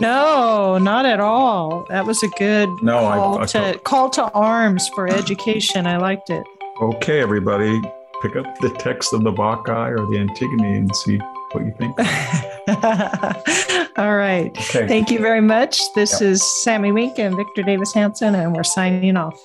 No, 0.00 0.78
not 0.78 1.06
at 1.06 1.20
all. 1.20 1.86
That 1.88 2.06
was 2.06 2.22
a 2.22 2.28
good 2.38 2.68
no, 2.82 3.00
call, 3.00 3.38
I, 3.38 3.42
I 3.42 3.46
to, 3.46 3.78
call 3.84 4.10
to 4.10 4.30
arms 4.32 4.88
for 4.94 5.08
education. 5.08 5.86
I 5.86 5.96
liked 5.96 6.30
it. 6.30 6.44
Okay, 6.80 7.20
everybody, 7.20 7.80
pick 8.22 8.36
up 8.36 8.58
the 8.60 8.70
text 8.78 9.12
of 9.12 9.24
the 9.24 9.32
Bacchae 9.32 9.90
or 9.90 10.06
the 10.10 10.18
Antigone 10.18 10.78
and 10.78 10.96
see 10.96 11.20
what 11.54 11.64
you 11.64 11.74
think. 11.78 11.98
All 13.98 14.16
right. 14.16 14.50
Okay. 14.50 14.88
Thank 14.88 15.10
you 15.10 15.18
very 15.18 15.40
much. 15.40 15.80
This 15.94 16.20
yep. 16.20 16.30
is 16.30 16.62
Sami 16.62 16.92
Winc 16.92 17.18
and 17.18 17.36
Victor 17.36 17.62
Davis 17.62 17.94
Hanson, 17.94 18.34
and 18.34 18.54
we're 18.54 18.64
signing 18.64 19.16
off. 19.16 19.38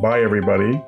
Bye, 0.00 0.22
everybody. 0.22 0.82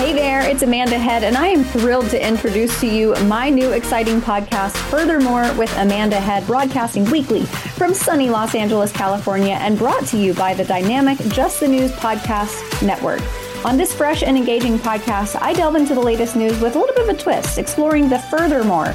Hey 0.00 0.14
there, 0.14 0.48
it's 0.48 0.62
Amanda 0.62 0.98
Head, 0.98 1.24
and 1.24 1.36
I 1.36 1.48
am 1.48 1.62
thrilled 1.62 2.08
to 2.10 2.26
introduce 2.26 2.80
to 2.80 2.86
you 2.86 3.14
my 3.26 3.50
new 3.50 3.72
exciting 3.72 4.20
podcast, 4.20 4.74
Furthermore 4.90 5.52
with 5.54 5.72
Amanda 5.76 6.18
Head, 6.18 6.46
broadcasting 6.46 7.04
weekly 7.10 7.44
from 7.44 7.92
sunny 7.92 8.30
Los 8.30 8.54
Angeles, 8.54 8.92
California, 8.92 9.58
and 9.60 9.78
brought 9.78 10.06
to 10.06 10.16
you 10.16 10.32
by 10.34 10.54
the 10.54 10.64
dynamic 10.64 11.18
Just 11.28 11.60
the 11.60 11.68
News 11.68 11.92
Podcast 11.92 12.84
Network. 12.84 13.20
On 13.62 13.76
this 13.76 13.92
fresh 13.94 14.22
and 14.22 14.38
engaging 14.38 14.78
podcast, 14.78 15.36
I 15.38 15.52
delve 15.52 15.76
into 15.76 15.94
the 15.94 16.00
latest 16.00 16.34
news 16.34 16.58
with 16.60 16.76
a 16.76 16.78
little 16.78 16.94
bit 16.94 17.10
of 17.10 17.14
a 17.14 17.18
twist, 17.18 17.58
exploring 17.58 18.08
the 18.08 18.18
furthermore 18.18 18.94